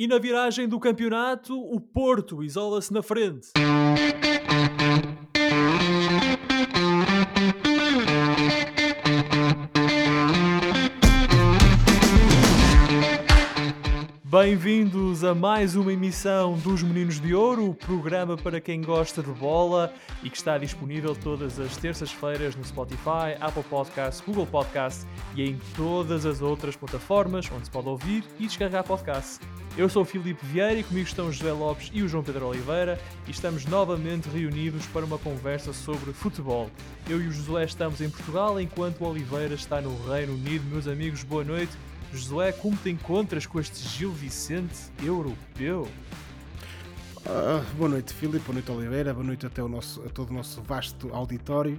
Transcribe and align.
E 0.00 0.06
na 0.06 0.18
viragem 0.18 0.66
do 0.66 0.80
campeonato, 0.80 1.54
o 1.54 1.78
Porto 1.78 2.42
isola-se 2.42 2.90
na 2.90 3.02
frente. 3.02 3.50
Bem-vindos 14.42 15.22
a 15.22 15.34
mais 15.34 15.76
uma 15.76 15.92
emissão 15.92 16.54
dos 16.54 16.82
Meninos 16.82 17.20
de 17.20 17.34
Ouro, 17.34 17.68
o 17.68 17.74
programa 17.74 18.38
para 18.38 18.58
quem 18.58 18.80
gosta 18.80 19.22
de 19.22 19.30
bola 19.32 19.92
e 20.22 20.30
que 20.30 20.36
está 20.38 20.56
disponível 20.56 21.14
todas 21.14 21.60
as 21.60 21.76
terças-feiras 21.76 22.56
no 22.56 22.64
Spotify, 22.64 23.36
Apple 23.38 23.62
Podcasts, 23.64 24.24
Google 24.26 24.46
Podcasts 24.46 25.06
e 25.36 25.42
em 25.42 25.60
todas 25.76 26.24
as 26.24 26.40
outras 26.40 26.74
plataformas 26.74 27.50
onde 27.54 27.66
se 27.66 27.70
pode 27.70 27.90
ouvir 27.90 28.24
e 28.38 28.46
descarregar 28.46 28.82
podcasts. 28.82 29.38
Eu 29.76 29.90
sou 29.90 30.02
o 30.02 30.06
Filipe 30.06 30.46
Vieira 30.46 30.80
e 30.80 30.84
comigo 30.84 31.06
estão 31.06 31.26
o 31.26 31.32
José 31.32 31.52
Lopes 31.52 31.90
e 31.92 32.02
o 32.02 32.08
João 32.08 32.24
Pedro 32.24 32.46
Oliveira 32.46 32.98
e 33.28 33.30
estamos 33.30 33.66
novamente 33.66 34.30
reunidos 34.30 34.86
para 34.86 35.04
uma 35.04 35.18
conversa 35.18 35.74
sobre 35.74 36.14
futebol. 36.14 36.70
Eu 37.06 37.20
e 37.20 37.26
o 37.26 37.30
Josué 37.30 37.64
estamos 37.64 38.00
em 38.00 38.08
Portugal 38.08 38.58
enquanto 38.58 39.02
o 39.02 39.06
Oliveira 39.06 39.54
está 39.54 39.82
no 39.82 39.94
Reino 40.10 40.32
Unido. 40.32 40.64
Meus 40.70 40.88
amigos, 40.88 41.22
boa 41.24 41.44
noite. 41.44 41.76
Josué, 42.12 42.52
como 42.52 42.76
te 42.76 42.90
encontras 42.90 43.46
com 43.46 43.60
este 43.60 43.86
Gil 43.88 44.10
Vicente 44.10 44.76
europeu? 45.00 45.86
Uh, 47.18 47.76
boa 47.76 47.88
noite, 47.88 48.12
Filipe, 48.12 48.44
boa 48.44 48.54
noite, 48.54 48.70
Oliveira, 48.70 49.14
boa 49.14 49.24
noite 49.24 49.46
até 49.46 49.62
o 49.62 49.68
nosso, 49.68 50.02
a 50.02 50.08
todo 50.08 50.30
o 50.30 50.32
nosso 50.32 50.60
vasto 50.62 51.14
auditório. 51.14 51.78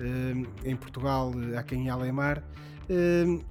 Uh, 0.00 0.48
em 0.64 0.74
Portugal, 0.74 1.30
há 1.58 1.62
quem 1.62 1.90
Alemar. 1.90 2.42
Uh, 2.88 3.44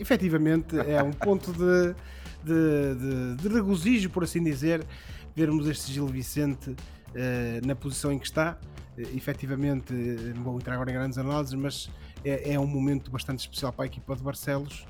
efetivamente, 0.00 0.76
é 0.76 1.00
um 1.00 1.12
ponto 1.14 1.52
de, 1.52 1.94
de, 2.42 2.94
de, 2.96 3.36
de, 3.36 3.48
regozijo, 3.48 4.10
por 4.10 4.24
assim 4.24 4.42
dizer, 4.42 4.84
vermos 5.36 5.68
este 5.68 5.92
Gil 5.92 6.08
Vicente 6.08 6.70
uh, 6.70 6.76
na 7.64 7.76
posição 7.76 8.10
em 8.10 8.18
que 8.18 8.26
está. 8.26 8.58
Uh, 8.96 9.16
efetivamente, 9.16 9.92
não 10.34 10.42
vou 10.42 10.56
entrar 10.56 10.74
agora 10.74 10.90
em 10.90 10.94
grandes 10.94 11.18
análises, 11.18 11.54
mas 11.54 11.88
é, 12.24 12.54
é 12.54 12.58
um 12.58 12.66
momento 12.66 13.12
bastante 13.12 13.40
especial 13.40 13.72
para 13.72 13.84
a 13.84 13.86
equipa 13.86 14.16
de 14.16 14.24
Barcelos 14.24 14.84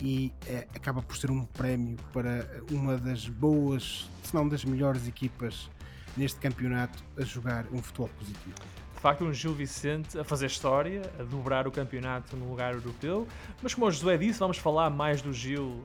e 0.00 0.32
é, 0.46 0.66
acaba 0.74 1.02
por 1.02 1.16
ser 1.16 1.30
um 1.30 1.44
prémio 1.44 1.96
para 2.12 2.62
uma 2.70 2.96
das 2.96 3.28
boas, 3.28 4.08
se 4.22 4.34
não 4.34 4.48
das 4.48 4.64
melhores 4.64 5.06
equipas 5.06 5.70
neste 6.16 6.40
campeonato 6.40 7.02
a 7.16 7.22
jogar 7.22 7.66
um 7.72 7.82
futebol 7.82 8.08
positivo. 8.18 8.54
De 8.94 9.00
facto, 9.00 9.24
um 9.24 9.32
Gil 9.32 9.52
Vicente 9.52 10.18
a 10.18 10.24
fazer 10.24 10.46
história, 10.46 11.02
a 11.20 11.22
dobrar 11.22 11.68
o 11.68 11.70
campeonato 11.70 12.36
no 12.36 12.48
lugar 12.48 12.74
europeu, 12.74 13.28
mas 13.62 13.74
como 13.74 13.86
o 13.86 13.90
Josué 13.90 14.16
disse, 14.16 14.38
vamos 14.38 14.58
falar 14.58 14.90
mais 14.90 15.20
do 15.20 15.32
Gil 15.32 15.64
uh, 15.64 15.84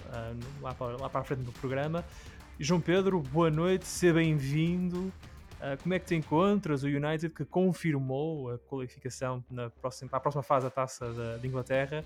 lá, 0.62 0.74
para, 0.74 0.98
lá 0.98 1.10
para 1.10 1.22
a 1.22 1.24
frente 1.24 1.44
do 1.44 1.52
programa. 1.52 2.06
João 2.60 2.80
Pedro, 2.80 3.20
boa 3.20 3.52
noite, 3.52 3.86
seja 3.86 4.14
bem-vindo. 4.14 5.12
Uh, 5.60 5.78
como 5.84 5.94
é 5.94 6.00
que 6.00 6.06
te 6.06 6.16
encontras? 6.16 6.84
O 6.84 6.88
United 6.88 7.30
que 7.30 7.46
confirmou 7.46 8.52
a 8.52 8.58
qualificação 8.58 9.44
na 9.52 9.70
próxima, 9.70 10.10
para 10.10 10.18
a 10.18 10.22
próxima 10.22 10.44
fase 10.44 10.66
da 10.66 10.72
taça 10.72 11.38
de 11.40 11.48
Inglaterra 11.48 12.04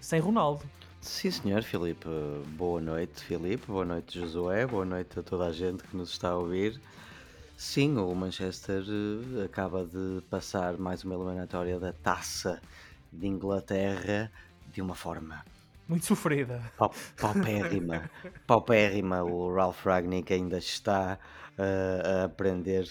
sem 0.00 0.20
Ronaldo. 0.20 0.64
Sim, 1.02 1.32
senhor 1.32 1.64
Filipe. 1.64 2.08
Boa 2.56 2.80
noite, 2.80 3.24
Filipe. 3.24 3.66
Boa 3.66 3.84
noite, 3.84 4.20
Josué. 4.20 4.64
Boa 4.64 4.84
noite 4.84 5.18
a 5.18 5.22
toda 5.22 5.46
a 5.46 5.52
gente 5.52 5.82
que 5.82 5.96
nos 5.96 6.10
está 6.12 6.28
a 6.28 6.36
ouvir. 6.36 6.80
Sim, 7.56 7.98
o 7.98 8.14
Manchester 8.14 8.84
eh, 8.86 9.44
acaba 9.44 9.84
de 9.84 10.22
passar 10.30 10.78
mais 10.78 11.02
uma 11.02 11.16
eliminatória 11.16 11.80
da 11.80 11.92
taça 11.92 12.62
de 13.12 13.26
Inglaterra 13.26 14.30
de 14.72 14.80
uma 14.80 14.94
forma 14.94 15.44
muito 15.88 16.06
sofrida. 16.06 16.62
paupérrima. 17.18 18.08
paupérrima. 18.46 19.24
O 19.24 19.52
Ralph 19.52 19.84
Ragnick 19.84 20.32
ainda 20.32 20.58
está 20.58 21.18
uh, 21.58 22.20
a 22.20 22.24
aprender 22.26 22.88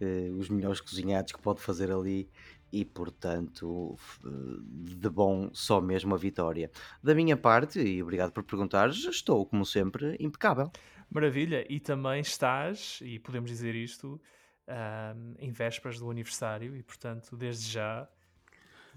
uh, 0.00 0.38
os 0.38 0.48
melhores 0.48 0.80
cozinhados 0.80 1.30
que 1.32 1.40
pode 1.40 1.60
fazer 1.60 1.92
ali 1.92 2.26
e 2.72 2.84
portanto 2.84 3.96
de 4.22 5.08
bom 5.08 5.50
só 5.52 5.80
mesmo 5.80 6.14
a 6.14 6.18
vitória. 6.18 6.70
Da 7.02 7.14
minha 7.14 7.36
parte, 7.36 7.80
e 7.80 8.02
obrigado 8.02 8.32
por 8.32 8.44
perguntar, 8.44 8.90
estou 8.90 9.44
como 9.46 9.64
sempre 9.64 10.16
impecável. 10.20 10.70
Maravilha, 11.10 11.66
e 11.68 11.80
também 11.80 12.20
estás, 12.20 13.00
e 13.02 13.18
podemos 13.18 13.50
dizer 13.50 13.74
isto, 13.74 14.20
um, 14.68 15.34
em 15.38 15.50
vésperas 15.50 15.98
do 15.98 16.10
aniversário, 16.10 16.76
e 16.76 16.82
portanto, 16.82 17.36
desde 17.36 17.72
já. 17.72 18.08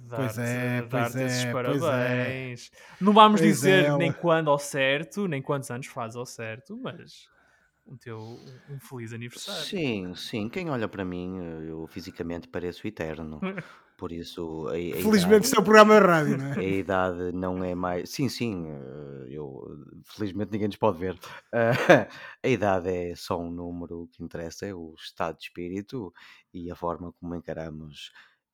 Pois 0.10 0.38
é, 0.38 0.82
pois 0.84 1.16
é, 1.16 1.26
esses 1.26 1.46
parabéns. 1.46 2.72
É. 2.74 3.04
Não 3.04 3.14
vamos 3.14 3.42
pois 3.42 3.54
dizer 3.54 3.86
é. 3.86 3.98
nem 3.98 4.12
quando 4.12 4.50
ao 4.50 4.60
certo, 4.60 5.28
nem 5.28 5.42
quantos 5.42 5.70
anos 5.72 5.88
faz 5.88 6.16
ao 6.16 6.26
certo, 6.26 6.78
mas 6.78 7.28
um 7.86 7.98
teu 7.98 8.20
um 8.70 8.80
feliz 8.80 9.14
aniversário. 9.14 9.64
Sim, 9.64 10.16
sim. 10.16 10.50
Quem 10.50 10.70
olha 10.70 10.88
para 10.88 11.04
mim, 11.04 11.38
eu 11.68 11.86
fisicamente 11.88 12.48
pareço 12.48 12.88
eterno. 12.88 13.40
Por 13.96 14.12
isso, 14.12 14.68
a, 14.68 14.72
a 14.72 14.74
felizmente 14.74 15.28
idade, 15.28 15.46
isso 15.46 15.56
é 15.56 15.60
um 15.60 15.64
programa 15.64 15.94
de 15.94 16.06
rádio, 16.06 16.38
não 16.38 16.48
é? 16.48 16.60
A 16.60 16.64
idade 16.64 17.32
não 17.32 17.64
é 17.64 17.76
mais. 17.76 18.10
Sim, 18.10 18.28
sim. 18.28 18.66
Eh, 18.68 19.28
eu 19.30 19.64
felizmente 20.04 20.52
ninguém 20.52 20.68
nos 20.68 20.78
pode 20.78 20.98
ver. 20.98 21.18
A 22.44 22.48
idade 22.48 22.90
é 22.90 23.16
só 23.16 23.40
um 23.40 23.52
número. 23.52 24.02
O 24.02 24.08
que 24.08 24.24
interessa 24.24 24.66
é 24.66 24.74
o 24.74 24.94
estado 24.98 25.38
de 25.38 25.44
espírito 25.44 26.12
e 26.54 26.72
a 26.72 26.76
forma 26.76 27.14
como 27.14 27.36
encaramos 27.36 28.12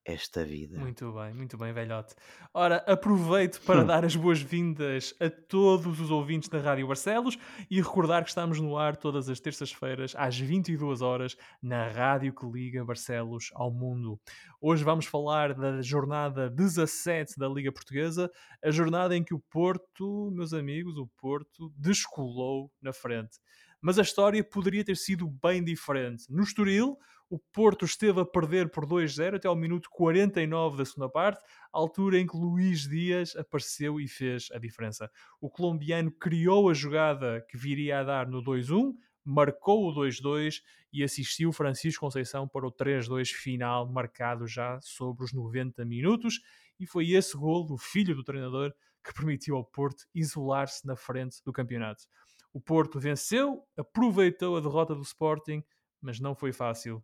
esta 0.10 0.44
vida. 0.44 0.80
Muito 0.80 1.12
bem, 1.14 1.34
muito 1.34 1.58
bem, 1.58 1.72
velhote. 1.72 2.16
Ora, 2.52 2.78
aproveito 2.88 3.62
para 3.62 3.84
dar 3.84 4.04
as 4.04 4.16
boas-vindas 4.16 5.14
a 5.20 5.30
todos 5.30 6.00
os 6.00 6.10
ouvintes 6.10 6.50
da 6.50 6.60
Rádio 6.60 6.88
Barcelos 6.88 7.38
e 7.70 7.80
recordar 7.80 8.24
que 8.24 8.30
estamos 8.30 8.60
no 8.60 8.76
ar 8.76 8.98
todas 8.98 9.30
as 9.30 9.40
terças-feiras 9.40 10.14
às 10.18 10.38
22 10.40 11.02
horas 11.02 11.38
na 11.62 11.88
rádio 11.88 12.34
que 12.34 12.46
liga 12.48 12.84
Barcelos 12.84 13.52
ao 13.54 13.72
mundo. 13.72 14.20
Hoje 14.60 14.84
vamos 14.84 15.06
falar 15.06 15.54
da 15.54 15.80
jornada 15.82 16.50
17 16.50 17.38
da 17.38 17.48
Liga 17.48 17.72
Portuguesa, 17.72 18.32
a 18.64 18.72
jornada 18.72 19.16
em 19.16 19.24
que 19.24 19.34
o 19.34 19.40
Porto, 19.40 20.32
meus 20.32 20.54
amigos, 20.54 20.98
o 20.98 21.08
Porto 21.18 21.72
descolou 21.78 22.72
na 22.82 22.92
frente. 22.92 23.38
Mas 23.82 23.98
a 23.98 24.02
história 24.02 24.44
poderia 24.44 24.84
ter 24.84 24.98
sido 24.98 25.28
bem 25.28 25.64
diferente. 25.64 26.26
No 26.30 26.44
Estoril, 26.44 26.98
o 27.30 27.38
Porto 27.38 27.86
esteve 27.86 28.22
a 28.22 28.26
perder 28.26 28.72
por 28.72 28.86
2-0 28.86 29.36
até 29.36 29.48
ao 29.48 29.56
minuto 29.56 29.88
49 29.92 30.78
da 30.78 30.86
segunda 30.86 31.10
parte, 31.10 31.40
altura 31.72 32.18
em 32.18 32.26
que 32.26 32.36
Luís 32.36 32.88
Dias 32.88 33.36
apareceu 33.36 34.00
e 34.00 34.08
fez 34.08 34.48
a 34.52 34.58
diferença. 34.58 35.10
O 35.40 35.50
colombiano 35.50 36.12
criou 36.12 36.70
a 36.70 36.74
jogada 36.74 37.46
que 37.48 37.58
viria 37.58 38.00
a 38.00 38.04
dar 38.04 38.28
no 38.28 38.44
2-1, 38.44 38.94
marcou 39.24 39.88
o 39.88 39.94
2-2 39.94 40.62
e 40.92 41.04
assistiu 41.04 41.52
Francisco 41.54 42.04
Conceição 42.04 42.48
para 42.48 42.66
o 42.66 42.72
3-2 42.72 43.28
final, 43.28 43.88
marcado 43.92 44.48
já 44.48 44.80
sobre 44.82 45.24
os 45.24 45.32
90 45.32 45.86
minutos. 45.86 46.40
E 46.80 46.88
foi 46.88 47.12
esse 47.12 47.38
gol 47.38 47.64
do 47.64 47.78
filho 47.78 48.16
do 48.16 48.24
treinador 48.24 48.74
que 49.04 49.14
permitiu 49.14 49.56
ao 49.56 49.64
Porto 49.64 50.06
isolar-se 50.16 50.86
na 50.88 50.96
frente 50.96 51.44
do 51.46 51.54
campeonato. 51.54 52.04
O 52.52 52.60
Porto 52.60 53.00
venceu, 53.00 53.64
aproveitou 53.78 54.58
a 54.58 54.62
derrota 54.62 54.96
do 54.96 55.04
Sporting 55.04 55.64
mas 56.02 56.20
não 56.20 56.36
foi 56.36 56.52
fácil. 56.52 57.04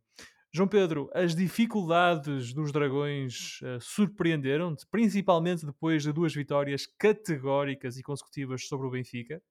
João 0.53 0.69
Pedro, 0.69 1.09
as 1.13 1.35
dificuldades 1.35 2.53
dos 2.53 2.71
Dragões 2.71 3.59
uh, 3.61 3.79
surpreenderam-te, 3.81 4.87
principalmente 4.89 5.65
depois 5.65 6.03
de 6.03 6.13
duas 6.13 6.33
vitórias 6.33 6.87
categóricas 6.97 7.97
e 7.97 8.03
consecutivas 8.03 8.65
sobre 8.65 8.87
o 8.87 8.89
Benfica? 8.89 9.41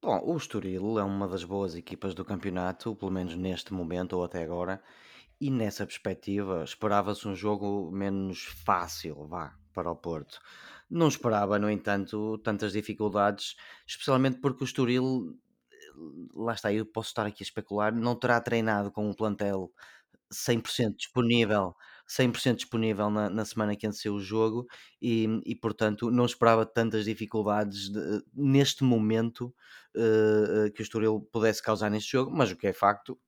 Bom, 0.00 0.20
o 0.24 0.36
Estoril 0.36 1.00
é 1.00 1.02
uma 1.02 1.26
das 1.26 1.42
boas 1.42 1.74
equipas 1.74 2.14
do 2.14 2.24
campeonato, 2.24 2.94
pelo 2.94 3.10
menos 3.10 3.34
neste 3.34 3.74
momento 3.74 4.12
ou 4.12 4.22
até 4.22 4.40
agora, 4.40 4.80
e 5.40 5.50
nessa 5.50 5.84
perspectiva 5.84 6.62
esperava-se 6.62 7.26
um 7.26 7.34
jogo 7.34 7.90
menos 7.90 8.44
fácil, 8.64 9.26
vá, 9.26 9.52
para 9.74 9.90
o 9.90 9.96
Porto. 9.96 10.40
Não 10.88 11.08
esperava, 11.08 11.58
no 11.58 11.68
entanto, 11.68 12.38
tantas 12.38 12.72
dificuldades, 12.72 13.56
especialmente 13.84 14.38
porque 14.38 14.62
o 14.62 14.64
Estoril 14.64 15.36
lá 16.34 16.54
está, 16.54 16.72
eu 16.72 16.86
posso 16.86 17.08
estar 17.08 17.26
aqui 17.26 17.42
a 17.42 17.46
especular, 17.46 17.94
não 17.94 18.14
terá 18.14 18.40
treinado 18.40 18.90
com 18.90 19.08
um 19.08 19.14
plantel 19.14 19.72
100% 20.32 20.96
disponível, 20.96 21.74
100% 22.08 22.56
disponível 22.56 23.10
na, 23.10 23.30
na 23.30 23.44
semana 23.44 23.76
que 23.76 23.86
antecedeu 23.86 24.14
o 24.14 24.20
jogo 24.20 24.66
e, 25.00 25.26
e, 25.44 25.54
portanto, 25.54 26.10
não 26.10 26.24
esperava 26.24 26.66
tantas 26.66 27.04
dificuldades 27.04 27.90
de, 27.90 28.22
neste 28.34 28.84
momento 28.84 29.54
uh, 29.96 30.70
que 30.72 30.80
o 30.80 30.84
Estoril 30.84 31.20
pudesse 31.32 31.62
causar 31.62 31.90
neste 31.90 32.12
jogo, 32.12 32.30
mas 32.34 32.50
o 32.50 32.56
que 32.56 32.66
é 32.66 32.72
facto 32.72 33.18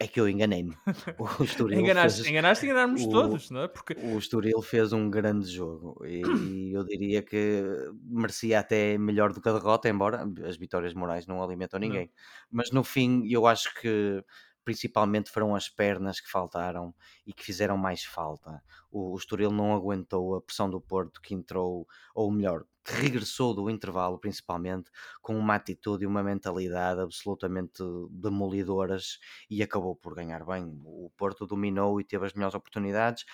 é 0.00 0.08
que 0.08 0.18
eu 0.18 0.26
enganei-me. 0.26 0.74
O 1.18 1.44
Estoril 1.44 1.78
enganaste, 1.78 2.22
fez, 2.22 2.30
enganaste 2.30 2.64
e 2.64 2.70
enganámos 2.70 3.06
todos, 3.06 3.50
não 3.50 3.64
é? 3.64 3.68
Porque... 3.68 3.92
O 3.92 4.18
Estoril 4.18 4.62
fez 4.62 4.94
um 4.94 5.10
grande 5.10 5.46
jogo 5.46 6.02
e, 6.06 6.22
e, 6.22 6.22
eu 6.72 6.82
diria 6.84 7.22
que 7.22 7.62
merecia 8.02 8.60
até 8.60 8.96
melhor 8.96 9.30
do 9.30 9.42
que 9.42 9.48
a 9.48 9.52
derrota, 9.52 9.90
embora 9.90 10.26
as 10.46 10.56
vitórias 10.56 10.94
morais 10.94 11.26
não 11.26 11.42
alimentam 11.42 11.78
ninguém. 11.78 12.06
Não. 12.06 12.12
Mas 12.50 12.70
no 12.70 12.82
fim, 12.82 13.28
eu 13.28 13.46
acho 13.46 13.74
que 13.78 14.24
principalmente 14.64 15.30
foram 15.30 15.54
as 15.54 15.68
pernas 15.68 16.20
que 16.20 16.30
faltaram 16.30 16.94
e 17.26 17.32
que 17.32 17.44
fizeram 17.44 17.76
mais 17.76 18.04
falta. 18.04 18.62
O, 18.90 19.12
o 19.12 19.16
Estoril 19.16 19.50
não 19.50 19.74
aguentou 19.74 20.36
a 20.36 20.42
pressão 20.42 20.70
do 20.70 20.80
Porto 20.80 21.20
que 21.20 21.34
entrou, 21.34 21.86
ou 22.14 22.30
melhor, 22.30 22.64
que 22.84 22.92
regressou 22.92 23.54
do 23.54 23.68
intervalo 23.68 24.18
principalmente 24.18 24.90
com 25.20 25.36
uma 25.38 25.54
atitude 25.54 26.04
e 26.04 26.06
uma 26.06 26.22
mentalidade 26.22 27.00
absolutamente 27.00 27.82
demolidoras 28.10 29.18
e 29.48 29.62
acabou 29.62 29.94
por 29.94 30.14
ganhar 30.14 30.44
bem. 30.44 30.80
O 30.84 31.10
Porto 31.16 31.46
dominou 31.46 32.00
e 32.00 32.04
teve 32.04 32.26
as 32.26 32.32
melhores 32.32 32.54
oportunidades, 32.54 33.24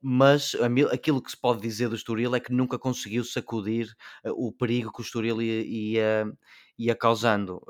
mas 0.00 0.54
aquilo 0.92 1.22
que 1.22 1.30
se 1.30 1.36
pode 1.36 1.62
dizer 1.62 1.88
do 1.88 1.96
Estoril 1.96 2.34
é 2.34 2.40
que 2.40 2.52
nunca 2.52 2.78
conseguiu 2.78 3.24
sacudir 3.24 3.94
eh, 4.22 4.30
o 4.32 4.52
perigo 4.52 4.92
que 4.92 5.00
o 5.00 5.02
Estoril 5.02 5.40
ia, 5.40 5.62
ia, 5.64 6.32
ia 6.78 6.94
causando. 6.94 7.62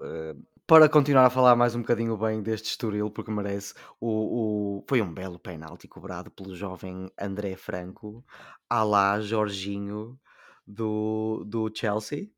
Para 0.67 0.89
continuar 0.89 1.27
a 1.27 1.31
falar 1.31 1.55
mais 1.55 1.75
um 1.75 1.83
bocadinho 1.83 2.17
bem 2.17 2.43
deste 2.43 2.71
Estoril, 2.71 3.11
porque 3.11 3.31
merece, 3.31 3.75
o, 4.01 4.79
o, 4.79 4.85
foi 4.89 5.03
um 5.03 5.13
belo 5.13 5.39
penalti 5.39 5.87
cobrado 5.87 6.31
pelo 6.31 6.57
jovem 6.57 7.11
André 7.21 7.55
Franco, 7.55 8.25
à 8.69 8.83
lá 8.83 9.21
Jorginho 9.21 10.19
do, 10.67 11.45
do 11.47 11.71
Chelsea. 11.75 12.31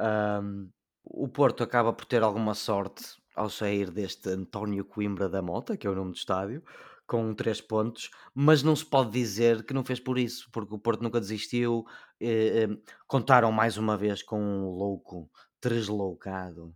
Um, 0.00 0.70
o 1.04 1.28
Porto 1.28 1.62
acaba 1.62 1.92
por 1.92 2.06
ter 2.06 2.22
alguma 2.22 2.54
sorte 2.54 3.04
ao 3.36 3.50
sair 3.50 3.90
deste 3.90 4.30
António 4.30 4.86
Coimbra 4.86 5.28
da 5.28 5.42
Mota, 5.42 5.76
que 5.76 5.86
é 5.86 5.90
o 5.90 5.94
nome 5.94 6.12
do 6.12 6.16
estádio, 6.16 6.62
com 7.06 7.34
três 7.34 7.60
pontos, 7.60 8.08
mas 8.34 8.62
não 8.62 8.74
se 8.74 8.86
pode 8.86 9.10
dizer 9.10 9.62
que 9.62 9.74
não 9.74 9.84
fez 9.84 10.00
por 10.00 10.18
isso, 10.18 10.48
porque 10.50 10.74
o 10.74 10.78
Porto 10.78 11.02
nunca 11.02 11.20
desistiu. 11.20 11.84
Eh, 12.18 12.64
eh, 12.64 12.78
contaram 13.06 13.52
mais 13.52 13.76
uma 13.76 13.94
vez 13.94 14.22
com 14.22 14.40
um 14.40 14.70
louco, 14.70 15.30
tresloucado, 15.60 16.74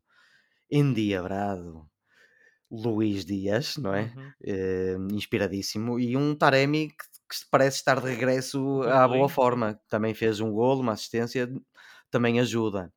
endiabrado, 0.70 1.88
Luís 2.70 3.24
Dias, 3.24 3.76
não 3.76 3.94
é? 3.94 4.12
Uhum. 4.14 4.32
Eh, 4.44 4.96
inspiradíssimo, 5.12 5.98
e 5.98 6.16
um 6.16 6.34
Taremi 6.34 6.88
que, 6.88 6.96
que 6.96 7.50
parece 7.50 7.78
estar 7.78 8.00
de 8.00 8.08
regresso 8.08 8.82
à 8.82 9.06
boa 9.08 9.28
forma. 9.28 9.80
Também 9.88 10.14
fez 10.14 10.40
um 10.40 10.52
golo, 10.52 10.80
uma 10.80 10.92
assistência, 10.92 11.50
também 12.10 12.40
ajuda. 12.40 12.92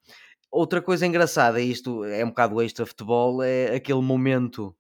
Outra 0.52 0.82
coisa 0.82 1.06
engraçada, 1.06 1.62
isto 1.62 2.04
é 2.04 2.26
um 2.26 2.30
bocado 2.30 2.62
extra 2.62 2.86
futebol, 2.86 3.42
é 3.42 3.74
aquele 3.76 4.02
momento 4.02 4.76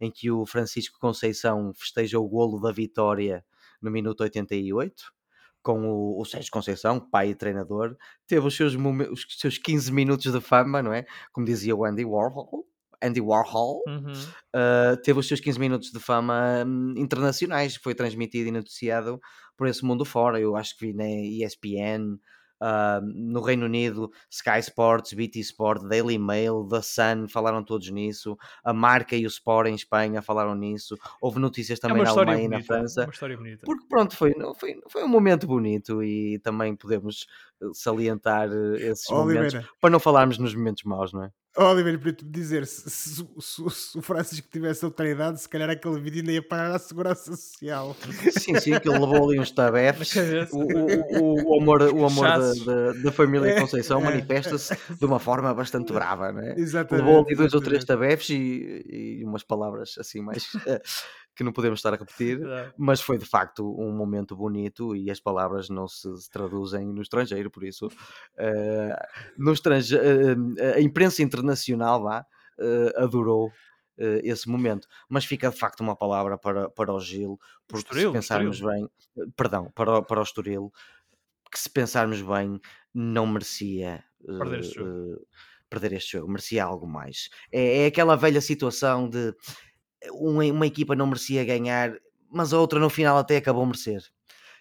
em 0.00 0.10
que 0.10 0.30
o 0.30 0.46
Francisco 0.46 0.98
Conceição 1.00 1.72
festeja 1.74 2.20
o 2.20 2.28
golo 2.28 2.60
da 2.60 2.70
vitória 2.70 3.44
no 3.82 3.90
minuto 3.90 4.20
88, 4.20 5.12
com 5.68 5.86
o, 5.86 6.18
o 6.18 6.24
Sérgio 6.24 6.50
Conceição, 6.50 6.98
pai 6.98 7.28
e 7.28 7.34
treinador, 7.34 7.94
teve 8.26 8.46
os 8.46 8.56
seus, 8.56 8.74
os 8.74 9.26
seus 9.38 9.58
15 9.58 9.92
minutos 9.92 10.32
de 10.32 10.40
fama, 10.40 10.82
não 10.82 10.94
é? 10.94 11.04
Como 11.30 11.44
dizia 11.44 11.76
o 11.76 11.84
Andy 11.84 12.06
Warhol. 12.06 12.66
Andy 13.02 13.20
Warhol 13.20 13.82
Uhum. 13.86 14.12
uh, 14.56 14.96
teve 15.04 15.20
os 15.20 15.28
seus 15.28 15.40
15 15.40 15.60
minutos 15.60 15.92
de 15.92 16.00
fama 16.00 16.64
hum, 16.66 16.94
internacionais, 16.96 17.76
foi 17.76 17.94
transmitido 17.94 18.48
e 18.48 18.50
noticiado 18.50 19.20
por 19.58 19.66
esse 19.68 19.84
mundo 19.84 20.06
fora. 20.06 20.40
Eu 20.40 20.56
acho 20.56 20.74
que 20.74 20.86
vi 20.86 20.94
na 20.94 21.04
ESPN, 21.06 22.18
Uh, 22.60 23.00
no 23.14 23.40
Reino 23.40 23.66
Unido, 23.66 24.10
Sky 24.30 24.58
Sports, 24.58 25.12
BT 25.12 25.40
Sport, 25.40 25.84
Daily 25.86 26.18
Mail, 26.18 26.66
The 26.68 26.82
Sun 26.82 27.28
falaram 27.28 27.62
todos 27.62 27.88
nisso. 27.90 28.36
A 28.64 28.72
marca 28.72 29.16
e 29.16 29.24
o 29.24 29.28
Sport 29.28 29.68
em 29.68 29.74
Espanha 29.74 30.20
falaram 30.20 30.54
nisso. 30.54 30.98
Houve 31.20 31.38
notícias 31.38 31.78
também 31.78 32.02
é 32.02 32.04
na 32.04 32.10
Alemanha 32.10 32.44
e 32.44 32.48
na 32.48 32.62
França. 32.62 33.02
É 33.02 33.04
uma 33.04 33.12
história 33.12 33.36
bonita. 33.36 33.64
Porque 33.64 33.86
pronto, 33.88 34.16
foi, 34.16 34.34
foi, 34.58 34.80
foi 34.88 35.04
um 35.04 35.08
momento 35.08 35.46
bonito 35.46 36.02
e 36.02 36.38
também 36.40 36.74
podemos 36.74 37.26
eh, 37.62 37.66
salientar 37.72 38.48
eh, 38.50 38.88
esses 38.90 39.08
momentos 39.10 39.54
para 39.80 39.90
não 39.90 40.00
falarmos 40.00 40.38
nos 40.38 40.54
momentos 40.54 40.82
maus, 40.84 41.12
não 41.12 41.24
é? 41.24 41.32
Oliver, 41.58 41.98
para 41.98 42.12
te 42.12 42.24
dizer, 42.24 42.66
se, 42.66 42.88
se, 42.88 43.26
se, 43.40 43.70
se, 43.70 43.98
o 43.98 44.02
Francisco 44.02 44.46
tivesse 44.50 44.84
outra 44.84 45.08
idade, 45.08 45.40
se 45.40 45.48
calhar 45.48 45.68
aquele 45.68 46.00
vídeo 46.00 46.20
ainda 46.20 46.32
ia 46.32 46.42
parar 46.42 46.76
à 46.76 46.78
segurança 46.78 47.34
social. 47.34 47.96
Sim, 48.30 48.54
sim, 48.60 48.78
que 48.78 48.88
ele 48.88 48.98
levou 48.98 49.28
ali 49.28 49.40
uns 49.40 49.50
tabefes. 49.50 50.14
O, 50.52 50.58
o, 50.60 51.56
o, 51.56 51.60
amor, 51.60 51.82
o 51.82 52.06
amor 52.06 52.24
da, 52.26 52.38
da, 52.38 52.92
da, 52.92 53.12
família 53.12 53.50
é, 53.50 53.60
Conceição 53.60 54.00
é, 54.00 54.04
manifesta-se 54.04 54.76
de 54.98 55.04
uma 55.04 55.18
forma 55.18 55.52
bastante 55.52 55.92
brava, 55.92 56.32
não 56.32 56.42
é? 56.42 56.54
Exatamente. 56.56 57.04
Levou 57.04 57.24
ali 57.24 57.34
dois 57.34 57.52
ou 57.52 57.60
três 57.60 57.84
tabefes 57.84 58.30
e, 58.30 58.84
e 58.88 59.24
umas 59.24 59.42
palavras 59.42 59.96
assim 59.98 60.20
mais 60.20 60.48
que 61.38 61.44
não 61.44 61.52
podemos 61.52 61.78
estar 61.78 61.94
a 61.94 61.96
repetir, 61.96 62.40
mas 62.76 63.00
foi 63.00 63.16
de 63.16 63.24
facto 63.24 63.64
um 63.80 63.92
momento 63.92 64.34
bonito 64.34 64.96
e 64.96 65.08
as 65.08 65.20
palavras 65.20 65.68
não 65.68 65.86
se 65.86 66.08
traduzem 66.32 66.92
no 66.92 67.00
estrangeiro, 67.00 67.48
por 67.48 67.62
isso 67.62 67.86
uh, 67.86 69.06
no 69.38 69.52
estrange 69.52 69.94
uh, 69.94 70.74
a 70.74 70.80
imprensa 70.80 71.22
internacional 71.22 72.02
lá, 72.02 72.26
uh, 72.58 73.04
adorou 73.04 73.52
esse 74.22 74.48
momento, 74.48 74.86
mas 75.08 75.24
fica 75.24 75.50
de 75.50 75.58
facto 75.58 75.80
uma 75.80 75.96
palavra 75.96 76.38
para, 76.38 76.70
para 76.70 76.92
o 76.92 77.00
Gil, 77.00 77.36
porque 77.66 77.88
Estoril, 77.88 78.10
se 78.10 78.12
pensarmos 78.12 78.60
bem, 78.60 78.88
perdão, 79.34 79.72
para, 79.74 80.00
para 80.02 80.20
o 80.20 80.22
Estoril, 80.22 80.72
que 81.50 81.58
se 81.58 81.68
pensarmos 81.68 82.22
bem, 82.22 82.60
não 82.94 83.26
merecia 83.26 84.04
perder 84.24 84.60
este 84.60 84.74
jogo, 84.76 85.26
perder 85.68 85.92
este 85.94 86.12
jogo 86.12 86.30
merecia 86.30 86.62
algo 86.62 86.86
mais. 86.86 87.28
É, 87.50 87.82
é 87.82 87.86
aquela 87.86 88.14
velha 88.14 88.40
situação 88.40 89.08
de 89.08 89.34
uma, 90.12 90.44
uma 90.44 90.66
equipa 90.66 90.94
não 90.94 91.06
merecia 91.06 91.44
ganhar, 91.44 91.92
mas 92.30 92.52
a 92.52 92.58
outra 92.58 92.78
no 92.78 92.90
final 92.90 93.18
até 93.18 93.36
acabou 93.36 93.62
a 93.62 93.66
merecer. 93.66 94.02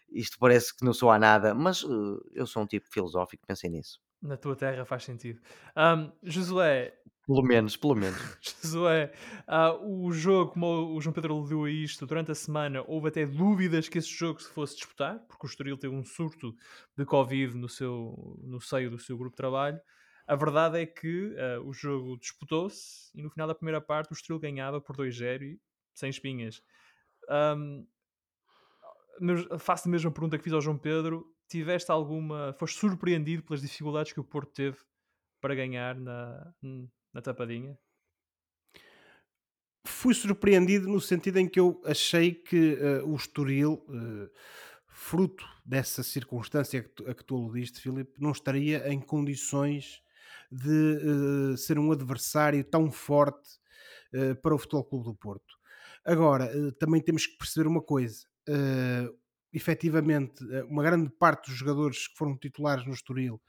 Isto 0.09 0.37
parece 0.39 0.75
que 0.75 0.85
não 0.85 0.93
sou 0.93 1.11
a 1.11 1.19
nada, 1.19 1.53
mas 1.53 1.83
uh, 1.83 2.19
eu 2.33 2.47
sou 2.47 2.63
um 2.63 2.67
tipo 2.67 2.87
filosófico, 2.89 3.45
pensei 3.45 3.69
nisso. 3.69 3.99
Na 4.21 4.37
tua 4.37 4.55
terra 4.55 4.85
faz 4.85 5.03
sentido. 5.03 5.39
Um, 5.75 6.11
Josué. 6.23 6.93
Pelo 7.25 7.43
menos, 7.43 7.75
pelo 7.75 7.93
menos. 7.93 8.17
Josué, 8.63 9.11
uh, 9.47 10.05
o 10.05 10.11
jogo, 10.13 10.53
como 10.53 10.95
o 10.95 11.01
João 11.01 11.13
Pedro 11.13 11.35
aludeu 11.35 11.65
a 11.65 11.69
isto, 11.69 12.05
durante 12.05 12.31
a 12.31 12.35
semana 12.35 12.83
houve 12.87 13.09
até 13.09 13.25
dúvidas 13.25 13.89
que 13.89 13.97
esse 13.97 14.09
jogo 14.09 14.41
se 14.41 14.49
fosse 14.49 14.77
disputar, 14.77 15.19
porque 15.27 15.45
o 15.45 15.49
Estoril 15.49 15.77
teve 15.77 15.93
um 15.93 16.05
surto 16.05 16.55
de 16.97 17.05
Covid 17.05 17.55
no, 17.57 17.67
seu, 17.67 18.39
no 18.41 18.61
seio 18.61 18.89
do 18.89 18.97
seu 18.97 19.17
grupo 19.17 19.33
de 19.33 19.37
trabalho. 19.37 19.79
A 20.27 20.35
verdade 20.35 20.81
é 20.81 20.85
que 20.85 21.33
uh, 21.35 21.65
o 21.65 21.71
jogo 21.71 22.17
disputou-se 22.17 23.09
e 23.15 23.23
no 23.23 23.29
final 23.29 23.47
da 23.47 23.55
primeira 23.55 23.79
parte 23.79 24.11
o 24.11 24.13
Estoril 24.13 24.41
ganhava 24.41 24.81
por 24.81 24.95
2-0 24.95 25.41
e 25.41 25.61
sem 25.93 26.09
espinhas. 26.09 26.61
Um, 27.29 27.87
faço 29.57 29.87
a 29.87 29.91
mesma 29.91 30.11
pergunta 30.11 30.37
que 30.37 30.43
fiz 30.43 30.53
ao 30.53 30.61
João 30.61 30.77
Pedro. 30.77 31.25
Tiveste 31.47 31.89
alguma. 31.89 32.53
Foste 32.59 32.77
surpreendido 32.77 33.41
pelas 33.43 33.61
dificuldades 33.61 34.11
que 34.11 34.19
o 34.19 34.23
Porto 34.23 34.51
teve 34.51 34.77
para 35.39 35.55
ganhar 35.55 35.95
na, 35.95 36.53
na 37.13 37.21
tapadinha? 37.21 37.77
Fui 39.85 40.13
surpreendido 40.13 40.89
no 40.89 40.99
sentido 40.99 41.37
em 41.37 41.47
que 41.47 41.59
eu 41.59 41.81
achei 41.85 42.33
que 42.33 42.73
uh, 42.73 43.07
o 43.07 43.15
Estoril, 43.15 43.85
uh, 43.87 44.29
fruto 44.89 45.45
dessa 45.65 46.03
circunstância 46.03 46.85
a 47.07 47.13
que 47.13 47.23
tu 47.23 47.35
aludiste, 47.35 47.79
Filipe, 47.79 48.19
não 48.19 48.31
estaria 48.31 48.91
em 48.91 48.99
condições 48.99 50.03
de 50.51 51.51
uh, 51.53 51.57
ser 51.57 51.77
um 51.77 51.91
adversário 51.91 52.63
tão 52.63 52.91
forte 52.91 53.49
uh, 54.13 54.35
para 54.41 54.55
o 54.55 54.57
Futebol 54.57 54.85
Clube 54.85 55.05
do 55.05 55.15
Porto. 55.15 55.55
Agora, 56.05 56.45
uh, 56.57 56.71
também 56.73 57.01
temos 57.01 57.25
que 57.25 57.37
perceber 57.37 57.67
uma 57.67 57.81
coisa. 57.81 58.25
Uh, 58.47 59.13
efetivamente, 59.53 60.43
uma 60.69 60.83
grande 60.83 61.09
parte 61.09 61.49
dos 61.49 61.57
jogadores 61.57 62.07
que 62.07 62.17
foram 62.17 62.37
titulares 62.37 62.85
no 62.85 62.93
Estoril 62.93 63.41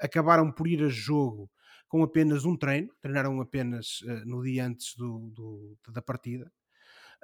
acabaram 0.00 0.52
por 0.52 0.68
ir 0.68 0.84
a 0.84 0.88
jogo 0.88 1.50
com 1.88 2.02
apenas 2.02 2.44
um 2.44 2.56
treino, 2.56 2.94
treinaram 3.00 3.40
apenas 3.40 4.00
no 4.24 4.42
dia 4.42 4.66
antes 4.66 4.94
do, 4.94 5.30
do 5.34 5.78
da 5.88 6.02
partida. 6.02 6.52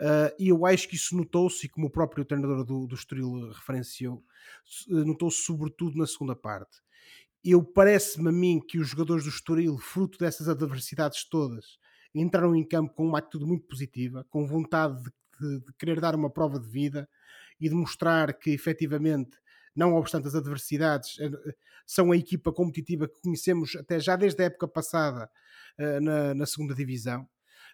Uh, 0.01 0.31
e 0.39 0.49
eu 0.49 0.65
acho 0.65 0.89
que 0.89 0.95
isso 0.95 1.17
notou-se, 1.17 1.67
e 1.67 1.69
como 1.69 1.89
o 1.89 1.91
próprio 1.91 2.25
treinador 2.25 2.65
do, 2.65 2.87
do 2.87 2.95
Estoril 2.95 3.51
referenciou, 3.51 4.25
notou-se 4.89 5.43
sobretudo 5.43 5.99
na 5.99 6.07
segunda 6.07 6.37
parte 6.37 6.79
eu 7.45 7.63
parece-me 7.63 8.29
a 8.29 8.33
mim 8.33 8.61
que 8.61 8.79
os 8.79 8.89
jogadores 8.89 9.25
do 9.25 9.31
Estoril, 9.31 9.79
fruto 9.79 10.19
dessas 10.19 10.49
adversidades 10.49 11.25
todas, 11.29 11.79
entraram 12.15 12.55
em 12.55 12.67
campo 12.67 12.95
com 12.95 13.07
uma 13.07 13.19
atitude 13.19 13.45
muito 13.45 13.67
positiva, 13.67 14.27
com 14.29 14.47
vontade 14.47 15.03
de, 15.03 15.11
de, 15.41 15.61
de 15.65 15.73
querer 15.79 16.01
dar 16.01 16.15
uma 16.15 16.31
prova 16.31 16.59
de 16.59 16.69
vida 16.69 17.09
e 17.61 17.69
de 17.69 17.75
mostrar 17.75 18.33
que 18.35 18.51
efetivamente, 18.51 19.37
não 19.75 19.95
obstante 19.95 20.27
as 20.29 20.35
adversidades, 20.35 21.19
eh, 21.21 21.31
são 21.87 22.13
a 22.13 22.17
equipa 22.17 22.53
competitiva 22.53 23.09
que 23.09 23.21
conhecemos 23.21 23.75
até 23.77 24.01
já 24.01 24.17
desde 24.17 24.43
a 24.43 24.47
época 24.47 24.69
passada 24.69 25.31
eh, 25.79 26.01
na, 26.01 26.35
na 26.35 26.47
segunda 26.47 26.75
divisão. 26.75 27.29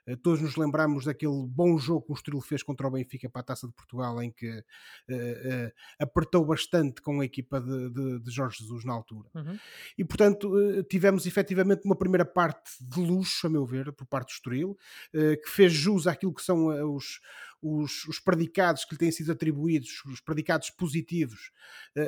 Eh, 0.07 0.17
todos 0.17 0.41
nos 0.41 0.57
lembramos 0.57 1.05
daquele 1.05 1.47
bom 1.47 1.79
jogo 1.79 2.07
que 2.07 2.13
o 2.13 2.15
Estoril 2.15 2.41
fez 2.41 2.63
contra 2.63 2.87
o 2.87 2.91
Benfica 2.91 3.29
para 3.29 3.41
a 3.41 3.45
Taça 3.45 3.67
de 3.67 3.73
Portugal, 3.73 4.23
em 4.23 4.31
que 4.31 4.51
uh, 4.51 4.63
uh, 4.63 5.73
apertou 5.99 6.45
bastante 6.45 7.01
com 7.01 7.21
a 7.21 7.25
equipa 7.25 7.61
de, 7.61 7.91
de, 7.91 8.19
de 8.21 8.31
Jorge 8.31 8.59
Jesus 8.59 8.85
na 8.85 8.93
altura. 8.93 9.29
Uhum. 9.35 9.59
E, 9.97 10.05
portanto, 10.05 10.55
uh, 10.55 10.83
tivemos 10.85 11.27
efetivamente 11.27 11.85
uma 11.85 11.97
primeira 11.97 12.25
parte 12.25 12.71
de 12.81 13.01
luxo, 13.01 13.47
a 13.47 13.51
meu 13.51 13.65
ver, 13.65 13.93
por 13.93 14.07
parte 14.07 14.29
do 14.29 14.33
Estoril, 14.33 14.79
que 15.13 15.49
fez 15.49 15.73
jus 15.73 16.07
àquilo 16.07 16.35
que 16.35 16.43
são 16.43 16.67
os, 16.95 17.21
os, 17.63 18.05
os, 18.07 18.19
predicados 18.19 18.85
que 18.85 18.95
lhe 18.95 18.99
têm 18.99 19.11
sido 19.11 19.33
atribuídos, 19.33 20.05
os 20.07 20.21
predicados 20.21 20.71
positivos 20.71 21.51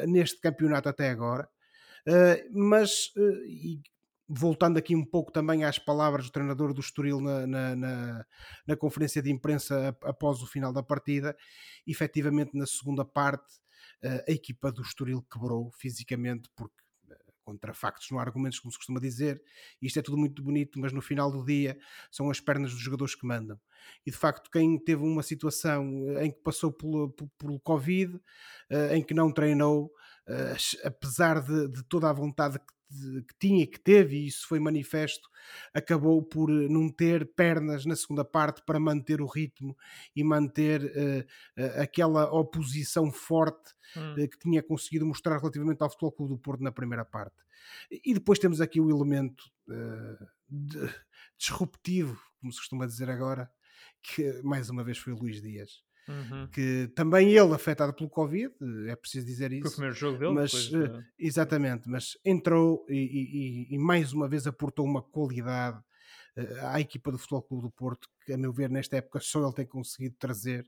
neste 0.07 0.41
campeonato 0.41 0.89
até 0.89 1.09
agora. 1.11 1.49
mas, 2.53 3.13
e 3.47 3.81
voltando 4.29 4.77
aqui 4.77 4.95
um 4.95 5.05
pouco 5.05 5.31
também 5.31 5.65
às 5.65 5.79
palavras 5.79 6.27
do 6.27 6.33
treinador 6.33 6.75
do 6.75 6.81
Estoril 6.81 7.21
na, 7.21 7.47
na, 7.47 7.77
na, 7.77 8.27
na 8.67 8.77
conferência 8.77 9.23
de 9.23 9.31
imprensa 9.31 9.97
após 10.03 10.43
o 10.43 10.47
final 10.47 10.73
da 10.73 10.83
partida, 10.83 11.37
efetivamente 11.87 12.57
na 12.57 12.67
segunda 12.67 13.05
parte 13.05 13.55
eh, 14.03 14.25
a 14.29 14.33
equipa 14.33 14.71
do 14.73 14.83
Estoril 14.83 15.23
quebrou 15.31 15.71
fisicamente 15.73 16.51
porque 16.55 16.75
eh, 17.11 17.17
contra 17.45 17.73
factos 17.73 18.11
não 18.11 18.19
há 18.19 18.23
argumentos, 18.23 18.59
como 18.59 18.73
se 18.73 18.79
costuma 18.79 19.01
dizer. 19.01 19.41
Isto 19.81 20.01
é 20.01 20.03
tudo 20.03 20.19
muito 20.19 20.43
bonito, 20.43 20.79
mas 20.79 20.93
no 20.93 21.01
final 21.01 21.31
do 21.31 21.45
dia 21.45 21.79
são 22.11 22.31
as 22.31 22.41
pernas 22.41 22.73
dos 22.73 22.81
jogadores 22.81 23.15
que 23.15 23.27
mandam. 23.27 23.59
E 24.05 24.11
de 24.11 24.17
facto, 24.17 24.51
quem 24.51 24.79
teve 24.79 25.03
uma 25.03 25.23
situação 25.23 25.85
eh, 26.19 26.27
em 26.27 26.31
que 26.31 26.41
passou 26.41 26.73
pelo, 26.73 27.11
pelo 27.39 27.61
Covid, 27.61 28.21
em 28.93 29.03
que 29.03 29.15
não 29.15 29.33
treinou, 29.33 29.93
apesar 30.85 31.41
de, 31.41 31.69
de 31.69 31.85
toda 31.85 32.11
a 32.11 32.13
vontade 32.13 32.59
que 32.59 32.76
que 32.89 33.35
tinha 33.39 33.65
e 33.65 33.67
que 33.67 33.81
teve, 33.81 34.17
e 34.17 34.27
isso 34.27 34.47
foi 34.47 34.61
manifesto, 34.61 35.29
acabou 35.75 36.23
por 36.23 36.51
eh, 36.51 36.69
não 36.69 36.89
ter 36.89 37.27
pernas 37.35 37.85
na 37.85 37.97
segunda 37.97 38.25
parte 38.25 38.63
para 38.65 38.79
manter 38.79 39.21
o 39.21 39.27
ritmo 39.27 39.77
e 40.15 40.23
manter 40.23 40.85
uh, 40.85 41.61
uh, 41.61 41.83
aquela 41.83 42.31
oposição 42.33 43.11
forte 43.11 43.75
hum. 43.97 44.13
uh, 44.13 44.29
que 44.29 44.39
tinha 44.39 44.63
conseguido 44.63 45.05
mostrar 45.05 45.39
relativamente 45.39 45.83
ao 45.83 45.91
Futebol 45.91 46.13
Clube 46.13 46.35
do 46.35 46.39
Porto 46.39 46.63
na 46.63 46.73
primeira 46.73 47.05
parte. 47.05 47.37
E 47.91 48.15
depois 48.15 48.39
temos 48.39 48.61
aqui 48.61 48.81
o 48.81 48.89
elemento 48.89 49.45
de, 50.49 50.89
disruptivo, 51.37 52.21
como 52.41 52.53
se 52.53 52.59
costuma 52.59 52.87
dizer 52.87 53.11
agora, 53.11 53.51
que 54.03 54.41
mais 54.43 54.71
uma 54.71 54.85
vez 54.85 54.99
foi 54.99 55.13
o 55.13 55.17
Luís 55.17 55.43
Dias. 55.43 55.83
Uhum. 56.09 56.47
que 56.53 56.89
também 56.95 57.33
ele 57.33 57.53
afetado 57.53 57.93
pelo 57.93 58.09
Covid, 58.09 58.55
é 58.89 58.95
preciso 58.95 59.27
dizer 59.27 59.53
isso. 59.53 59.63
Foi 59.63 59.71
o 59.71 59.75
primeiro 59.75 59.97
jogo 59.97 60.19
dele, 60.19 60.33
mas, 60.33 60.53
de... 60.53 61.05
exatamente, 61.19 61.89
mas 61.89 62.17
entrou 62.25 62.87
e, 62.89 63.67
e, 63.71 63.75
e, 63.75 63.79
mais 63.79 64.13
uma 64.13 64.29
vez 64.29 64.47
aportou 64.47 64.85
uma 64.85 65.03
qualidade 65.03 65.79
uh, 66.37 66.67
à 66.67 66.81
equipa 66.81 67.11
do 67.11 67.19
Futebol 67.19 67.43
Clube 67.43 67.63
do 67.65 67.71
Porto, 67.71 68.09
que 68.25 68.33
a 68.33 68.39
meu 68.39 68.53
ver 68.53 68.71
nesta 68.71 68.97
época 68.97 69.19
só 69.21 69.45
ele 69.45 69.55
tem 69.55 69.67
conseguido 69.67 70.15
trazer 70.17 70.65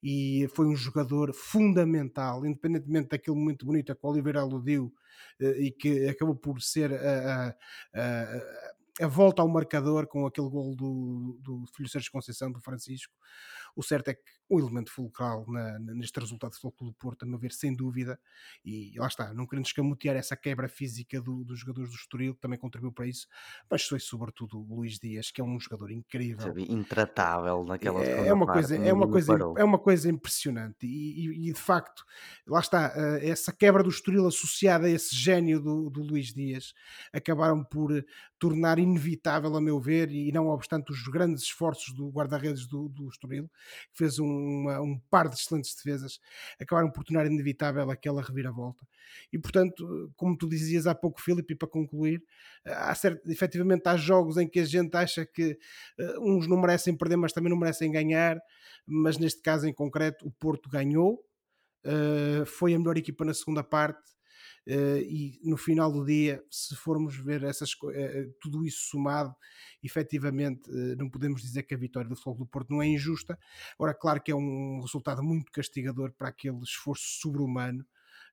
e 0.00 0.48
foi 0.54 0.66
um 0.66 0.76
jogador 0.76 1.34
fundamental, 1.34 2.46
independentemente 2.46 3.08
daquele 3.08 3.36
momento 3.36 3.66
bonito 3.66 3.90
a 3.90 3.96
que 3.96 4.06
o 4.06 4.08
Oliveira 4.08 4.40
aludiu 4.40 4.94
uh, 5.40 5.44
e 5.44 5.72
que 5.72 6.06
acabou 6.06 6.36
por 6.36 6.62
ser 6.62 6.92
a, 6.92 7.48
a, 7.48 7.54
a, 7.94 9.04
a 9.04 9.06
volta 9.06 9.42
ao 9.42 9.48
marcador 9.48 10.06
com 10.06 10.26
aquele 10.26 10.48
gol 10.48 10.74
do, 10.74 11.38
do 11.42 11.64
Filho 11.74 11.88
Sérgio 11.88 12.12
Conceição, 12.12 12.50
do 12.50 12.60
Francisco. 12.60 13.12
O 13.78 13.82
certo 13.84 14.08
é 14.08 14.14
que 14.14 14.22
o 14.48 14.58
elemento 14.58 14.90
fulcral 14.90 15.44
na, 15.46 15.78
neste 15.78 16.18
resultado 16.18 16.50
do 16.50 16.56
Futebol 16.56 16.88
do 16.88 16.94
Porto, 16.94 17.22
a 17.22 17.26
meu 17.26 17.38
ver, 17.38 17.52
sem 17.52 17.72
dúvida, 17.72 18.18
e 18.64 18.92
lá 18.98 19.06
está, 19.06 19.32
não 19.32 19.46
querendo 19.46 19.66
escamotear 19.66 20.16
essa 20.16 20.36
quebra 20.36 20.68
física 20.68 21.20
do, 21.20 21.44
dos 21.44 21.60
jogadores 21.60 21.90
do 21.90 21.94
Estoril, 21.94 22.34
que 22.34 22.40
também 22.40 22.58
contribuiu 22.58 22.90
para 22.90 23.06
isso, 23.06 23.28
mas 23.70 23.84
foi 23.84 24.00
sobretudo 24.00 24.58
o 24.58 24.74
Luís 24.74 24.98
Dias, 24.98 25.30
que 25.30 25.40
é 25.40 25.44
um 25.44 25.60
jogador 25.60 25.92
incrível. 25.92 26.52
Intratável 26.58 27.62
naquela 27.62 28.02
é, 28.02 28.26
é 28.26 28.32
uma 28.32 28.46
coisa 28.46 28.74
É 28.76 28.92
uma 28.92 29.08
coisa, 29.08 29.32
é 29.58 29.64
uma 29.64 29.78
coisa 29.78 30.10
impressionante 30.10 30.84
e, 30.84 31.26
e, 31.26 31.50
e, 31.50 31.52
de 31.52 31.60
facto, 31.60 32.04
lá 32.44 32.58
está, 32.58 32.92
eh, 32.96 33.28
essa 33.28 33.52
quebra 33.52 33.84
do 33.84 33.90
Estoril 33.90 34.26
associada 34.26 34.88
a 34.88 34.90
esse 34.90 35.14
gênio 35.14 35.60
do, 35.60 35.88
do 35.88 36.02
Luís 36.02 36.34
Dias, 36.34 36.74
acabaram 37.12 37.62
por 37.62 37.92
tornar 38.38 38.78
inevitável, 38.78 39.54
a 39.54 39.60
meu 39.60 39.80
ver, 39.80 40.10
e 40.10 40.32
não 40.32 40.48
obstante 40.48 40.90
os 40.90 41.02
grandes 41.08 41.42
esforços 41.44 41.94
do 41.94 42.08
guarda-redes 42.08 42.66
do, 42.66 42.88
do 42.88 43.08
Estoril, 43.08 43.50
que 43.92 43.98
fez 43.98 44.18
um 44.18 44.38
uma, 44.38 44.80
um 44.80 44.98
par 45.10 45.28
de 45.28 45.36
excelentes 45.36 45.74
defesas, 45.74 46.20
acabaram 46.60 46.90
por 46.90 47.04
tornar 47.04 47.26
inevitável 47.26 47.90
aquela 47.90 48.22
reviravolta. 48.22 48.86
E 49.32 49.38
portanto, 49.38 50.12
como 50.16 50.36
tu 50.36 50.48
dizias 50.48 50.86
há 50.86 50.94
pouco, 50.94 51.20
Filipe, 51.20 51.54
para 51.54 51.68
concluir, 51.68 52.22
há 52.64 52.94
certo, 52.94 53.28
efetivamente 53.30 53.86
há 53.86 53.96
jogos 53.96 54.36
em 54.36 54.48
que 54.48 54.60
a 54.60 54.64
gente 54.64 54.94
acha 54.96 55.24
que 55.24 55.58
uh, 55.98 56.20
uns 56.20 56.46
não 56.46 56.60
merecem 56.60 56.96
perder, 56.96 57.16
mas 57.16 57.32
também 57.32 57.50
não 57.50 57.58
merecem 57.58 57.90
ganhar, 57.90 58.38
mas 58.86 59.18
neste 59.18 59.40
caso 59.42 59.66
em 59.66 59.72
concreto 59.72 60.26
o 60.26 60.30
Porto 60.30 60.68
ganhou, 60.68 61.24
uh, 61.84 62.44
foi 62.46 62.74
a 62.74 62.78
melhor 62.78 62.96
equipa 62.96 63.24
na 63.24 63.34
segunda 63.34 63.62
parte 63.62 64.17
Uh, 64.68 65.00
e 65.00 65.40
no 65.44 65.56
final 65.56 65.90
do 65.90 66.04
dia, 66.04 66.44
se 66.50 66.76
formos 66.76 67.16
ver 67.16 67.42
essas, 67.42 67.72
uh, 67.72 68.34
tudo 68.38 68.66
isso 68.66 68.90
somado, 68.90 69.34
efetivamente 69.82 70.70
uh, 70.70 70.94
não 70.98 71.08
podemos 71.08 71.40
dizer 71.40 71.62
que 71.62 71.74
a 71.74 71.78
vitória 71.78 72.06
do 72.06 72.14
Futebol 72.14 72.44
do 72.44 72.46
Porto 72.46 72.70
não 72.70 72.82
é 72.82 72.86
injusta. 72.86 73.38
Agora, 73.78 73.94
claro 73.94 74.20
que 74.20 74.30
é 74.30 74.34
um 74.34 74.80
resultado 74.82 75.22
muito 75.22 75.50
castigador 75.50 76.12
para 76.12 76.28
aquele 76.28 76.58
esforço 76.62 77.18
sobre-humano, 77.18 77.82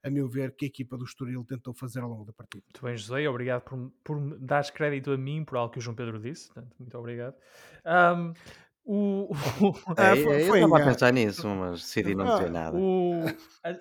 a 0.04 0.10
meu 0.10 0.28
ver, 0.28 0.54
que 0.56 0.66
a 0.66 0.68
equipa 0.68 0.98
do 0.98 1.06
Estoril 1.06 1.46
tentou 1.46 1.74
fazer 1.74 2.02
ao 2.02 2.10
longo 2.10 2.26
da 2.26 2.34
partida. 2.34 2.66
Muito 2.68 2.84
bem, 2.84 2.98
José, 2.98 3.30
obrigado 3.30 3.62
por, 3.62 3.92
por 4.04 4.38
dares 4.38 4.70
crédito 4.70 5.12
a 5.12 5.18
mim 5.18 5.46
por 5.46 5.58
algo 5.58 5.72
que 5.72 5.80
o 5.80 5.82
João 5.82 5.96
Pedro 5.96 6.20
disse, 6.20 6.52
muito 6.78 6.98
obrigado. 6.98 7.36
Um, 7.86 8.34
o, 8.86 9.32
o, 9.32 9.74
é, 9.98 10.16
foi, 10.16 10.42
eu 10.42 10.56
estava 10.56 10.80
a 10.80 10.86
pensar 10.86 11.12
nisso, 11.12 11.48
mas 11.48 11.82
decidi 11.82 12.14
não 12.14 12.38
dizer 12.38 12.52
nada. 12.52 12.78
O, 12.78 13.26
a, 13.64 13.72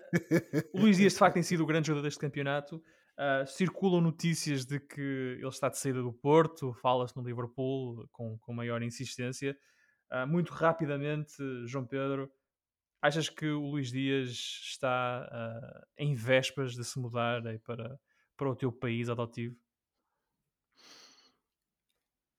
o 0.73 0.81
Luís 0.81 0.97
Dias, 0.97 1.13
de 1.13 1.19
facto, 1.19 1.35
tem 1.35 1.43
sido 1.43 1.63
o 1.63 1.67
grande 1.67 1.89
jogador 1.89 2.05
deste 2.05 2.19
campeonato. 2.19 2.83
Uh, 3.17 3.47
circulam 3.47 4.01
notícias 4.01 4.65
de 4.65 4.81
que 4.81 5.37
ele 5.39 5.47
está 5.47 5.69
de 5.69 5.79
saída 5.79 6.03
do 6.03 6.13
Porto, 6.13 6.73
fala-se 6.73 7.17
no 7.17 7.23
Liverpool 7.23 8.09
com, 8.11 8.39
com 8.39 8.53
maior 8.53 8.83
insistência. 8.83 9.57
Uh, 10.11 10.27
muito 10.27 10.53
rapidamente, 10.53 11.35
João 11.67 11.87
Pedro, 11.87 12.29
achas 13.01 13.29
que 13.29 13.47
o 13.47 13.61
Luís 13.61 13.93
Dias 13.93 14.31
está 14.65 15.29
uh, 15.31 15.87
em 15.99 16.15
vésperas 16.15 16.73
de 16.73 16.83
se 16.83 16.99
mudar 16.99 17.43
para, 17.65 18.01
para 18.37 18.51
o 18.51 18.57
teu 18.57 18.73
país 18.73 19.09
adotivo? 19.11 19.55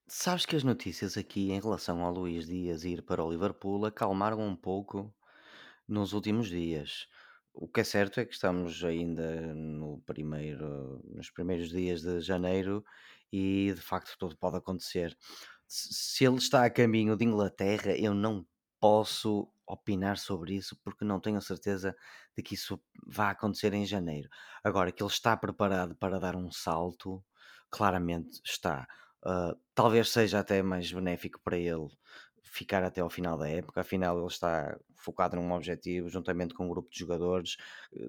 Sabes 0.08 0.46
que 0.46 0.56
as 0.56 0.64
notícias 0.64 1.18
aqui 1.18 1.52
em 1.52 1.60
relação 1.60 2.04
ao 2.04 2.14
Luís 2.14 2.46
Dias 2.46 2.84
ir 2.84 3.02
para 3.02 3.24
o 3.24 3.32
Liverpool 3.32 3.86
acalmaram 3.86 4.40
um 4.40 4.56
pouco 4.56 5.14
nos 5.88 6.14
últimos 6.14 6.48
dias. 6.48 7.08
O 7.54 7.68
que 7.68 7.82
é 7.82 7.84
certo 7.84 8.20
é 8.20 8.26
que 8.26 8.34
estamos 8.34 8.84
ainda 8.84 9.56
no 9.56 10.00
primeiro, 10.06 11.02
nos 11.06 11.32
primeiros 11.32 11.70
dias 11.70 12.02
de 12.04 12.22
janeiro 12.22 12.86
e 13.32 13.74
de 13.74 13.82
facto 13.82 14.16
tudo 14.20 14.38
pode 14.38 14.58
acontecer. 14.58 15.18
Se 15.68 16.24
ele 16.26 16.38
está 16.38 16.66
a 16.66 16.70
caminho 16.70 17.18
de 17.18 17.26
Inglaterra, 17.26 17.98
eu 17.98 18.14
não 18.14 18.46
posso 18.80 19.52
opinar 19.66 20.18
sobre 20.20 20.56
isso 20.56 20.78
porque 20.84 21.04
não 21.04 21.20
tenho 21.20 21.42
certeza 21.42 21.96
de 22.38 22.44
que 22.44 22.54
isso 22.54 22.80
vá 23.08 23.32
acontecer 23.32 23.74
em 23.74 23.86
janeiro. 23.86 24.30
Agora 24.64 24.92
que 24.92 25.02
ele 25.02 25.10
está 25.10 25.36
preparado 25.36 25.96
para 25.96 26.20
dar 26.20 26.36
um 26.36 26.52
salto, 26.52 27.24
claramente 27.72 28.40
está. 28.46 28.88
Uh, 29.25 29.58
talvez 29.74 30.10
seja 30.10 30.39
até 30.39 30.62
mais 30.62 30.91
benéfico 30.91 31.39
para 31.44 31.58
ele 31.58 31.88
ficar 32.44 32.84
até 32.84 33.01
ao 33.01 33.10
final 33.10 33.38
da 33.38 33.50
época, 33.50 33.82
afinal 33.82 34.17
ele 34.17 34.27
está 34.27 34.77
focado 34.96 35.36
num 35.36 35.51
objetivo 35.51 36.10
juntamente 36.10 36.53
com 36.53 36.65
um 36.65 36.70
grupo 36.70 36.89
de 36.89 36.98
jogadores, 36.98 37.58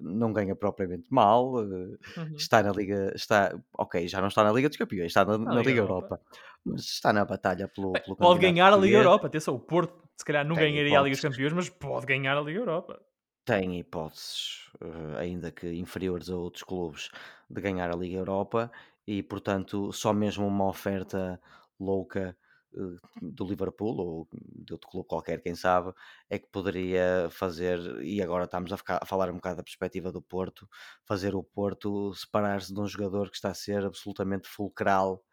não 0.01 0.31
ganha 0.31 0.55
propriamente 0.55 1.07
mal, 1.09 1.55
uh, 1.55 1.97
uhum. 2.17 2.35
está 2.35 2.63
na 2.63 2.71
Liga, 2.71 3.11
está, 3.15 3.59
ok, 3.73 4.07
já 4.07 4.21
não 4.21 4.27
está 4.27 4.43
na 4.43 4.51
Liga 4.51 4.69
dos 4.69 4.77
Campeões, 4.77 5.07
está 5.07 5.25
na, 5.25 5.37
na, 5.37 5.55
na 5.55 5.61
Liga, 5.61 5.79
Europa. 5.81 6.15
Europa. 6.15 6.21
mas 6.63 6.81
está 6.81 7.11
na 7.11 7.25
batalha 7.25 7.67
pelo, 7.67 7.91
Bem, 7.91 8.03
pelo 8.03 8.15
Pode 8.15 8.39
ganhar 8.39 8.71
a 8.71 8.77
Liga 8.77 8.97
Europa, 8.97 9.27
atenção, 9.27 9.55
o 9.55 9.59
Porto 9.59 10.07
se 10.15 10.25
calhar 10.25 10.45
não 10.45 10.55
Tem 10.55 10.65
ganharia 10.65 10.89
hipóteses. 10.89 10.99
a 10.99 11.03
Liga 11.03 11.15
dos 11.15 11.21
Campeões, 11.21 11.53
mas 11.53 11.69
pode 11.69 12.05
ganhar 12.05 12.37
a 12.37 12.41
Liga 12.41 12.59
Europa. 12.59 13.01
Tem 13.45 13.79
hipóteses, 13.79 14.69
uh, 14.81 15.17
ainda 15.17 15.51
que 15.51 15.67
inferiores 15.73 16.29
a 16.29 16.35
outros 16.35 16.63
clubes, 16.63 17.09
de 17.49 17.61
ganhar 17.61 17.91
a 17.91 17.95
Liga 17.95 18.17
Europa 18.17 18.71
e 19.07 19.23
portanto 19.23 19.91
só 19.93 20.13
mesmo 20.13 20.45
uma 20.45 20.67
oferta 20.67 21.39
louca 21.79 22.37
eh, 22.75 22.97
do 23.21 23.45
Liverpool 23.45 23.97
ou 23.97 24.27
de 24.31 24.73
outro 24.73 24.89
clube 24.89 25.07
qualquer, 25.07 25.41
quem 25.41 25.55
sabe, 25.55 25.93
é 26.29 26.37
que 26.37 26.47
poderia 26.51 27.29
fazer, 27.31 27.79
e 28.03 28.21
agora 28.21 28.43
estamos 28.45 28.71
a, 28.73 28.77
ficar, 28.77 28.99
a 29.01 29.05
falar 29.05 29.31
um 29.31 29.35
bocado 29.35 29.57
da 29.57 29.63
perspectiva 29.63 30.11
do 30.11 30.21
Porto, 30.21 30.67
fazer 31.05 31.33
o 31.35 31.43
Porto 31.43 32.13
separar-se 32.13 32.73
de 32.73 32.79
um 32.79 32.87
jogador 32.87 33.29
que 33.29 33.37
está 33.37 33.49
a 33.51 33.55
ser 33.55 33.85
absolutamente 33.85 34.47
fulcral 34.47 35.23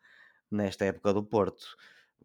nesta 0.50 0.85
época 0.85 1.12
do 1.12 1.25
Porto. 1.25 1.76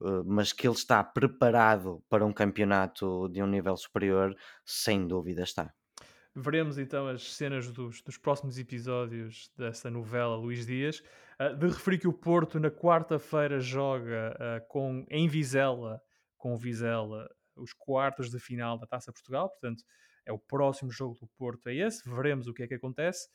Eh, 0.01 0.23
mas 0.25 0.53
que 0.53 0.67
ele 0.67 0.75
está 0.75 1.03
preparado 1.03 2.03
para 2.09 2.25
um 2.25 2.33
campeonato 2.33 3.27
de 3.29 3.41
um 3.41 3.47
nível 3.47 3.75
superior, 3.75 4.35
sem 4.65 5.07
dúvida 5.07 5.43
está. 5.43 5.73
Veremos 6.35 6.77
então 6.77 7.07
as 7.07 7.33
cenas 7.33 7.69
dos, 7.71 8.01
dos 8.01 8.17
próximos 8.17 8.57
episódios 8.57 9.51
dessa 9.57 9.89
novela 9.89 10.35
Luís 10.35 10.65
Dias. 10.65 11.03
Uh, 11.41 11.55
de 11.55 11.67
referir 11.67 11.99
que 11.99 12.07
o 12.07 12.13
Porto 12.13 12.59
na 12.59 12.69
quarta-feira 12.69 13.59
joga 13.59 14.35
uh, 14.35 14.67
com, 14.67 15.05
em 15.09 15.27
Vizela, 15.27 16.01
com 16.37 16.53
o 16.53 16.57
Vizela, 16.57 17.29
os 17.55 17.73
quartos 17.73 18.29
de 18.29 18.39
final 18.39 18.77
da 18.77 18.87
Taça 18.87 19.11
Portugal, 19.11 19.49
portanto 19.49 19.83
é 20.25 20.31
o 20.31 20.39
próximo 20.39 20.91
jogo 20.91 21.15
do 21.19 21.27
Porto, 21.37 21.67
é 21.67 21.75
esse, 21.75 22.07
veremos 22.09 22.47
o 22.47 22.53
que 22.53 22.63
é 22.63 22.67
que 22.67 22.75
acontece. 22.75 23.27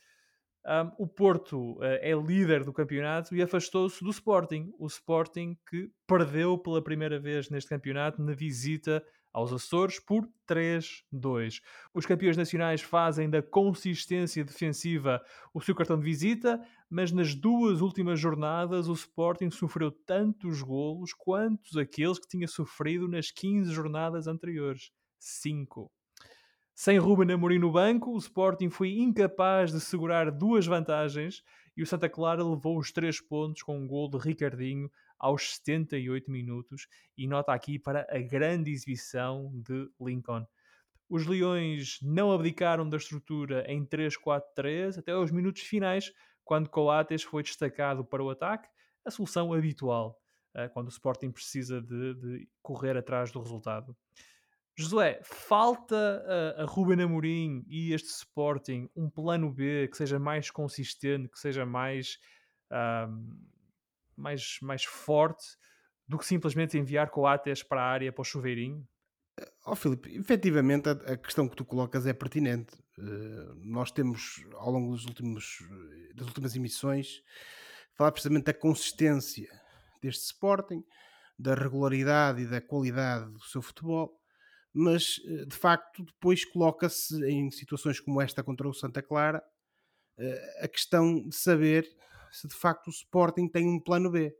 Um, 0.65 1.03
o 1.03 1.07
Porto 1.07 1.77
uh, 1.77 1.83
é 1.83 2.11
líder 2.13 2.63
do 2.63 2.73
campeonato 2.73 3.35
e 3.35 3.41
afastou-se 3.41 4.03
do 4.03 4.09
Sporting. 4.09 4.73
O 4.79 4.87
Sporting 4.87 5.55
que 5.69 5.91
perdeu 6.07 6.57
pela 6.57 6.83
primeira 6.83 7.19
vez 7.19 7.51
neste 7.51 7.69
campeonato 7.69 8.19
na 8.21 8.33
visita 8.33 9.03
aos 9.35 9.51
Açores 9.51 9.99
por 9.99 10.25
3-2. 10.47 11.61
Os 11.93 12.05
campeões 12.05 12.37
nacionais 12.37 12.81
fazem 12.81 13.29
da 13.29 13.41
consistência 13.41 14.45
defensiva 14.45 15.21
o 15.53 15.59
seu 15.59 15.75
cartão 15.75 15.99
de 15.99 16.05
visita, 16.05 16.65
mas 16.89 17.11
nas 17.11 17.35
duas 17.35 17.81
últimas 17.81 18.17
jornadas 18.17 18.87
o 18.87 18.93
Sporting 18.93 19.51
sofreu 19.51 19.91
tantos 19.91 20.61
golos 20.61 21.11
quanto 21.13 21.77
aqueles 21.77 22.17
que 22.17 22.29
tinha 22.29 22.47
sofrido 22.47 23.09
nas 23.09 23.29
15 23.29 23.73
jornadas 23.73 24.25
anteriores. 24.25 24.89
5. 25.19 25.91
Sem 26.73 26.97
Ruben 26.97 27.33
Amorim 27.33 27.59
no 27.59 27.73
banco, 27.73 28.11
o 28.11 28.17
Sporting 28.17 28.69
foi 28.69 28.97
incapaz 28.97 29.69
de 29.69 29.81
segurar 29.81 30.31
duas 30.31 30.65
vantagens 30.65 31.43
e 31.75 31.83
o 31.83 31.85
Santa 31.85 32.07
Clara 32.07 32.41
levou 32.41 32.77
os 32.77 32.89
três 32.93 33.19
pontos 33.19 33.63
com 33.63 33.77
um 33.77 33.85
gol 33.87 34.09
de 34.09 34.17
Ricardinho 34.17 34.89
aos 35.19 35.55
78 35.55 36.29
minutos 36.29 36.87
e 37.17 37.27
nota 37.27 37.53
aqui 37.53 37.79
para 37.79 38.05
a 38.09 38.19
grande 38.19 38.71
exibição 38.71 39.51
de 39.53 39.89
Lincoln. 39.99 40.45
Os 41.09 41.25
Leões 41.25 41.99
não 42.01 42.31
abdicaram 42.31 42.89
da 42.89 42.97
estrutura 42.97 43.63
em 43.71 43.85
3-4-3 43.85 44.99
até 44.99 45.11
aos 45.11 45.31
minutos 45.31 45.61
finais, 45.61 46.11
quando 46.43 46.69
Coates 46.69 47.23
foi 47.23 47.43
destacado 47.43 48.03
para 48.03 48.23
o 48.23 48.29
ataque, 48.29 48.67
a 49.05 49.11
solução 49.11 49.53
habitual, 49.53 50.19
eh, 50.55 50.67
quando 50.69 50.87
o 50.87 50.91
Sporting 50.91 51.31
precisa 51.31 51.81
de, 51.81 52.13
de 52.15 52.49
correr 52.61 52.97
atrás 52.97 53.31
do 53.31 53.39
resultado. 53.39 53.95
Josué, 54.77 55.21
falta 55.23 55.95
a, 56.57 56.63
a 56.63 56.65
Ruben 56.65 57.01
Amorim 57.01 57.63
e 57.67 57.93
este 57.93 58.09
Sporting 58.09 58.89
um 58.95 59.09
plano 59.09 59.49
B 59.49 59.87
que 59.87 59.95
seja 59.95 60.19
mais 60.19 60.51
consistente, 60.51 61.29
que 61.29 61.39
seja 61.39 61.65
mais, 61.65 62.17
um, 63.09 63.37
mais, 64.17 64.57
mais 64.61 64.83
forte 64.83 65.45
do 66.07 66.17
que 66.17 66.25
simplesmente 66.25 66.77
enviar 66.77 67.09
coates 67.09 67.63
para 67.63 67.81
a 67.81 67.85
área 67.85 68.11
para 68.11 68.21
o 68.21 68.25
chuveirinho? 68.25 68.87
Ó 69.65 69.73
oh, 69.73 69.75
Filipe, 69.75 70.15
efetivamente 70.15 70.87
a, 70.87 70.91
a, 70.91 71.17
questão 71.17 71.47
que 71.47 71.55
tu 71.55 71.65
colocas 71.65 72.05
é 72.05 72.13
pertinente. 72.13 72.73
Uh, 72.97 73.55
nós 73.55 73.91
temos, 73.91 74.45
ao 74.53 74.71
longo 74.71 74.91
dos 74.91 75.05
últimos, 75.05 75.57
das 76.15 76.27
últimas 76.27 76.55
emissões, 76.55 77.21
falar 77.95 78.11
precisamente 78.11 78.45
da 78.45 78.53
consistência 78.53 79.49
deste 80.01 80.23
Sporting, 80.25 80.83
da 81.37 81.53
regularidade 81.53 82.43
e 82.43 82.47
da 82.47 82.61
qualidade 82.61 83.29
do 83.31 83.43
seu 83.43 83.61
futebol 83.61 84.17
mas 84.75 85.21
eh, 85.25 85.45
de 85.45 85.55
facto 85.55 86.03
depois 86.03 86.43
coloca-se 86.43 87.15
em 87.25 87.49
situações 87.49 88.01
como 88.01 88.21
esta 88.21 88.43
contra 88.43 88.67
o 88.67 88.73
Santa 88.73 89.01
Clara 89.01 89.41
eh, 90.17 90.59
a 90.63 90.67
questão 90.67 91.25
de 91.29 91.33
saber 91.33 91.87
se 92.35 92.47
de 92.47 92.55
facto 92.55 92.87
o 92.87 92.91
Sporting 92.91 93.47
tem 93.47 93.67
um 93.67 93.79
plano 93.79 94.11
B. 94.11 94.35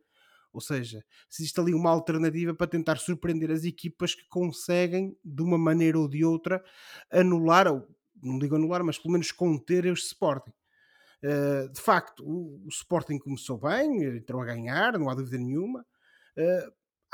Ou 0.54 0.62
seja, 0.62 1.04
se 1.30 1.44
existe 1.44 1.60
ali 1.60 1.74
uma 1.74 1.90
alternativa 1.90 2.54
para 2.54 2.68
tentar 2.68 2.98
surpreender 2.98 3.52
as 3.52 3.64
equipas 3.64 4.16
que 4.16 4.28
conseguem, 4.30 5.18
de 5.24 5.42
uma 5.42 5.58
maneira 5.58 6.00
ou 6.00 6.08
de 6.08 6.24
outra, 6.24 6.64
anular, 7.12 7.68
ou 7.68 7.86
não 8.24 8.40
digo 8.40 8.56
anular, 8.56 8.84
mas 8.84 8.98
pelo 8.98 9.12
menos 9.12 9.32
conter 9.32 9.86
este 9.86 10.08
Sporting. 10.08 10.54
Eh, 11.22 11.68
de 11.74 11.82
facto, 11.82 12.24
o 12.26 12.68
Sporting 12.70 13.18
começou 13.20 13.58
bem, 13.58 14.04
entrou 14.04 14.42
a 14.42 14.46
ganhar, 14.46 14.98
não 14.98 15.10
há 15.10 15.16
dúvida 15.16 15.38
nenhuma 15.38 15.86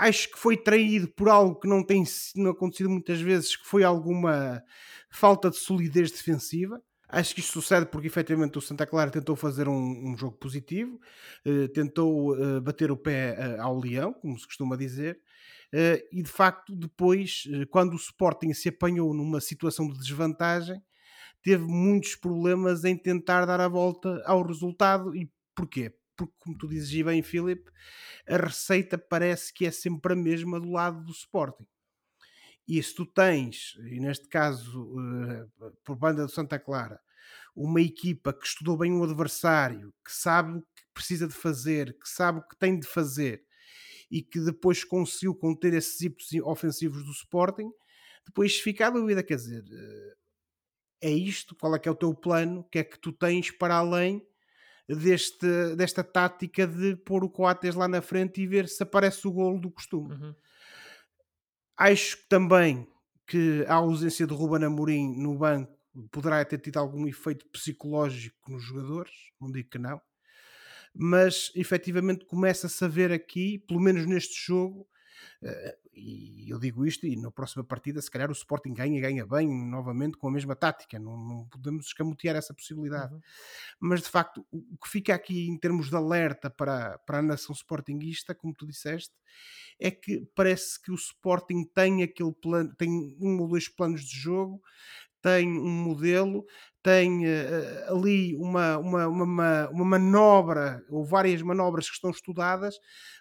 acho 0.01 0.31
que 0.31 0.39
foi 0.39 0.57
traído 0.57 1.07
por 1.09 1.29
algo 1.29 1.59
que 1.59 1.67
não 1.67 1.85
tem 1.85 2.03
não 2.35 2.51
acontecido 2.51 2.89
muitas 2.89 3.21
vezes, 3.21 3.55
que 3.55 3.67
foi 3.67 3.83
alguma 3.83 4.63
falta 5.11 5.49
de 5.49 5.57
solidez 5.57 6.11
defensiva. 6.11 6.81
Acho 7.11 7.33
que 7.35 7.41
isto 7.41 7.53
sucede 7.53 7.85
porque 7.87 8.07
efetivamente 8.07 8.57
o 8.57 8.61
Santa 8.61 8.87
Clara 8.87 9.11
tentou 9.11 9.35
fazer 9.35 9.67
um, 9.67 10.11
um 10.11 10.17
jogo 10.17 10.37
positivo, 10.37 10.99
uh, 11.45 11.67
tentou 11.69 12.33
uh, 12.33 12.61
bater 12.61 12.89
o 12.89 12.97
pé 12.97 13.35
uh, 13.37 13.61
ao 13.61 13.77
leão, 13.77 14.13
como 14.13 14.39
se 14.39 14.45
costuma 14.45 14.77
dizer, 14.77 15.19
e 16.11 16.21
de 16.21 16.29
facto 16.29 16.75
depois, 16.75 17.43
quando 17.69 17.93
o 17.93 17.95
Sporting 17.95 18.53
se 18.53 18.67
apanhou 18.67 19.13
numa 19.13 19.39
situação 19.39 19.87
de 19.87 19.97
desvantagem, 19.97 20.83
teve 21.41 21.63
muitos 21.63 22.13
problemas 22.13 22.83
em 22.83 22.97
tentar 22.97 23.45
dar 23.45 23.61
a 23.61 23.69
volta 23.69 24.21
ao 24.25 24.45
resultado. 24.45 25.15
E 25.15 25.31
porquê? 25.55 25.93
porque, 26.21 26.33
como 26.39 26.57
tu 26.57 26.67
dizes 26.67 27.01
bem, 27.03 27.21
Filipe, 27.23 27.71
a 28.27 28.37
receita 28.37 28.97
parece 28.97 29.53
que 29.53 29.65
é 29.65 29.71
sempre 29.71 30.13
a 30.13 30.15
mesma 30.15 30.59
do 30.59 30.71
lado 30.71 31.03
do 31.03 31.11
Sporting. 31.11 31.65
E 32.71 32.81
se 32.81 32.95
tu 32.95 33.05
tens, 33.05 33.77
e 33.79 33.99
neste 33.99 34.29
caso, 34.29 34.81
uh, 34.81 35.71
por 35.83 35.97
banda 35.97 36.25
do 36.25 36.31
Santa 36.31 36.57
Clara, 36.57 37.01
uma 37.53 37.81
equipa 37.81 38.31
que 38.31 38.47
estudou 38.47 38.77
bem 38.77 38.93
o 38.93 39.03
adversário, 39.03 39.93
que 40.05 40.13
sabe 40.13 40.57
o 40.57 40.61
que 40.61 40.83
precisa 40.93 41.27
de 41.27 41.33
fazer, 41.33 41.91
que 41.99 42.07
sabe 42.07 42.39
o 42.39 42.47
que 42.47 42.57
tem 42.57 42.79
de 42.79 42.87
fazer 42.87 43.43
e 44.09 44.21
que 44.21 44.39
depois 44.39 44.85
conseguiu 44.85 45.35
conter 45.35 45.73
esses 45.73 45.99
ímpetos 45.99 46.31
ofensivos 46.45 47.03
do 47.03 47.11
Sporting, 47.11 47.69
depois 48.25 48.57
fica 48.57 48.87
a 48.87 48.89
dúvida, 48.89 49.21
quer 49.21 49.35
dizer, 49.35 49.63
uh, 49.63 50.15
é 51.01 51.11
isto? 51.11 51.53
Qual 51.57 51.75
é 51.75 51.79
que 51.79 51.89
é 51.89 51.91
o 51.91 51.95
teu 51.95 52.15
plano? 52.15 52.61
O 52.61 52.63
que 52.63 52.79
é 52.79 52.85
que 52.85 52.97
tu 52.97 53.11
tens 53.11 53.51
para 53.51 53.75
além 53.75 54.25
deste, 54.87 55.75
desta 55.75 56.05
tática 56.05 56.65
de 56.65 56.95
pôr 56.95 57.25
o 57.25 57.29
Coates 57.29 57.75
lá 57.75 57.89
na 57.89 58.01
frente 58.01 58.39
e 58.39 58.47
ver 58.47 58.69
se 58.69 58.81
aparece 58.81 59.27
o 59.27 59.31
golo 59.33 59.59
do 59.59 59.69
costume. 59.69 60.13
Uhum. 60.13 60.35
Acho 61.77 62.17
também 62.29 62.87
que 63.27 63.65
a 63.67 63.75
ausência 63.75 64.27
de 64.27 64.33
Ruben 64.33 64.65
Amorim 64.65 65.15
no 65.17 65.37
banco 65.37 65.73
poderá 66.11 66.43
ter 66.45 66.59
tido 66.59 66.77
algum 66.77 67.07
efeito 67.07 67.45
psicológico 67.47 68.51
nos 68.51 68.63
jogadores, 68.63 69.11
não 69.39 69.51
digo 69.51 69.69
que 69.69 69.77
não, 69.77 70.01
mas 70.93 71.51
efetivamente 71.55 72.25
começa-se 72.25 72.83
a 72.83 72.87
ver 72.87 73.11
aqui, 73.11 73.59
pelo 73.59 73.79
menos 73.79 74.05
neste 74.05 74.45
jogo, 74.45 74.87
e 75.93 76.49
eu 76.49 76.59
digo 76.59 76.85
isto, 76.85 77.05
e 77.05 77.15
na 77.15 77.31
próxima 77.31 77.63
partida, 77.63 78.01
se 78.01 78.09
calhar 78.09 78.29
o 78.29 78.33
Sporting 78.33 78.73
ganha 78.73 79.01
ganha 79.01 79.25
bem 79.25 79.47
novamente 79.47 80.17
com 80.17 80.27
a 80.27 80.31
mesma 80.31 80.55
tática, 80.55 80.99
não, 80.99 81.17
não 81.17 81.45
podemos 81.47 81.87
escamotear 81.87 82.35
essa 82.35 82.53
possibilidade. 82.53 83.13
Uhum. 83.13 83.21
Mas 83.79 84.01
de 84.01 84.09
facto, 84.09 84.45
o 84.51 84.77
que 84.77 84.89
fica 84.89 85.13
aqui 85.13 85.47
em 85.47 85.57
termos 85.57 85.89
de 85.89 85.95
alerta 85.95 86.49
para, 86.49 86.97
para 86.99 87.19
a 87.19 87.21
nação 87.21 87.53
sportinguista, 87.53 88.33
como 88.33 88.53
tu 88.53 88.65
disseste, 88.65 89.13
é 89.79 89.89
que 89.89 90.27
parece 90.35 90.79
que 90.81 90.91
o 90.91 90.95
Sporting 90.95 91.63
tem 91.73 92.03
aquele 92.03 92.31
plano, 92.31 92.73
tem 92.75 93.17
um 93.19 93.39
ou 93.39 93.47
dois 93.47 93.67
planos 93.67 94.01
de 94.01 94.15
jogo, 94.15 94.61
tem 95.21 95.47
um 95.47 95.69
modelo, 95.69 96.45
tem 96.81 97.25
uh, 97.25 97.95
ali 97.95 98.35
uma, 98.35 98.77
uma, 98.77 99.07
uma, 99.07 99.69
uma 99.69 99.85
manobra 99.85 100.83
ou 100.89 101.05
várias 101.05 101.41
manobras 101.41 101.87
que 101.87 101.95
estão 101.95 102.09
estudadas, 102.09 102.75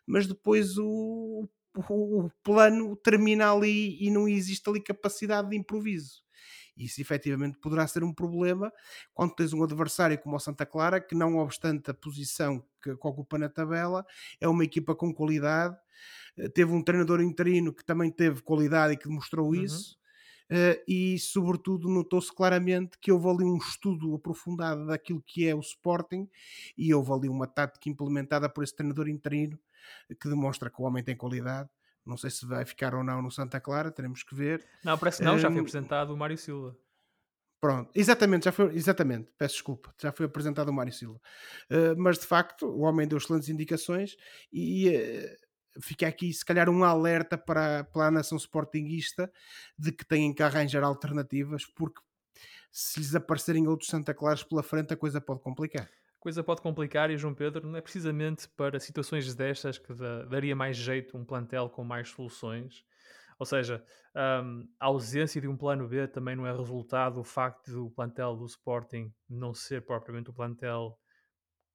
mas 0.07 0.27
depois 0.27 0.79
o, 0.79 1.49
o, 1.75 2.27
o 2.27 2.31
plano 2.43 2.97
termina 2.97 3.53
ali 3.53 3.97
e 4.05 4.11
não 4.11 4.29
existe 4.29 4.69
ali 4.69 4.81
capacidade 4.81 5.51
de 5.51 5.57
improviso. 5.57 6.23
Isso 6.77 7.01
efetivamente 7.01 7.59
poderá 7.59 7.87
ser 7.87 8.03
um 8.03 8.13
problema 8.13 8.73
quando 9.13 9.35
tens 9.35 9.53
um 9.53 9.63
adversário 9.63 10.19
como 10.19 10.37
o 10.37 10.41
Santa 10.41 10.65
Clara, 10.65 11.01
que 11.01 11.15
não 11.15 11.37
obstante 11.37 11.91
a 11.91 11.95
posição 11.95 12.61
que, 12.83 12.97
que 12.97 13.07
ocupa 13.07 13.39
na 13.39 13.49
tabela, 13.49 14.05
é 14.41 14.49
uma 14.49 14.65
equipa 14.65 14.95
com 14.95 15.13
qualidade. 15.13 15.77
Eh, 16.39 16.49
teve 16.49 16.73
um 16.73 16.83
treinador 16.83 17.21
interino 17.21 17.75
que 17.75 17.85
também 17.85 18.11
teve 18.11 18.41
qualidade 18.43 18.95
e 18.95 18.97
que 18.97 19.09
demonstrou 19.09 19.49
uhum. 19.49 19.55
isso. 19.55 19.99
Uh, 20.51 20.75
e 20.89 21.17
sobretudo 21.21 21.89
notou-se 21.89 22.35
claramente 22.35 22.99
que 23.01 23.13
houve 23.13 23.29
ali 23.29 23.45
um 23.45 23.57
estudo 23.59 24.17
aprofundado 24.17 24.85
daquilo 24.85 25.23
que 25.25 25.47
é 25.47 25.55
o 25.55 25.61
Sporting 25.61 26.29
e 26.77 26.93
houve 26.93 27.13
ali 27.13 27.29
uma 27.29 27.47
tática 27.47 27.89
implementada 27.89 28.49
por 28.49 28.65
esse 28.65 28.75
treinador 28.75 29.09
interino 29.09 29.57
que 30.21 30.29
demonstra 30.29 30.71
que 30.71 30.81
o 30.81 30.85
homem 30.85 31.03
tem 31.03 31.17
qualidade. 31.17 31.69
Não 32.05 32.17
sei 32.17 32.31
se 32.31 32.47
vai 32.47 32.65
ficar 32.65 32.95
ou 32.95 33.05
não 33.05 33.23
no 33.23 33.31
Santa 33.31 33.61
Clara, 33.61 33.91
teremos 33.91 34.23
que 34.23 34.35
ver. 34.35 34.67
Não, 34.83 34.97
parece 34.97 35.19
que 35.19 35.25
não, 35.25 35.35
um, 35.35 35.39
já 35.39 35.51
foi 35.51 35.61
apresentado 35.61 36.13
o 36.13 36.17
Mário 36.17 36.39
Silva. 36.39 36.77
Pronto, 37.61 37.91
exatamente, 37.95 38.47
já 38.47 38.53
foi, 38.53 38.75
exatamente, 38.75 39.31
peço 39.37 39.57
desculpa, 39.57 39.95
já 40.01 40.11
foi 40.11 40.25
apresentado 40.25 40.71
o 40.71 40.73
Mário 40.73 40.93
Silva. 40.93 41.21
Uh, 41.71 41.95
mas 41.99 42.19
de 42.19 42.25
facto, 42.25 42.67
o 42.67 42.81
homem 42.81 43.07
deu 43.07 43.19
excelentes 43.19 43.51
indicações 43.51 44.17
e 44.51 44.89
uh, 44.89 45.83
fica 45.83 46.09
aqui, 46.09 46.33
se 46.33 46.43
calhar, 46.43 46.71
um 46.71 46.83
alerta 46.83 47.37
para, 47.37 47.85
para 47.85 48.07
a 48.07 48.11
nação 48.11 48.39
sportinguista 48.39 49.31
de 49.79 49.93
que 49.93 50.07
têm 50.07 50.33
que 50.33 50.43
arranjar 50.43 50.83
alternativas, 50.83 51.67
porque 51.67 52.01
se 52.73 52.99
lhes 52.99 53.15
aparecerem 53.15 53.69
outros 53.69 53.91
Santa 53.91 54.15
Claros 54.15 54.43
pela 54.43 54.63
frente, 54.63 54.95
a 54.95 54.97
coisa 54.97 55.21
pode 55.21 55.43
complicar 55.43 55.91
coisa 56.21 56.45
pode 56.45 56.61
complicar 56.61 57.11
e 57.11 57.17
João 57.17 57.35
Pedro 57.35 57.67
não 57.67 57.77
é 57.77 57.81
precisamente 57.81 58.49
para 58.51 58.79
situações 58.79 59.35
destas 59.35 59.79
que 59.79 59.93
daria 60.29 60.55
mais 60.55 60.77
jeito 60.77 61.17
um 61.17 61.25
plantel 61.25 61.69
com 61.71 61.83
mais 61.83 62.11
soluções. 62.11 62.85
Ou 63.39 63.47
seja, 63.47 63.83
um, 64.45 64.69
a 64.79 64.87
ausência 64.87 65.41
de 65.41 65.49
um 65.49 65.57
plano 65.57 65.89
B 65.89 66.07
também 66.07 66.37
não 66.37 66.47
é 66.47 66.55
resultado 66.55 67.15
do 67.15 67.25
facto 67.25 67.73
do 67.73 67.91
plantel 67.91 68.37
do 68.37 68.45
Sporting 68.45 69.11
não 69.29 69.55
ser 69.55 69.85
propriamente 69.87 70.31
um 70.31 70.35
plantel 70.35 70.99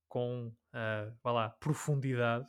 com, 0.07 0.47
uh, 0.47 1.17
vá 1.23 1.31
lá, 1.31 1.49
profundidade. 1.49 2.47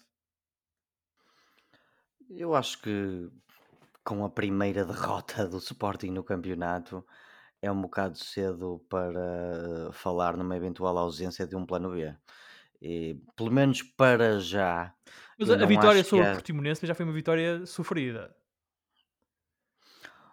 Eu 2.29 2.55
acho 2.55 2.83
que 2.83 3.31
com 4.05 4.23
a 4.23 4.29
primeira 4.29 4.85
derrota 4.85 5.49
do 5.49 5.57
Sporting 5.57 6.11
no 6.11 6.23
campeonato, 6.23 7.05
é 7.63 7.71
um 7.71 7.81
bocado 7.83 8.19
cedo 8.19 8.85
para 8.89 9.91
falar 9.93 10.37
numa 10.37 10.57
eventual 10.57 10.97
ausência 10.99 11.47
de 11.47 11.57
um 11.57 11.65
plano 11.67 11.91
B. 11.91 12.15
E, 12.81 13.21
pelo 13.35 13.51
menos 13.51 13.83
para 13.83 14.39
já. 14.39 14.95
Mas 15.39 15.51
a, 15.51 15.67
vitória 15.67 16.05
sobre 16.05 16.29
o 16.29 16.33
Portimonense 16.33 16.87
já 16.87 16.95
foi 16.95 17.05
uma 17.05 17.13
vitória 17.13 17.65
sofrida. 17.67 18.35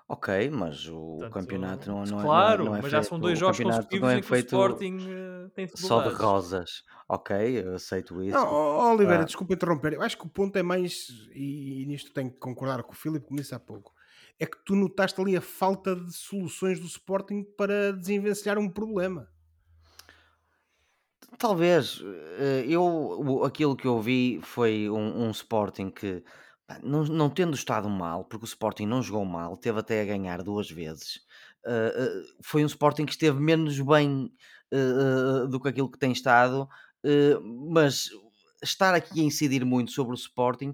Ok, 0.08 0.50
mas 0.52 0.88
o, 0.88 0.98
o 0.98 1.30
campeonato 1.30 1.86
Portanto, 1.86 1.88
não, 1.88 1.96
não, 1.96 2.04
é, 2.04 2.12
não, 2.12 2.20
é, 2.20 2.24
claro, 2.24 2.66
não 2.66 2.76
é 2.76 2.82
mas 2.82 2.92
já 2.92 3.02
são 3.02 3.18
feito. 3.18 3.22
dois 3.22 3.40
jogos 3.40 3.60
não 3.60 3.66
consecutivos 3.66 4.10
é 4.10 4.18
em 4.18 4.20
que 4.20 4.26
o 4.26 4.30
feito 4.30 4.46
Sporting 4.46 4.98
eh, 5.10 5.50
tem 5.56 5.68
só 5.68 6.02
de 6.02 6.14
rosas. 6.14 6.84
Ok, 7.08 7.36
eu 7.66 7.76
aceito 7.76 8.14
Não, 8.16 8.24
isso. 8.24 8.38
ó, 8.38 8.94
Oliveira, 8.94 9.24
Ah, 9.24 9.26
desculpa 9.26 9.54
interromper. 9.54 9.94
Eu 9.94 10.02
acho 10.02 10.18
que 10.18 10.26
o 10.26 10.30
ponto 10.30 10.58
é 10.58 10.64
mais, 10.64 11.08
e, 11.34 11.82
e 11.82 11.86
nisto 11.86 12.12
tenho 12.14 12.30
que 12.30 12.38
concordar 12.38 12.84
com 12.84 12.92
o 12.92 12.96
Filipe, 12.96 13.26
como 13.26 13.40
disse 13.40 13.56
há 13.56 13.60
pouco, 13.60 13.94
é 14.40 14.46
que 14.46 14.58
tu 14.66 14.76
notaste 14.76 15.20
ali 15.22 15.36
a 15.38 15.42
falta 15.42 15.96
de 15.96 16.14
soluções 16.14 16.80
do 16.80 16.88
Sporting 16.88 17.44
para 17.58 17.94
desenvencilhar 17.94 18.58
um 18.58 18.70
problema. 18.70 19.30
Talvez, 21.40 22.00
eh, 22.40 22.66
eu 22.68 23.44
aquilo 23.44 23.76
que 23.76 23.88
eu 23.88 24.00
vi 24.02 24.40
foi 24.44 24.90
um 24.90 25.26
um 25.28 25.32
Sporting 25.32 25.90
que, 25.90 26.24
não 26.84 27.04
não 27.06 27.30
tendo 27.30 27.56
estado 27.56 27.90
mal, 27.90 28.26
porque 28.26 28.46
o 28.46 28.48
Sporting 28.48 28.86
não 28.86 29.02
jogou 29.02 29.26
mal, 29.26 29.58
teve 29.58 29.80
até 29.80 30.02
a 30.02 30.06
ganhar 30.06 30.44
2 30.44 30.70
vezes, 30.70 31.22
eh 31.66 31.94
eh, 31.96 32.24
foi 32.44 32.64
um 32.64 32.68
Sporting 32.68 33.06
que 33.06 33.12
esteve 33.14 33.40
menos 33.40 33.80
bem, 33.80 34.32
do 35.50 35.60
que 35.62 35.70
aquilo 35.70 35.90
que 35.92 36.00
tem 36.00 36.12
estado, 36.12 36.68
mas 37.72 38.10
estar 38.64 38.94
aqui 38.96 39.20
a 39.22 39.24
incidir 39.24 39.64
muito 39.66 39.92
sobre 39.92 40.14
o 40.14 40.16
Sporting 40.16 40.74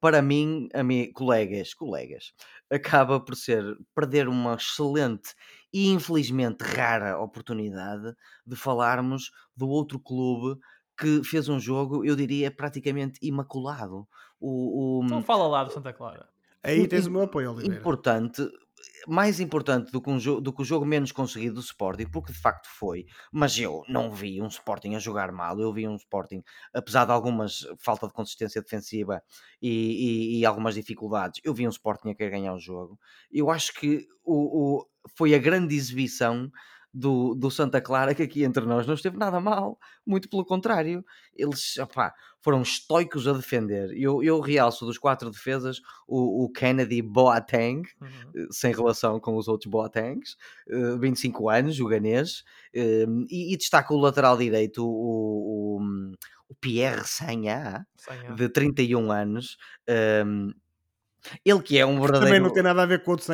para 0.00 0.22
mim, 0.22 0.68
a 0.74 0.82
mim, 0.84 1.12
colegas, 1.12 1.74
colegas, 1.74 2.32
acaba 2.72 3.20
por 3.20 3.36
ser 3.36 3.62
perder 3.94 4.28
uma 4.28 4.54
excelente 4.54 5.34
e 5.72 5.88
infelizmente 5.90 6.62
rara 6.62 7.18
oportunidade 7.18 8.14
de 8.46 8.56
falarmos 8.56 9.30
do 9.56 9.68
outro 9.68 9.98
clube 10.00 10.58
que 10.98 11.22
fez 11.24 11.48
um 11.48 11.58
jogo, 11.58 12.04
eu 12.04 12.14
diria, 12.14 12.50
praticamente 12.50 13.18
imaculado. 13.22 14.06
O, 14.40 15.00
Então 15.04 15.18
o- 15.18 15.22
fala 15.22 15.46
lá 15.48 15.64
do 15.64 15.72
Santa 15.72 15.92
Clara. 15.92 16.28
Aí 16.62 16.86
tens 16.86 17.06
o 17.06 17.10
meu 17.10 17.22
apoio, 17.22 17.50
Oliveira. 17.52 17.80
importante, 17.80 18.42
mais 19.06 19.40
importante 19.40 19.90
do 19.92 20.00
que, 20.00 20.10
um 20.10 20.18
do 20.40 20.52
que 20.52 20.62
o 20.62 20.64
jogo 20.64 20.84
menos 20.86 21.12
conseguido 21.12 21.54
do 21.56 21.60
Sporting, 21.60 22.06
porque 22.06 22.32
de 22.32 22.38
facto 22.38 22.68
foi, 22.68 23.06
mas 23.32 23.58
eu 23.58 23.82
não 23.88 24.12
vi 24.12 24.40
um 24.42 24.46
Sporting 24.46 24.94
a 24.94 24.98
jogar 24.98 25.32
mal, 25.32 25.58
eu 25.60 25.72
vi 25.72 25.86
um 25.88 25.96
Sporting, 25.96 26.42
apesar 26.74 27.04
de 27.04 27.12
algumas 27.12 27.66
falta 27.78 28.06
de 28.06 28.12
consistência 28.12 28.62
defensiva 28.62 29.22
e, 29.60 29.68
e- 29.68 30.40
e 30.40 30.46
algumas 30.46 30.74
dificuldades, 30.74 31.40
eu 31.44 31.54
vi 31.54 31.66
um 31.66 31.70
Sporting 31.70 32.10
a 32.10 32.14
querer 32.14 32.30
ganhar 32.30 32.54
o 32.54 32.58
jogo. 32.60 32.98
Eu 33.30 33.50
acho 33.50 33.72
que 33.74 34.06
o, 34.24 34.78
o- 34.80 34.86
foi 35.16 35.34
a 35.34 35.38
grande 35.38 35.74
exibição 35.74 36.50
do, 36.92 37.34
do 37.34 37.50
Santa 37.50 37.80
Clara 37.80 38.14
que 38.14 38.22
aqui 38.22 38.44
entre 38.44 38.64
nós 38.66 38.86
não 38.86 38.94
esteve 38.94 39.16
nada 39.16 39.40
mal, 39.40 39.78
muito 40.06 40.28
pelo 40.28 40.44
contrário, 40.44 41.04
eles 41.34 41.78
opá, 41.78 42.12
foram 42.40 42.60
estoicos 42.62 43.26
a 43.26 43.32
defender. 43.32 43.90
Eu, 43.96 44.22
eu 44.22 44.40
realço 44.40 44.84
dos 44.84 44.98
quatro 44.98 45.30
defesas 45.30 45.80
o, 46.06 46.44
o 46.44 46.50
Kennedy 46.50 47.00
Boateng, 47.02 47.82
Uhum. 48.00 48.08
eh, 48.36 48.46
sem 48.50 48.72
relação 48.74 49.18
com 49.20 49.36
os 49.36 49.48
outros 49.48 49.70
Boatengs, 49.70 50.36
eh, 50.68 50.96
25 50.98 51.48
anos, 51.48 51.80
o 51.80 51.86
ganês, 51.86 52.44
eh, 52.74 53.06
e, 53.30 53.54
e 53.54 53.56
destaca 53.56 53.94
o 53.94 53.98
lateral 53.98 54.36
direito, 54.36 54.84
o, 54.86 55.78
o, 55.78 56.12
o 56.48 56.54
Pierre 56.60 57.04
Sagna, 57.06 57.86
Sem 57.96 58.18
a- 58.26 58.32
de 58.34 58.48
31 58.48 59.10
anos, 59.10 59.56
eh, 59.86 60.24
ele 61.44 61.62
que 61.62 61.78
é 61.78 61.86
um 61.86 61.94
Também 61.94 62.10
verdadeiro... 62.10 62.44
não 62.44 62.52
tem 62.52 62.62
nada 62.62 62.82
a 62.82 62.86
ver 62.86 63.02
com 63.02 63.12
o 63.12 63.16
de. 63.16 63.24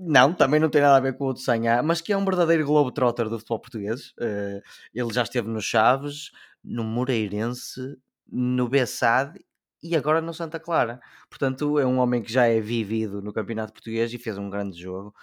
Não, 0.00 0.32
também 0.32 0.58
não 0.60 0.68
tem 0.68 0.80
nada 0.80 0.96
a 0.96 1.00
ver 1.00 1.16
com 1.16 1.26
o 1.26 1.34
de 1.34 1.42
Sanhá, 1.42 1.82
mas 1.82 2.00
que 2.00 2.12
é 2.12 2.16
um 2.16 2.24
verdadeiro 2.24 2.64
globetrotter 2.66 3.28
do 3.28 3.38
futebol 3.38 3.60
português. 3.60 4.12
Eh, 4.20 4.60
ele 4.94 5.12
já 5.12 5.22
esteve 5.22 5.48
no 5.48 5.60
Chaves, 5.60 6.30
no 6.62 6.84
Moreirense, 6.84 7.96
no 8.30 8.68
Bessade 8.68 9.38
e 9.82 9.96
agora 9.96 10.20
no 10.20 10.34
Santa 10.34 10.60
Clara. 10.60 11.00
Portanto, 11.28 11.78
é 11.78 11.86
um 11.86 11.98
homem 11.98 12.22
que 12.22 12.32
já 12.32 12.46
é 12.46 12.60
vivido 12.60 13.22
no 13.22 13.32
Campeonato 13.32 13.72
Português 13.72 14.12
e 14.12 14.18
fez 14.18 14.36
um 14.36 14.50
grande 14.50 14.78
jogo, 14.78 15.14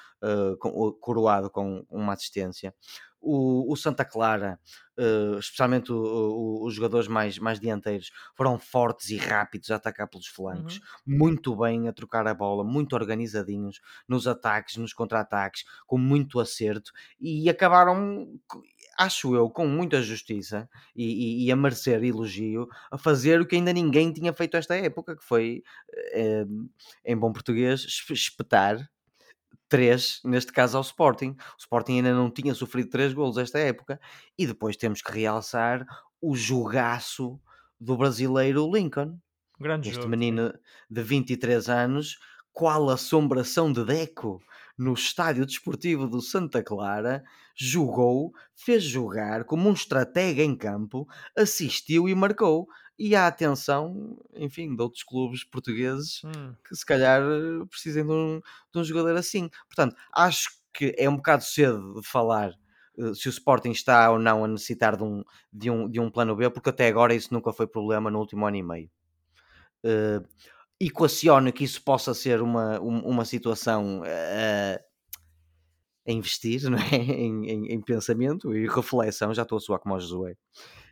com- 0.60 0.69
o- 0.69 0.93
coroado 0.93 1.49
com 1.49 1.86
uma 1.89 2.13
assistência. 2.13 2.73
O, 3.19 3.71
o 3.73 3.75
Santa 3.75 4.06
Clara, 4.06 4.60
eh, 4.97 5.38
especialmente 5.39 5.91
o- 5.91 5.95
o- 5.97 6.65
os 6.65 6.73
jogadores 6.73 7.08
mais, 7.08 7.38
mais 7.39 7.60
dianteiros, 7.60 8.12
foram 8.36 8.58
fortes 8.60 9.10
e 9.10 9.17
rápidos 9.17 9.69
a 9.71 9.75
atacar 9.75 10.08
pelos 10.08 10.27
flancos 10.27 10.80
Uhum. 11.06 11.17
muito 11.17 11.56
bem 11.56 11.88
a 11.88 11.93
trocar 11.93 12.27
a 12.27 12.34
bola, 12.34 12.63
muito 12.63 12.93
organizadinhos 12.93 13.80
nos 14.08 14.27
ataques, 14.27 14.77
nos 14.77 14.93
contra-ataques, 14.93 15.63
com 15.86 15.97
muito 15.97 16.39
acerto 16.39 16.91
e 17.19 17.49
acabaram, 17.49 18.27
acho 18.97 19.36
eu, 19.36 19.49
com 19.49 19.67
muita 19.67 20.01
justiça 20.01 20.69
e, 20.95 21.06
e- 21.43 21.45
e 21.47 21.51
a 21.51 21.56
merecer 21.56 22.03
elogio, 22.03 22.67
a 22.91 22.97
fazer 22.97 23.41
o 23.41 23.45
que 23.47 23.56
ainda 23.56 23.73
ninguém 23.73 24.12
tinha 24.13 24.34
feito 24.34 24.58
esta 24.58 24.75
época, 24.75 25.15
que 25.17 25.23
foi, 25.23 25.63
eh, 26.13 26.45
em 27.06 27.17
bom 27.17 27.32
português, 27.34 27.82
espe- 27.82 28.13
espetar 28.13 28.89
três, 29.69 30.19
neste 30.23 30.51
caso 30.51 30.77
ao 30.77 30.84
Sporting. 30.84 31.32
O 31.32 31.60
Sporting 31.60 31.97
ainda 31.97 32.13
não 32.13 32.32
tinha 32.32 32.53
sofrido 32.53 32.89
três 32.89 33.13
golos 33.13 33.38
esta 33.38 33.60
época 33.60 33.99
e 34.38 34.45
depois 34.47 34.77
temos 34.77 35.01
que 35.01 35.12
realçar 35.12 35.86
o 36.21 36.36
jogaço 36.36 37.39
do 37.80 37.95
brasileiro 37.95 38.69
Lincoln 38.71 39.19
Grande 39.60 39.89
este 39.89 40.01
jogo. 40.01 40.10
menino 40.10 40.53
de 40.89 41.03
23 41.03 41.69
anos, 41.69 42.17
qual 42.51 42.89
assombração 42.89 43.71
de 43.71 43.84
Deco 43.84 44.41
no 44.77 44.93
estádio 44.93 45.45
desportivo 45.45 46.08
do 46.08 46.21
Santa 46.21 46.63
Clara, 46.63 47.23
jogou, 47.56 48.32
fez 48.56 48.84
jogar 48.84 49.43
como 49.45 49.67
um 49.67 49.73
estratega 49.73 50.43
em 50.43 50.56
campo, 50.56 51.08
assistiu 51.36 52.08
e 52.08 52.13
marcou. 52.13 52.67
E 53.00 53.16
há 53.16 53.28
atenção, 53.28 54.18
enfim, 54.36 54.76
de 54.76 54.82
outros 54.82 55.04
clubes 55.04 55.44
portugueses 55.44 56.24
Hum. 56.24 56.56
que 56.68 56.76
se 56.76 56.86
calhar 56.86 57.22
eh, 57.22 57.66
precisem 57.70 58.06
de 58.06 58.12
um, 58.12 58.42
de 58.74 58.80
um 58.80 58.84
jogador 58.84 59.16
assim. 59.16 59.50
Portanto, 59.68 59.96
acho 60.14 60.50
que 60.74 60.94
é 60.98 61.10
um 61.10 61.16
bocado 61.18 61.44
cedo 61.44 62.02
de 62.02 62.08
falar 62.08 62.52
eh, 62.98 63.14
se 63.14 63.28
o 63.28 63.32
Sporting 63.32 63.72
está 63.72 64.10
ou 64.12 64.20
não 64.20 64.44
a 64.44 64.48
necessitar 64.48 64.98
de 64.98 65.04
um, 65.04 65.24
de, 65.54 65.70
um, 65.70 65.90
de 65.90 66.00
um 66.00 66.10
plano 66.10 66.36
B, 66.36 66.50
porque 66.50 66.70
até 66.72 66.88
agora 66.88 67.14
isso 67.14 67.34
nunca 67.34 67.54
foi 67.54 67.68
problema 67.68 68.10
no 68.12 68.20
último 68.20 68.46
ano 68.48 68.58
e 68.58 68.64
meio 68.64 68.90
uh, 69.86 70.26
equaciono 70.80 71.52
que 71.54 71.64
isso 71.64 71.82
possa 71.84 72.14
ser 72.14 72.42
uma, 72.42 72.80
um- 72.82 73.02
uma 73.08 73.26
situação 73.26 74.02
uh, 74.02 74.80
a 76.08 76.12
investir 76.12 76.62
não 76.70 76.78
é? 76.78 76.96
em, 76.96 77.50
em- 77.50 77.68
em 77.74 77.82
pensamento 77.82 78.56
e 78.56 78.68
reflexão, 78.68 79.34
já 79.34 79.44
estou 79.44 79.58
a 79.58 79.62
soar 79.62 79.80
como 79.80 79.96
o 79.96 80.00
Josué. 80.00 80.36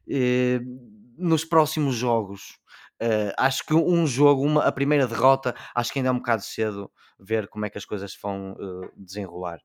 Uh, 0.08 1.05
nos 1.18 1.46
próximos 1.46 1.96
jogos, 1.96 2.60
uh, 3.02 3.34
acho 3.38 3.66
que 3.66 3.74
um 3.74 4.06
jogo, 4.06 4.44
uma, 4.44 4.64
a 4.64 4.72
primeira 4.72 5.08
derrota, 5.08 5.56
acho 5.74 5.92
que 5.92 6.00
ainda 6.00 6.10
é 6.10 6.12
um 6.12 6.18
bocado 6.18 6.42
cedo 6.42 6.92
ver 7.20 7.48
como 7.48 7.66
é 7.66 7.70
que 7.70 7.78
as 7.78 7.86
coisas 7.86 8.18
vão 8.22 8.54
uh, 8.54 8.92
desenrolar. 8.96 9.60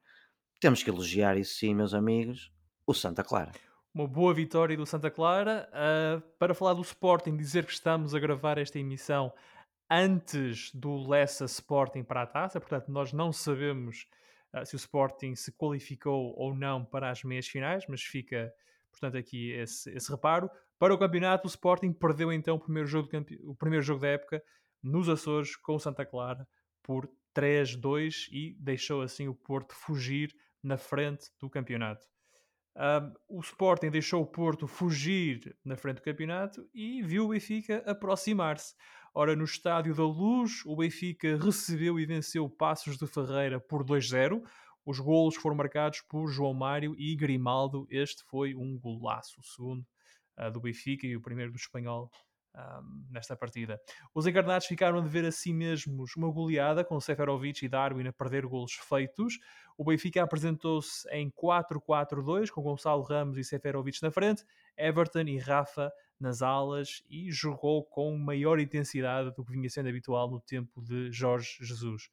Temos 0.60 0.82
que 0.82 0.90
elogiar 0.90 1.36
isso 1.36 1.54
sim, 1.54 1.74
meus 1.74 1.94
amigos, 1.94 2.52
o 2.86 2.92
Santa 2.92 3.24
Clara. 3.24 3.52
Uma 3.92 4.06
boa 4.06 4.32
vitória 4.32 4.76
do 4.76 4.86
Santa 4.86 5.10
Clara. 5.10 5.68
Ah, 5.72 6.22
para 6.38 6.54
falar 6.54 6.74
do 6.74 6.82
Sporting, 6.82 7.36
dizer 7.36 7.64
que 7.64 7.72
estamos 7.72 8.14
a 8.14 8.20
gravar 8.20 8.56
esta 8.56 8.78
emissão 8.78 9.32
antes 9.90 10.70
do 10.72 11.08
Lessa 11.08 11.46
Sporting 11.46 12.04
para 12.04 12.22
a 12.22 12.26
taça, 12.26 12.60
portanto, 12.60 12.88
nós 12.88 13.12
não 13.12 13.32
sabemos 13.32 14.06
se 14.64 14.74
o 14.74 14.76
Sporting 14.76 15.34
se 15.34 15.50
qualificou 15.52 16.34
ou 16.36 16.54
não 16.54 16.84
para 16.84 17.10
as 17.10 17.24
meias 17.24 17.48
finais, 17.48 17.84
mas 17.88 18.02
fica, 18.02 18.52
portanto, 18.90 19.16
aqui 19.16 19.50
esse, 19.52 19.90
esse 19.90 20.10
reparo. 20.10 20.48
Para 20.80 20.94
o 20.94 20.98
campeonato, 20.98 21.46
o 21.46 21.50
Sporting 21.50 21.92
perdeu 21.92 22.32
então 22.32 22.56
o 22.56 22.58
primeiro 22.58 22.88
jogo, 22.88 23.06
campe... 23.06 23.38
o 23.42 23.54
primeiro 23.54 23.84
jogo 23.84 24.00
da 24.00 24.08
época 24.08 24.42
nos 24.82 25.10
Açores 25.10 25.54
com 25.54 25.74
o 25.74 25.78
Santa 25.78 26.06
Clara 26.06 26.48
por 26.82 27.06
3-2 27.36 28.28
e 28.32 28.56
deixou 28.58 29.02
assim 29.02 29.28
o 29.28 29.34
Porto 29.34 29.74
fugir 29.74 30.34
na 30.62 30.78
frente 30.78 31.26
do 31.38 31.50
campeonato. 31.50 32.08
Um, 32.74 33.12
o 33.36 33.40
Sporting 33.40 33.90
deixou 33.90 34.22
o 34.22 34.26
Porto 34.26 34.66
fugir 34.66 35.54
na 35.62 35.76
frente 35.76 35.96
do 35.96 36.02
campeonato 36.02 36.66
e 36.72 37.02
viu 37.02 37.26
o 37.26 37.28
Benfica 37.28 37.82
aproximar-se. 37.84 38.74
Ora, 39.12 39.36
no 39.36 39.44
Estádio 39.44 39.94
da 39.94 40.04
Luz, 40.04 40.62
o 40.64 40.74
Benfica 40.74 41.36
recebeu 41.36 42.00
e 42.00 42.06
venceu 42.06 42.48
Passos 42.48 42.96
de 42.96 43.06
Ferreira 43.06 43.60
por 43.60 43.84
2-0. 43.84 44.42
Os 44.86 44.98
golos 44.98 45.36
foram 45.36 45.56
marcados 45.56 46.00
por 46.08 46.28
João 46.28 46.54
Mário 46.54 46.94
e 46.96 47.14
Grimaldo. 47.14 47.86
Este 47.90 48.24
foi 48.24 48.54
um 48.54 48.78
golaço, 48.78 49.42
o 49.42 49.44
segundo 49.44 49.84
uh, 50.40 50.50
do 50.50 50.61
Benfica 50.61 51.07
e 51.07 51.16
o 51.16 51.20
primeiro 51.20 51.53
do 51.53 51.57
Espanhol 51.57 52.11
um, 52.55 53.07
nesta 53.11 53.37
partida. 53.37 53.81
Os 54.14 54.26
encarnados 54.26 54.66
ficaram 54.66 54.98
a 54.98 55.00
dever 55.00 55.24
a 55.24 55.33
si 55.33 55.53
mesmos 55.53 56.16
uma 56.16 56.31
goleada, 56.31 56.85
com 56.85 57.00
Seferovic 57.00 57.64
e 57.64 57.68
Darwin 57.68 58.09
a 58.09 58.12
perder 58.12 58.46
golos 58.46 58.72
feitos. 58.72 59.38
O 59.76 59.85
Benfica 59.85 60.22
apresentou-se 60.22 61.09
em 61.11 61.31
4-4-2, 61.31 62.50
com 62.50 62.62
Gonçalo 62.62 63.03
Ramos 63.03 63.38
e 63.38 63.44
Seferovic 63.44 64.03
na 64.03 64.11
frente, 64.11 64.44
Everton 64.76 65.22
e 65.22 65.38
Rafa 65.38 65.92
nas 66.18 66.42
alas 66.42 67.03
e 67.09 67.31
jogou 67.31 67.85
com 67.85 68.16
maior 68.18 68.61
intensidade 68.61 69.33
do 69.35 69.44
que 69.44 69.53
vinha 69.53 69.70
sendo 69.70 69.88
habitual 69.88 70.31
no 70.31 70.40
tempo 70.40 70.83
de 70.83 71.11
Jorge 71.11 71.57
Jesus. 71.61 72.11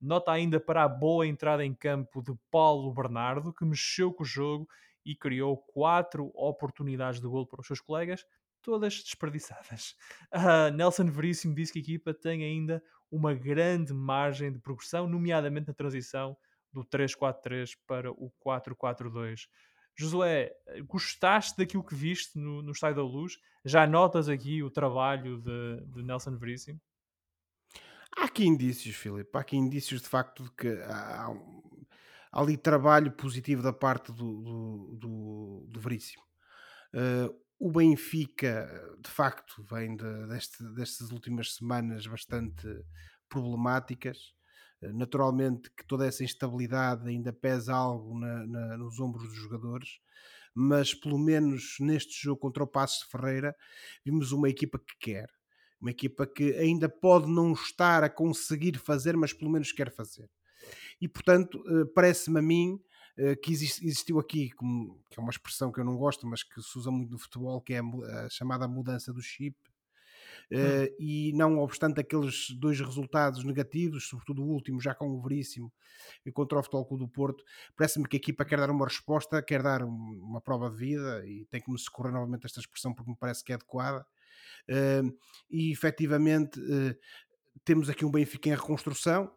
Nota 0.00 0.32
ainda 0.32 0.58
para 0.58 0.82
a 0.82 0.88
boa 0.88 1.26
entrada 1.26 1.62
em 1.62 1.74
campo 1.74 2.22
de 2.22 2.32
Paulo 2.50 2.90
Bernardo, 2.94 3.52
que 3.52 3.66
mexeu 3.66 4.10
com 4.14 4.22
o 4.22 4.26
jogo 4.26 4.66
e 5.04 5.14
criou 5.14 5.56
quatro 5.56 6.30
oportunidades 6.34 7.20
de 7.20 7.26
gol 7.26 7.46
para 7.46 7.60
os 7.60 7.66
seus 7.66 7.80
colegas, 7.80 8.24
todas 8.62 9.02
desperdiçadas. 9.02 9.96
Uh, 10.32 10.70
Nelson 10.76 11.06
Veríssimo 11.06 11.54
disse 11.54 11.72
que 11.72 11.78
a 11.78 11.82
equipa 11.82 12.14
tem 12.14 12.44
ainda 12.44 12.82
uma 13.10 13.34
grande 13.34 13.92
margem 13.92 14.52
de 14.52 14.58
progressão, 14.58 15.08
nomeadamente 15.08 15.68
na 15.68 15.74
transição 15.74 16.36
do 16.72 16.84
3-4-3 16.84 17.76
para 17.86 18.12
o 18.12 18.32
4-4-2. 18.44 19.48
Josué, 19.96 20.52
gostaste 20.86 21.58
daquilo 21.58 21.84
que 21.84 21.94
viste 21.94 22.38
no, 22.38 22.62
no 22.62 22.72
Estádio 22.72 22.96
da 22.96 23.02
Luz? 23.02 23.38
Já 23.64 23.86
notas 23.86 24.28
aqui 24.28 24.62
o 24.62 24.70
trabalho 24.70 25.40
de, 25.40 25.80
de 25.86 26.02
Nelson 26.02 26.36
Veríssimo? 26.36 26.80
Há 28.16 28.24
aqui 28.24 28.46
indícios, 28.46 28.96
Filipe. 28.96 29.30
Há 29.34 29.40
aqui 29.40 29.56
indícios 29.56 30.00
de 30.00 30.08
facto 30.08 30.44
de 30.44 30.50
que 30.52 30.68
há, 30.84 31.28
ali 32.32 32.56
trabalho 32.56 33.12
positivo 33.12 33.62
da 33.62 33.72
parte 33.72 34.12
do, 34.12 34.42
do, 34.42 34.96
do, 34.98 35.66
do 35.68 35.80
Veríssimo. 35.80 36.22
Uh, 36.94 37.34
o 37.58 37.70
Benfica, 37.70 38.68
de 39.00 39.10
facto, 39.10 39.64
vem 39.70 39.96
de, 39.96 40.26
deste, 40.28 40.64
destas 40.74 41.10
últimas 41.10 41.54
semanas 41.54 42.06
bastante 42.06 42.66
problemáticas. 43.28 44.34
Uh, 44.82 44.92
naturalmente 44.92 45.70
que 45.70 45.84
toda 45.86 46.06
essa 46.06 46.24
instabilidade 46.24 47.08
ainda 47.08 47.32
pesa 47.32 47.74
algo 47.74 48.18
na, 48.18 48.46
na, 48.46 48.76
nos 48.76 48.98
ombros 49.00 49.28
dos 49.28 49.36
jogadores, 49.36 50.00
mas 50.54 50.94
pelo 50.94 51.18
menos 51.18 51.76
neste 51.80 52.22
jogo 52.22 52.40
contra 52.40 52.64
o 52.64 52.66
Passos 52.66 53.04
de 53.04 53.10
Ferreira 53.10 53.54
vimos 54.04 54.32
uma 54.32 54.48
equipa 54.48 54.78
que 54.78 54.94
quer 54.98 55.30
uma 55.80 55.90
equipa 55.90 56.26
que 56.26 56.52
ainda 56.56 56.88
pode 56.88 57.26
não 57.30 57.52
estar 57.52 58.04
a 58.04 58.10
conseguir 58.10 58.76
fazer, 58.76 59.16
mas 59.16 59.32
pelo 59.32 59.50
menos 59.50 59.72
quer 59.72 59.90
fazer. 59.90 60.28
E 61.00 61.08
portanto, 61.08 61.62
eh, 61.66 61.84
parece-me 61.94 62.38
a 62.38 62.42
mim 62.42 62.80
eh, 63.16 63.36
que 63.36 63.52
existiu 63.52 64.18
aqui, 64.18 64.50
que 65.10 65.18
é 65.18 65.20
uma 65.20 65.30
expressão 65.30 65.72
que 65.72 65.80
eu 65.80 65.84
não 65.84 65.96
gosto, 65.96 66.26
mas 66.26 66.42
que 66.42 66.60
se 66.62 66.78
usa 66.78 66.90
muito 66.90 67.10
no 67.10 67.18
futebol, 67.18 67.60
que 67.60 67.74
é 67.74 67.80
a 67.80 68.28
chamada 68.28 68.68
mudança 68.68 69.12
do 69.12 69.22
chip. 69.22 69.56
Hum. 70.52 70.56
e 70.98 71.32
não 71.34 71.58
obstante 71.58 72.00
aqueles 72.00 72.50
dois 72.50 72.80
resultados 72.80 73.44
negativos, 73.44 74.08
sobretudo 74.08 74.42
o 74.42 74.48
último, 74.48 74.80
já 74.80 74.92
com 74.92 75.08
o 75.08 75.22
Veríssimo 75.22 75.72
e 76.26 76.32
contra 76.32 76.58
o 76.58 76.62
Futebol 76.62 76.86
Clube 76.86 77.04
do 77.04 77.08
Porto, 77.08 77.44
parece-me 77.76 78.08
que 78.08 78.16
a 78.16 78.18
equipa 78.18 78.44
quer 78.44 78.58
dar 78.58 78.68
uma 78.68 78.84
resposta, 78.84 79.40
quer 79.42 79.62
dar 79.62 79.84
uma 79.84 80.40
prova 80.40 80.68
de 80.68 80.76
vida 80.76 81.24
e 81.24 81.44
tem 81.46 81.60
que 81.60 81.70
me 81.70 81.78
socorrer 81.78 82.12
novamente 82.12 82.46
esta 82.46 82.58
expressão 82.58 82.92
porque 82.92 83.10
me 83.10 83.16
parece 83.16 83.44
que 83.44 83.52
é 83.52 83.54
adequada 83.54 84.04
e 85.50 85.72
efetivamente 85.72 86.60
eh, 86.60 86.96
temos 87.64 87.88
aqui 87.88 88.04
um 88.04 88.10
Benfica 88.10 88.48
em 88.48 88.54
reconstrução, 88.54 89.30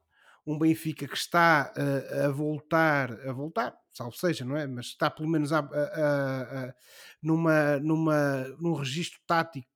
um 0.46 0.58
Benfica 0.58 1.08
que 1.08 1.16
está 1.16 1.74
a, 1.76 2.26
a 2.26 2.30
voltar, 2.30 3.12
a 3.28 3.32
voltar, 3.32 3.76
salvo 3.94 4.16
seja, 4.16 4.44
não 4.44 4.58
é? 4.58 4.68
Mas 4.68 4.88
está 4.88 5.10
pelo 5.10 5.30
menos 5.30 5.54
a, 5.54 5.60
a, 5.60 6.74
numa, 7.22 7.80
numa, 7.80 8.48
num 8.60 8.74
registro 8.74 9.20
tático 9.26 9.68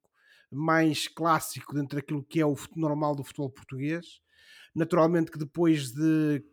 mais 0.52 1.08
clássico 1.08 1.74
dentro 1.74 1.98
daquilo 1.98 2.24
que 2.24 2.40
é 2.40 2.46
o 2.46 2.56
normal 2.76 3.16
do 3.16 3.24
futebol 3.24 3.50
português. 3.50 4.20
Naturalmente 4.74 5.32
que 5.32 5.40
depois 5.40 5.92
de 5.92 6.44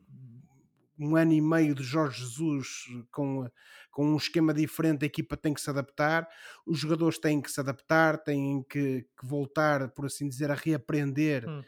um 0.98 1.16
ano 1.16 1.33
e 1.33 1.40
meio 1.40 1.74
de 1.74 1.83
Jorge 1.83 2.20
Jesus 2.20 2.85
com, 3.11 3.48
com 3.90 4.12
um 4.12 4.16
esquema 4.16 4.55
diferente, 4.55 5.05
a 5.05 5.07
equipa 5.07 5.37
tem 5.37 5.53
que 5.53 5.61
se 5.61 5.68
adaptar, 5.68 6.29
os 6.66 6.79
jogadores 6.79 7.18
têm 7.18 7.40
que 7.40 7.50
se 7.50 7.61
adaptar, 7.61 8.18
têm 8.18 8.62
que, 8.68 9.03
que 9.03 9.27
voltar, 9.27 9.90
por 9.90 10.07
assim 10.07 10.29
dizer, 10.29 10.50
a 10.50 10.55
reaprender 10.55 11.48
hum. 11.48 11.62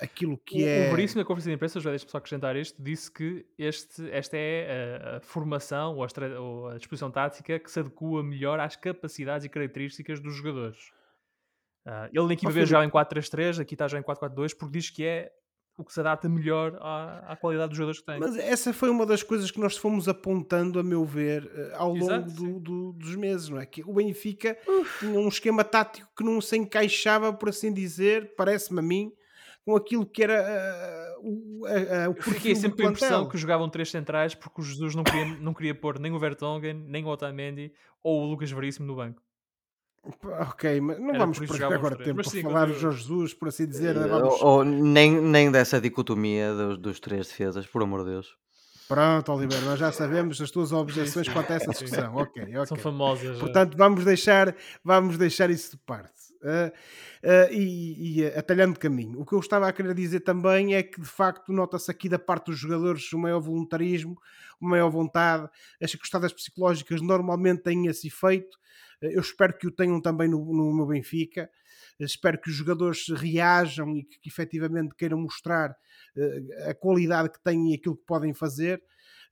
Aquilo 0.00 0.38
que 0.38 0.62
o, 0.62 0.66
é. 0.66 0.88
O 0.88 0.90
Veríssimo, 0.96 1.20
na 1.20 1.24
conferência 1.24 1.50
de 1.50 1.54
imprensa, 1.54 1.80
já 1.80 1.90
deixa-me 1.90 2.10
só 2.10 2.18
acrescentar 2.18 2.56
isto, 2.56 2.82
disse 2.82 3.10
que 3.10 3.46
este, 3.58 4.10
esta 4.10 4.36
é 4.36 5.00
a, 5.02 5.16
a 5.16 5.20
formação 5.20 5.96
ou 5.96 6.04
a, 6.04 6.40
ou 6.40 6.68
a, 6.68 6.78
disposição 6.78 7.10
tática 7.10 7.58
que 7.58 7.70
se 7.70 7.80
adequa 7.80 8.22
melhor 8.22 8.58
às 8.60 8.76
capacidades 8.76 9.44
e 9.44 9.48
características 9.48 10.20
dos 10.20 10.34
jogadores. 10.34 10.78
Uh, 11.86 12.10
ele 12.12 12.26
na 12.26 12.32
equipa 12.32 12.52
B 12.52 12.66
já 12.66 12.84
em 12.84 12.90
4-3-3, 12.90 13.60
aqui 13.60 13.74
está 13.74 13.86
já 13.86 13.98
em 13.98 14.02
4-4-2, 14.02 14.56
porque 14.56 14.72
diz 14.72 14.90
que 14.90 15.04
é 15.04 15.32
o 15.78 15.84
que 15.84 15.92
se 15.92 16.00
adapta 16.00 16.28
melhor 16.28 16.76
à, 16.80 17.32
à, 17.32 17.36
qualidade 17.36 17.68
dos 17.68 17.76
jogadores 17.76 18.00
que 18.00 18.06
tem. 18.06 18.18
Mas 18.18 18.36
essa 18.36 18.72
foi 18.72 18.88
uma 18.88 19.04
das 19.04 19.22
coisas 19.22 19.50
que 19.50 19.60
nós 19.60 19.76
fomos 19.76 20.08
apontando, 20.08 20.80
a 20.80 20.82
meu 20.82 21.04
ver, 21.04 21.50
eh, 21.54 21.72
ao 21.74 21.90
longo 21.90 22.04
Exato, 22.04 22.30
do, 22.30 22.58
do, 22.58 22.92
dos 22.94 23.14
meses, 23.14 23.50
não 23.50 23.60
é? 23.60 23.66
Que 23.66 23.82
o 23.82 23.92
Benfica 23.92 24.56
Uf. 24.66 25.00
tinha 25.00 25.20
um 25.20 25.28
esquema 25.28 25.62
tático 25.62 26.08
que 26.16 26.24
não 26.24 26.40
se 26.40 26.56
encaixava, 26.56 27.30
por 27.30 27.50
assim 27.50 27.74
dizer, 27.74 28.34
parece-me 28.36 28.80
a 28.80 28.82
mim, 28.82 29.12
com 29.66 29.74
aquilo 29.74 30.06
que 30.06 30.22
era 30.22 31.16
uh, 31.20 31.28
o, 31.28 31.66
uh, 31.66 32.10
o 32.10 32.22
Fiquei 32.22 32.54
sempre 32.54 32.82
com 32.82 32.88
a 32.88 32.90
impressão 32.92 33.28
que 33.28 33.36
jogavam 33.36 33.68
três 33.68 33.90
centrais 33.90 34.32
porque 34.32 34.60
o 34.60 34.64
Jesus 34.64 34.94
não 34.94 35.02
queria, 35.02 35.24
não 35.40 35.52
queria 35.52 35.74
pôr 35.74 35.98
nem 35.98 36.12
o 36.12 36.18
Vertonghen, 36.20 36.84
nem 36.86 37.04
o 37.04 37.08
Otamendi 37.08 37.72
ou 38.00 38.22
o 38.22 38.26
Lucas 38.26 38.48
Veríssimo 38.52 38.86
no 38.86 38.94
banco. 38.94 39.20
Ok, 40.22 40.80
mas 40.80 41.00
não 41.00 41.08
Era 41.08 41.18
vamos 41.18 41.40
perder 41.40 41.64
agora 41.64 41.96
tempo 41.96 42.22
para 42.22 42.42
falar 42.42 42.66
do 42.66 42.74
Jorge 42.78 43.00
Jesus, 43.00 43.34
por 43.34 43.48
assim 43.48 43.66
dizer. 43.66 43.96
Uh, 43.96 44.08
vamos... 44.08 44.40
ou, 44.40 44.58
ou, 44.58 44.64
nem, 44.64 45.20
nem 45.20 45.50
dessa 45.50 45.80
dicotomia 45.80 46.54
dos, 46.54 46.78
dos 46.78 47.00
três 47.00 47.26
defesas, 47.26 47.66
por 47.66 47.82
amor 47.82 48.04
de 48.04 48.10
Deus. 48.10 48.36
Pronto, 48.86 49.32
Oliveira, 49.32 49.64
nós 49.64 49.80
já 49.80 49.90
sabemos 49.90 50.40
as 50.40 50.48
tuas 50.48 50.70
objeções 50.70 51.28
quanto 51.28 51.50
a 51.50 51.56
essa 51.56 51.72
discussão. 51.72 52.14
Ok, 52.14 52.40
ok. 52.40 52.66
São 52.66 52.76
famosas. 52.76 53.36
Portanto, 53.40 53.76
vamos 53.76 54.04
deixar, 54.04 54.54
vamos 54.84 55.18
deixar 55.18 55.50
isso 55.50 55.72
de 55.72 55.78
parte. 55.78 56.25
Uh, 56.42 56.68
uh, 57.24 57.52
e, 57.52 58.20
e 58.20 58.26
atalhando 58.26 58.78
caminho. 58.78 59.20
O 59.20 59.24
que 59.24 59.32
eu 59.32 59.40
estava 59.40 59.68
a 59.68 59.72
querer 59.72 59.94
dizer 59.94 60.20
também 60.20 60.74
é 60.74 60.82
que, 60.82 61.00
de 61.00 61.06
facto, 61.06 61.52
nota-se 61.52 61.90
aqui 61.90 62.08
da 62.08 62.18
parte 62.18 62.46
dos 62.46 62.58
jogadores 62.58 63.12
o 63.12 63.18
maior 63.18 63.40
voluntarismo, 63.40 64.16
uma 64.60 64.70
maior 64.70 64.90
vontade. 64.90 65.48
As 65.80 65.90
circunstâncias 65.90 66.32
psicológicas 66.32 67.00
normalmente 67.00 67.62
têm 67.62 67.86
esse 67.86 68.06
efeito 68.06 68.56
eu 69.00 69.20
espero 69.20 69.56
que 69.56 69.66
o 69.66 69.70
tenham 69.70 70.00
também 70.00 70.28
no, 70.28 70.38
no 70.44 70.74
meu 70.74 70.86
Benfica. 70.86 71.50
Espero 71.98 72.40
que 72.40 72.50
os 72.50 72.56
jogadores 72.56 73.08
reajam 73.08 73.96
e 73.96 74.04
que, 74.04 74.18
que 74.20 74.28
efetivamente 74.28 74.94
queiram 74.94 75.18
mostrar 75.18 75.70
uh, 75.70 76.70
a 76.70 76.74
qualidade 76.74 77.30
que 77.30 77.42
têm 77.42 77.72
e 77.72 77.74
aquilo 77.74 77.96
que 77.96 78.06
podem 78.06 78.34
fazer. 78.34 78.82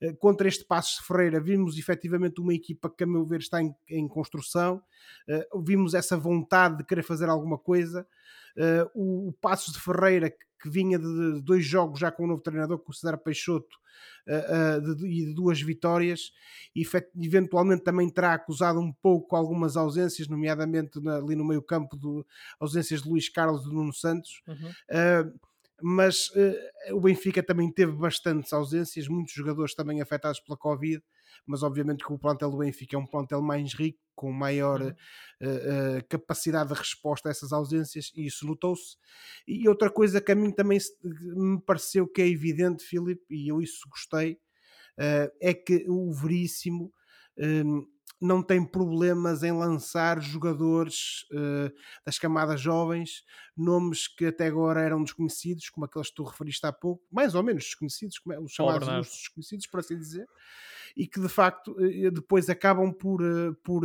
Uh, 0.04 0.16
contra 0.16 0.48
este 0.48 0.64
Passos 0.64 1.00
de 1.00 1.06
Ferreira, 1.06 1.40
vimos 1.40 1.78
efetivamente 1.78 2.40
uma 2.40 2.54
equipa 2.54 2.90
que, 2.90 3.04
a 3.04 3.06
meu 3.06 3.24
ver, 3.24 3.40
está 3.40 3.62
em, 3.62 3.74
em 3.88 4.06
construção. 4.08 4.82
Uh, 5.28 5.62
vimos 5.62 5.94
essa 5.94 6.16
vontade 6.16 6.78
de 6.78 6.84
querer 6.84 7.02
fazer 7.02 7.28
alguma 7.28 7.58
coisa. 7.58 8.06
o, 8.94 9.28
o 9.28 9.32
Passos 9.32 9.74
de 9.74 9.80
Ferreira, 9.80 10.30
que, 10.30 10.68
vinha 10.68 10.98
de 10.98 11.42
dois 11.42 11.62
jogos 11.62 12.00
já 12.00 12.10
com 12.10 12.24
o 12.24 12.26
novo 12.26 12.40
treinador, 12.40 12.78
com 12.78 12.90
o 12.90 12.94
César 12.94 13.18
Peixoto, 13.18 13.76
uh, 14.26 14.78
uh, 14.78 14.94
de, 14.96 15.26
de, 15.26 15.34
duas 15.34 15.60
vitórias, 15.60 16.32
e 16.74 16.86
eventualmente 17.22 17.84
também 17.84 18.08
terá 18.08 18.34
acusado 18.34 18.80
um 18.80 18.92
pouco 18.92 19.36
algumas 19.36 19.76
ausências, 19.76 20.28
nomeadamente 20.28 21.00
na, 21.00 21.16
ali 21.16 21.36
no 21.36 21.44
meio 21.44 21.62
campo, 21.62 21.96
do, 21.96 22.26
ausências 22.58 23.02
de 23.02 23.08
Luís 23.08 23.28
Carlos 23.28 23.62
e 23.62 23.68
de 23.68 23.74
Nuno 23.74 23.92
Santos. 23.92 24.42
Uhum. 24.46 24.70
Uh, 24.90 25.53
mas 25.82 26.28
uh, 26.28 26.94
o 26.94 27.00
Benfica 27.00 27.42
também 27.42 27.70
teve 27.72 27.92
bastantes 27.92 28.52
ausências, 28.52 29.08
muitos 29.08 29.32
jogadores 29.34 29.74
também 29.74 30.00
afetados 30.00 30.40
pela 30.40 30.56
Covid, 30.56 31.02
mas 31.46 31.62
obviamente 31.62 32.04
que 32.04 32.12
o 32.12 32.18
plantel 32.18 32.50
do 32.50 32.58
Benfica 32.58 32.96
é 32.96 32.98
um 32.98 33.06
plantel 33.06 33.42
mais 33.42 33.74
rico, 33.74 33.98
com 34.14 34.30
maior 34.30 34.80
uh, 34.80 34.86
uh, 34.86 36.08
capacidade 36.08 36.72
de 36.72 36.78
resposta 36.78 37.28
a 37.28 37.32
essas 37.32 37.52
ausências, 37.52 38.12
e 38.14 38.26
isso 38.26 38.46
notou-se. 38.46 38.96
E 39.46 39.68
outra 39.68 39.90
coisa 39.90 40.20
que 40.20 40.32
a 40.32 40.34
mim 40.34 40.50
também 40.50 40.78
me 41.02 41.60
pareceu 41.60 42.06
que 42.06 42.22
é 42.22 42.28
evidente, 42.28 42.84
Filipe, 42.84 43.24
e 43.28 43.48
eu 43.48 43.60
isso 43.60 43.88
gostei, 43.88 44.38
é 45.40 45.52
que 45.52 45.84
o 45.88 46.12
Veríssimo 46.12 46.92
um, 47.36 47.84
não 48.20 48.42
tem 48.42 48.64
problemas 48.64 49.42
em 49.42 49.52
lançar 49.52 50.20
jogadores 50.20 51.26
uh, 51.32 51.72
das 52.04 52.18
camadas 52.18 52.60
jovens, 52.60 53.24
nomes 53.56 54.08
que 54.08 54.26
até 54.26 54.46
agora 54.46 54.80
eram 54.80 55.02
desconhecidos, 55.02 55.68
como 55.68 55.84
aqueles 55.84 56.08
que 56.08 56.14
tu 56.14 56.24
referiste 56.24 56.66
há 56.66 56.72
pouco, 56.72 57.04
mais 57.10 57.34
ou 57.34 57.42
menos 57.42 57.64
desconhecidos, 57.64 58.18
como 58.18 58.34
é, 58.34 58.40
os 58.40 58.52
chamados 58.52 58.88
oh, 58.88 59.00
desconhecidos, 59.00 59.66
por 59.66 59.80
assim 59.80 59.98
dizer, 59.98 60.26
e 60.96 61.06
que 61.06 61.20
de 61.20 61.28
facto 61.28 61.76
eh, 61.80 62.10
depois 62.10 62.48
acabam 62.48 62.92
por, 62.92 63.20
eh, 63.22 63.52
por, 63.64 63.82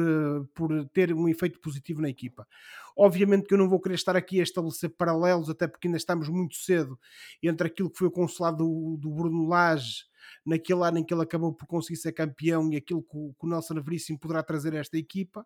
por 0.53 0.85
ter 0.89 1.13
um 1.13 1.27
efeito 1.27 1.59
positivo 1.59 2.01
na 2.01 2.09
equipa. 2.09 2.47
Obviamente 2.95 3.47
que 3.47 3.53
eu 3.53 3.57
não 3.57 3.69
vou 3.69 3.79
querer 3.79 3.95
estar 3.95 4.15
aqui 4.15 4.39
a 4.39 4.43
estabelecer 4.43 4.89
paralelos, 4.91 5.49
até 5.49 5.67
porque 5.67 5.87
ainda 5.87 5.97
estamos 5.97 6.29
muito 6.29 6.55
cedo 6.55 6.99
entre 7.41 7.67
aquilo 7.67 7.89
que 7.89 7.97
foi 7.97 8.07
o 8.07 8.11
consulado 8.11 8.57
do, 8.57 8.97
do 8.97 9.09
Bruno 9.09 9.47
Lage 9.47 10.08
naquele 10.45 10.83
ano 10.83 10.99
em 10.99 11.03
que 11.03 11.13
ele 11.13 11.23
acabou 11.23 11.53
por 11.53 11.67
conseguir 11.67 11.97
ser 11.97 12.11
campeão 12.11 12.71
e 12.71 12.77
aquilo 12.77 13.01
que 13.01 13.17
o, 13.17 13.33
que 13.39 13.45
o 13.45 13.49
Nelson 13.49 13.81
Veríssimo 13.81 14.19
poderá 14.19 14.43
trazer 14.43 14.73
a 14.75 14.79
esta 14.79 14.97
equipa. 14.97 15.45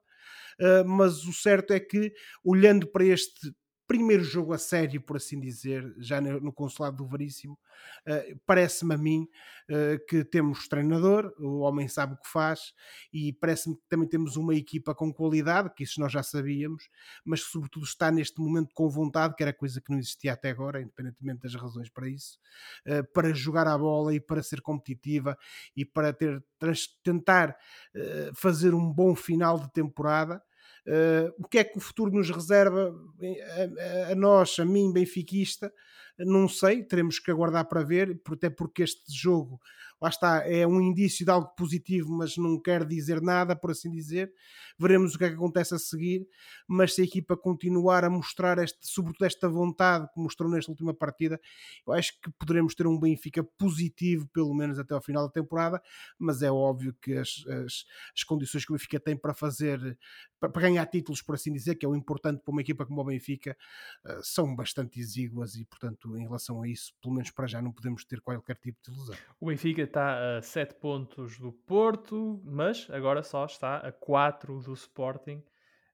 Uh, 0.60 0.88
mas 0.88 1.24
o 1.26 1.34
certo 1.34 1.74
é 1.74 1.80
que, 1.80 2.13
olhando 2.43 2.88
para 2.88 3.06
este 3.06 3.54
primeiro 3.93 4.23
jogo 4.23 4.53
a 4.53 4.58
sério, 4.58 4.99
por 4.99 5.17
assim 5.17 5.39
dizer, 5.39 5.93
já 5.99 6.19
no, 6.19 6.51
consulado 6.51 6.97
do 6.97 7.08
Veríssimo, 7.08 7.53
uh, 8.08 8.39
parece-me 8.43 8.95
a 8.95 8.97
mim 8.97 9.27
uh, 9.69 10.03
que 10.08 10.25
temos 10.25 10.67
treinador, 10.67 11.32
o 11.38 11.60
homem 11.60 11.88
sabe 11.88 12.15
o 12.15 12.17
que 12.17 12.27
faz, 12.27 12.73
e 13.13 13.32
parece-me 13.34 13.75
que 13.75 13.84
também 13.88 14.10
temos 14.10 14.36
uma 14.36 14.56
equipa 14.56 14.95
com 14.95 15.13
qualidade, 15.13 15.71
que 15.75 15.84
isso 15.84 15.99
nós 15.99 16.12
já 16.12 16.23
sabíamos, 16.23 16.89
mas 17.23 17.43
que 17.43 17.51
sobretudo 17.51 17.86
está 17.86 18.10
neste 18.10 18.41
momento 18.41 18.73
com 18.73 18.89
vontade, 18.89 19.36
que 19.36 19.43
era 19.43 19.53
coisa 19.53 19.79
que 19.79 19.91
não 19.91 19.99
existia 19.99 20.34
até 20.34 20.49
agora, 20.49 20.82
independentemente 20.82 21.41
das 21.43 21.53
razões 21.53 21.88
para 21.88 22.10
isso, 22.10 22.39
uh, 22.88 23.03
para 23.13 23.32
jogar 23.32 23.67
a 23.67 23.77
bola 23.77 24.12
e 24.15 24.19
para 24.19 24.41
ser 24.41 24.60
competitiva 24.60 25.38
e 25.77 25.86
para 25.86 26.12
ter, 26.12 26.43
tentar 27.03 27.56
fazer 28.36 28.73
um 28.73 28.91
bom 28.91 29.13
final 29.15 29.60
de 29.60 29.71
temporada 29.71 30.41
Uh, 30.86 31.34
o 31.38 31.48
que 31.48 31.60
é 31.60 31.63
que 31.63 31.78
o 31.78 31.82
futuro 31.82 32.12
nos 32.12 32.30
reserva 32.30 32.93
a, 34.08 34.12
a, 34.12 34.15
nós, 34.15 34.58
a 34.60 34.65
mim, 34.65 34.91
benfiquista? 34.91 35.74
Não 36.17 36.48
sei, 36.48 36.84
teremos 36.84 37.19
que 37.19 37.32
aguardar 37.32 37.67
para 37.67 37.84
ver, 37.84 38.22
até 38.32 38.50
porque 38.50 38.84
este 38.84 39.12
jogo, 39.12 39.60
lá 40.02 40.10
está, 40.10 40.48
é 40.48 40.67
um 40.67 40.80
indício 40.80 41.26
de 41.26 41.32
algo 41.32 41.48
positivo, 41.56 42.12
mas 42.12 42.38
não 42.38 42.62
quer 42.62 42.86
dizer 42.86 43.22
nada, 43.22 43.56
por 43.56 43.72
assim 43.72 43.89
dizer. 43.89 44.32
Veremos 44.79 45.15
o 45.15 45.17
que 45.17 45.25
é 45.25 45.29
que 45.29 45.36
acontece 45.36 45.73
a 45.75 45.79
seguir, 45.79 46.27
mas 46.67 46.93
se 46.95 47.01
a 47.01 47.03
equipa 47.03 47.38
continuar 47.38 48.03
a 48.03 48.09
mostrar, 48.09 48.57
este, 48.59 48.79
sobretudo 48.81 49.25
esta 49.25 49.49
vontade 49.49 50.07
que 50.13 50.19
mostrou 50.19 50.49
nesta 50.49 50.71
última 50.71 50.93
partida, 50.93 51.39
eu 51.86 51.93
acho 51.93 52.13
que 52.21 52.31
poderemos 52.39 52.75
ter 52.75 52.88
um 52.88 52.99
Benfica 52.99 53.43
positivo, 53.57 54.27
pelo 54.33 54.53
menos 54.53 54.79
até 54.79 54.93
ao 54.93 55.01
final 55.01 55.25
da 55.27 55.31
temporada, 55.31 55.81
mas 56.17 56.41
é 56.41 56.51
óbvio 56.51 56.95
que 57.01 57.13
as, 57.13 57.45
as, 57.47 57.86
as 58.15 58.23
condições 58.23 58.65
que 58.65 58.71
o 58.71 58.75
Benfica 58.75 58.99
tem 58.99 59.17
para 59.17 59.33
fazer, 59.33 59.97
para, 60.39 60.49
para, 60.49 60.62
ganhar 60.62 60.86
títulos, 60.88 61.21
por 61.21 61.36
assim 61.36 61.51
dizer, 61.51 61.75
que 61.75 61.86
é 61.86 61.89
o 61.89 61.95
importante 61.95 62.41
para 62.43 62.51
uma 62.51 62.62
equipa 62.62 62.86
como 62.86 63.01
o 63.01 63.05
Benfica, 63.05 63.55
uh, 64.05 64.23
são 64.23 64.55
bastante 64.55 64.99
exíguas 64.99 65.55
e, 65.55 65.65
portanto, 65.65 66.17
em 66.17 66.23
relação 66.23 66.62
a 66.62 66.67
isso, 66.67 66.93
pelo 67.01 67.13
menos 67.13 67.31
para 67.31 67.47
já, 67.47 67.62
não 67.62 67.71
podemos 67.71 68.05
ter 68.05 68.21
qualquer 68.21 68.55
tipo 68.57 68.79
de 68.83 68.91
ilusão. 68.91 69.15
O 69.39 69.47
Benfica 69.47 69.81
está 69.81 70.38
a 70.38 70.41
7 70.41 70.75
pontos 70.75 71.38
do 71.38 71.51
Porto, 71.51 72.41
mas 72.43 72.88
agora 72.89 73.23
só 73.23 73.45
está 73.45 73.77
a 73.77 73.91
4 73.91 74.62
do 74.62 74.72
Sporting. 74.73 75.43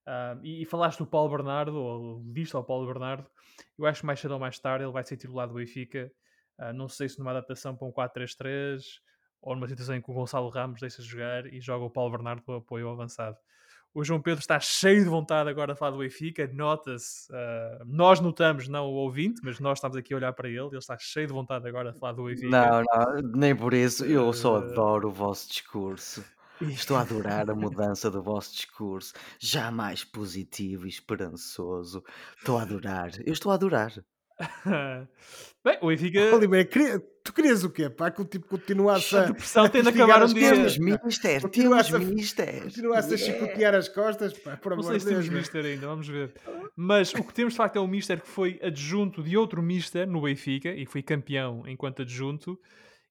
Uh, 0.08 0.40
e, 0.44 0.64
e, 0.64 0.66
falaste 0.66 1.00
do 1.00 1.06
Paulo 1.06 1.30
Bernardo, 1.30 1.76
ou 1.76 2.24
diste 2.34 2.56
ao 2.56 2.64
Paulo 2.64 2.88
Bernardo, 2.88 3.30
eu 3.78 3.86
acho 3.86 4.02
que 4.02 4.08
mais 4.08 4.20
cedo 4.20 4.32
ou 4.32 4.40
mais 4.40 4.58
tarde 4.58 4.84
ele 4.84 4.92
vai 4.92 5.04
ser 5.04 5.18
titular 5.18 5.48
do 5.48 5.54
Benfica. 5.54 6.12
Uh, 6.58 6.74
não 6.74 6.88
sei 6.88 7.08
se 7.08 7.20
numa 7.20 7.32
adaptação 7.32 7.76
para 7.76 7.88
um 7.88 7.92
4-3-3 7.92 8.82
ou 9.42 9.56
numa 9.56 9.68
situação 9.68 9.96
em 9.96 10.02
que 10.02 10.10
o 10.10 10.14
Gonçalo 10.14 10.50
Ramos 10.50 10.82
deixa 10.82 11.02
jogar 11.02 11.46
e 11.46 11.62
joga 11.62 11.86
o 11.86 11.90
Paulo 11.90 12.12
Bernardo 12.12 12.42
para 12.42 12.56
o 12.56 12.58
apoio 12.58 12.90
avançado. 12.90 13.38
O 13.94 14.04
João 14.04 14.22
Pedro 14.22 14.40
está 14.40 14.60
cheio 14.60 15.04
de 15.04 15.10
vontade 15.10 15.50
agora 15.50 15.74
de 15.74 15.80
falar 15.80 15.92
do 15.92 15.98
Benfica, 15.98 16.48
nota-se. 16.54 17.32
Uh, 17.32 17.86
nós 17.88 18.20
notamos, 18.20 18.68
não 18.68 18.86
o 18.86 18.94
ouvinte, 18.94 19.42
mas 19.44 19.60
nós 19.60 19.80
estamos 19.80 19.98
aqui 19.98 20.14
a 20.14 20.18
olhar 20.18 20.34
para 20.34 20.48
ele. 20.48 20.60
Ele 20.60 20.78
está 20.78 20.96
cheio 21.00 21.26
de 21.26 21.34
vontade 21.34 21.68
agora 21.68 21.92
de 21.92 22.00
falar 22.00 22.14
do 22.14 22.26
Benfica. 22.26 22.50
Não, 22.50 22.84
não, 22.84 23.32
nem 23.36 23.56
por 23.56 23.74
isso. 23.74 24.06
Eu 24.06 24.32
só 24.32 24.58
ah, 24.58 24.60
adoro 24.60 25.10
o 25.10 25.12
vosso 25.12 25.50
discurso. 25.50 26.24
Estou 26.62 26.98
a 26.98 27.02
adorar 27.02 27.50
a 27.50 27.56
mudança 27.56 28.12
do 28.12 28.22
vosso 28.22 28.54
discurso. 28.54 29.14
Jamais 29.40 30.04
positivo 30.04 30.86
e 30.86 30.90
esperançoso. 30.90 32.04
Estou 32.38 32.58
a 32.58 32.64
adorar. 32.64 33.12
Eu 33.26 33.34
estou 33.34 33.52
a 33.52 33.56
adorar. 33.56 33.94
Bem, 35.64 35.78
o 35.82 35.88
Benfica. 35.88 36.36
Oliveira, 36.36 36.68
queria, 36.68 37.00
tu 37.24 37.34
querias 37.34 37.64
o 37.64 37.70
quê? 37.70 37.90
Pá, 37.90 38.10
que 38.10 38.22
o 38.22 38.26
tipo 38.26 38.48
continuasse 38.48 39.16
a. 39.16 39.24
A 39.24 39.26
depressão 39.26 39.68
tem 39.68 39.84
de 39.84 39.90
acabar 39.90 40.24
um 40.24 40.28
dia. 40.28 40.52
Temos 40.52 40.78
Mister, 40.78 41.50
temos 41.50 41.90
Mister. 41.92 42.64
Continuasse 42.64 43.14
a 43.14 43.18
chicotear 43.18 43.76
as 43.76 43.90
costas, 43.90 44.34
pá, 44.38 44.56
por 44.56 44.76
Não 44.76 44.84
sei 44.84 45.00
se 45.00 45.08
temos 45.08 45.28
Mister 45.28 45.66
ainda, 45.66 45.88
vamos 45.88 46.08
ver. 46.08 46.34
Mas 46.76 47.14
o 47.14 47.24
que 47.24 47.34
temos 47.34 47.54
de 47.54 47.58
facto 47.58 47.76
é 47.76 47.82
um 47.82 47.88
Mister 47.88 48.22
que 48.22 48.28
foi 48.28 48.60
adjunto 48.64 49.22
de 49.22 49.36
outro 49.36 49.62
Mister 49.62 50.08
no 50.08 50.22
Benfica 50.22 50.70
e 50.70 50.86
foi 50.86 51.04
campeão 51.04 51.64
enquanto 51.68 52.02
adjunto. 52.02 52.58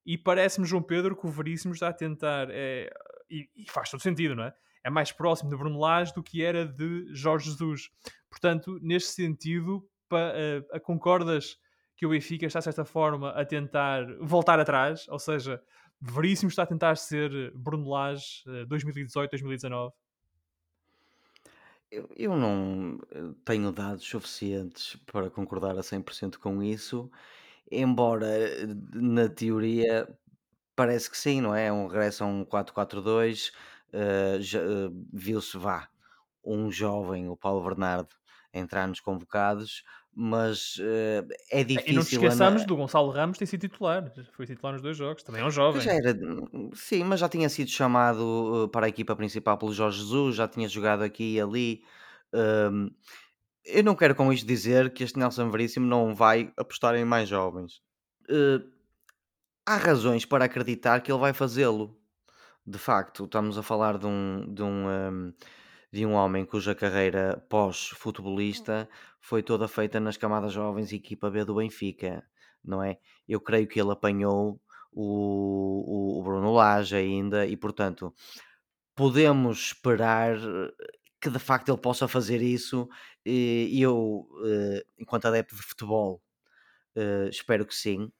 E 0.05 0.17
parece-me, 0.17 0.65
João 0.65 0.81
Pedro, 0.81 1.15
que 1.15 1.27
o 1.27 1.29
Veríssimo 1.29 1.73
está 1.73 1.89
a 1.89 1.93
tentar. 1.93 2.47
É, 2.49 2.89
e, 3.29 3.49
e, 3.55 3.69
faz 3.69 3.89
todo 3.89 4.01
sentido, 4.01 4.35
não 4.35 4.43
é? 4.43 4.53
É 4.83 4.89
mais 4.89 5.11
próximo 5.11 5.49
de 5.49 5.57
Bruno 5.57 5.79
Lage 5.79 6.13
do 6.13 6.23
que 6.23 6.43
era 6.43 6.65
de 6.65 7.13
Jorge 7.13 7.49
Jesus. 7.49 7.89
Portanto, 8.29 8.79
neste 8.81 9.11
sentido, 9.11 9.87
pa, 10.07 10.33
uh, 10.33 10.75
a 10.75 10.79
concordas 10.79 11.57
que 11.95 12.05
o 12.05 12.09
Benfica 12.09 12.45
está, 12.45 12.59
de 12.59 12.65
certa 12.65 12.85
forma, 12.85 13.31
a 13.31 13.43
tentar 13.43 14.05
voltar 14.21 14.59
atrás, 14.59 15.05
ou 15.09 15.19
seja, 15.19 15.61
Veríssimo 16.01 16.49
está 16.49 16.63
a 16.63 16.65
tentar 16.65 16.95
ser 16.95 17.51
Bruno 17.53 17.91
uh, 17.91 18.65
2018-2019? 18.67 19.91
Eu, 21.91 22.09
eu 22.15 22.37
não 22.37 22.99
tenho 23.43 23.71
dados 23.71 24.05
suficientes 24.05 24.95
para 25.11 25.29
concordar 25.29 25.77
a 25.77 25.81
100% 25.81 26.37
com 26.37 26.61
isso, 26.63 27.11
embora 27.69 28.27
na 28.93 29.27
teoria 29.27 30.07
parece 30.79 31.11
que 31.11 31.17
sim, 31.17 31.41
não 31.41 31.53
é? 31.53 31.65
É 31.65 31.73
um 31.73 31.87
regresso 31.87 32.23
a 32.23 32.27
um 32.27 32.45
4-4-2, 32.45 33.51
uh, 33.93 34.87
uh, 34.87 35.07
viu-se 35.11 35.57
vá 35.57 35.89
um 36.41 36.71
jovem, 36.71 37.27
o 37.27 37.35
Paulo 37.35 37.61
Bernardo, 37.61 38.07
entrar 38.53 38.87
nos 38.87 39.01
convocados, 39.01 39.83
mas 40.15 40.77
uh, 40.77 41.27
é 41.51 41.65
difícil. 41.65 41.91
E 41.91 41.95
não 41.97 42.01
te 42.01 42.15
esqueçamos 42.15 42.65
do 42.65 42.77
Gonçalo 42.77 43.11
Ramos 43.11 43.37
ter 43.37 43.45
sido 43.45 43.59
titular, 43.59 44.09
foi 44.31 44.45
titular 44.45 44.71
nos 44.71 44.81
dois 44.81 44.95
jogos, 44.95 45.21
também 45.21 45.41
é 45.41 45.45
um 45.45 45.51
jovem. 45.51 45.85
Era, 45.85 46.17
sim, 46.73 47.03
mas 47.03 47.19
já 47.19 47.27
tinha 47.27 47.49
sido 47.49 47.69
chamado 47.69 48.69
para 48.71 48.85
a 48.85 48.89
equipa 48.89 49.13
principal 49.17 49.57
pelo 49.57 49.73
Jorge 49.73 49.99
Jesus, 49.99 50.37
já 50.37 50.47
tinha 50.47 50.69
jogado 50.69 51.03
aqui 51.03 51.35
e 51.35 51.41
ali. 51.41 51.83
Um, 52.33 52.89
eu 53.65 53.83
não 53.83 53.95
quero 53.95 54.15
com 54.15 54.31
isto 54.31 54.47
dizer 54.47 54.93
que 54.93 55.03
este 55.03 55.19
Nelson 55.19 55.51
Veríssimo 55.51 55.85
não 55.85 56.15
vai 56.15 56.53
apostar 56.55 56.95
em 56.95 57.03
mais 57.03 57.27
jovens. 57.27 57.81
Há 59.69 59.77
razões 59.77 60.25
para 60.25 60.45
acreditar 60.45 60.99
que 60.99 61.11
ele 61.11 61.19
vai 61.19 61.31
fazê-lo. 61.31 61.95
De 62.65 62.79
facto, 62.79 63.25
estamos 63.25 63.55
a 63.55 63.61
falar 63.61 63.99
de 63.99 64.07
um, 64.07 64.51
de 64.51 64.63
um, 64.63 64.87
um 64.89 65.33
de 65.93 66.05
um 66.07 66.13
homem 66.13 66.43
cuja 66.43 66.73
carreira 66.73 67.45
pós-futebolista 67.47 68.89
foi 69.19 69.43
toda 69.43 69.67
feita 69.67 69.99
nas 69.99 70.17
camadas 70.17 70.53
jovens 70.53 70.91
e 70.91 70.95
equipa 70.95 71.29
B 71.29 71.45
do 71.45 71.53
Benfica, 71.53 72.23
não 72.65 72.81
é? 72.81 72.97
Eu 73.27 73.39
creio 73.39 73.67
que 73.67 73.79
ele 73.79 73.91
apanhou 73.91 74.59
o, 74.91 76.17
o, 76.17 76.23
Bruno 76.23 76.51
Lage 76.51 76.95
ainda 76.95 77.45
e, 77.45 77.55
portanto, 77.55 78.11
podemos 78.95 79.67
esperar 79.67 80.35
que 81.21 81.29
de 81.29 81.37
facto 81.37 81.69
ele 81.69 81.77
possa 81.77 82.07
fazer 82.07 82.41
isso 82.41 82.89
e 83.23 83.79
eu, 83.79 84.27
eh, 84.47 84.83
enquanto 84.97 85.25
adepto 85.27 85.55
de 85.55 85.61
futebol, 85.61 86.23
eh, 86.95 87.29
espero 87.29 87.67
que 87.67 87.75
sim, 87.75 88.11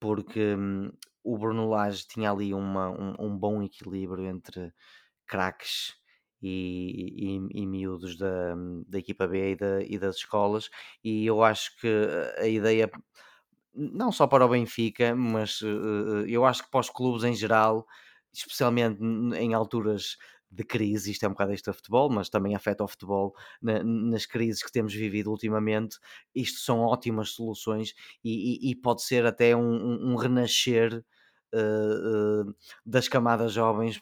porque 0.00 0.54
hum, 0.56 0.90
o 1.24 1.38
Bruno 1.38 1.68
Lage 1.68 2.06
tinha 2.06 2.30
ali 2.30 2.54
uma, 2.54 2.90
um, 2.90 3.14
um 3.18 3.38
bom 3.38 3.62
equilíbrio 3.62 4.26
entre 4.26 4.72
craques 5.26 5.94
e, 6.42 7.36
e, 7.36 7.62
e 7.62 7.66
miúdos 7.66 8.16
da, 8.16 8.54
da 8.86 8.98
equipa 8.98 9.26
B 9.26 9.52
e, 9.52 9.56
da, 9.56 9.82
e 9.82 9.98
das 9.98 10.16
escolas, 10.16 10.70
e 11.04 11.26
eu 11.26 11.42
acho 11.42 11.76
que 11.78 11.88
a 12.38 12.46
ideia, 12.46 12.90
não 13.74 14.12
só 14.12 14.26
para 14.26 14.46
o 14.46 14.48
Benfica, 14.48 15.14
mas 15.14 15.60
uh, 15.62 16.24
eu 16.26 16.44
acho 16.44 16.64
que 16.64 16.70
para 16.70 16.80
os 16.80 16.90
clubes 16.90 17.24
em 17.24 17.34
geral, 17.34 17.86
especialmente 18.32 19.00
em 19.02 19.54
alturas 19.54 20.16
de 20.50 20.64
crise, 20.64 21.10
isto 21.10 21.24
é 21.24 21.28
um 21.28 21.32
bocado 21.32 21.52
isto 21.52 21.70
a 21.70 21.72
futebol, 21.72 22.10
mas 22.10 22.28
também 22.28 22.54
afeta 22.54 22.84
o 22.84 22.88
futebol 22.88 23.34
na, 23.60 23.82
nas 23.82 24.26
crises 24.26 24.62
que 24.62 24.72
temos 24.72 24.94
vivido 24.94 25.30
ultimamente. 25.30 25.98
Isto 26.34 26.60
são 26.60 26.80
ótimas 26.80 27.30
soluções 27.30 27.94
e, 28.24 28.68
e, 28.68 28.70
e 28.70 28.74
pode 28.74 29.02
ser 29.02 29.26
até 29.26 29.54
um, 29.54 29.60
um, 29.60 30.12
um 30.12 30.16
renascer 30.16 31.04
uh, 31.54 32.48
uh, 32.48 32.54
das 32.84 33.08
camadas 33.08 33.52
jovens 33.52 34.00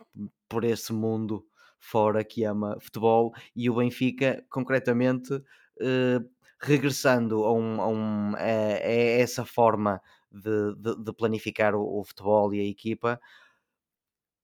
por 0.48 0.64
esse 0.64 0.92
mundo 0.92 1.44
fora 1.78 2.24
que 2.24 2.44
ama 2.44 2.76
futebol 2.80 3.32
e 3.54 3.70
o 3.70 3.76
Benfica, 3.76 4.44
concretamente, 4.50 5.40
eh, 5.80 6.20
regressando 6.61 7.44
a, 7.44 7.52
um, 7.52 7.80
a, 7.80 7.88
um, 7.88 8.35
a, 8.35 8.38
a 8.38 9.20
essa 9.20 9.44
forma 9.44 10.00
de, 10.30 10.74
de, 10.76 11.04
de 11.04 11.12
planificar 11.12 11.74
o, 11.74 12.00
o, 12.00 12.04
futebol 12.04 12.52
e 12.54 12.61
a 12.61 12.64
equipa, 12.64 13.20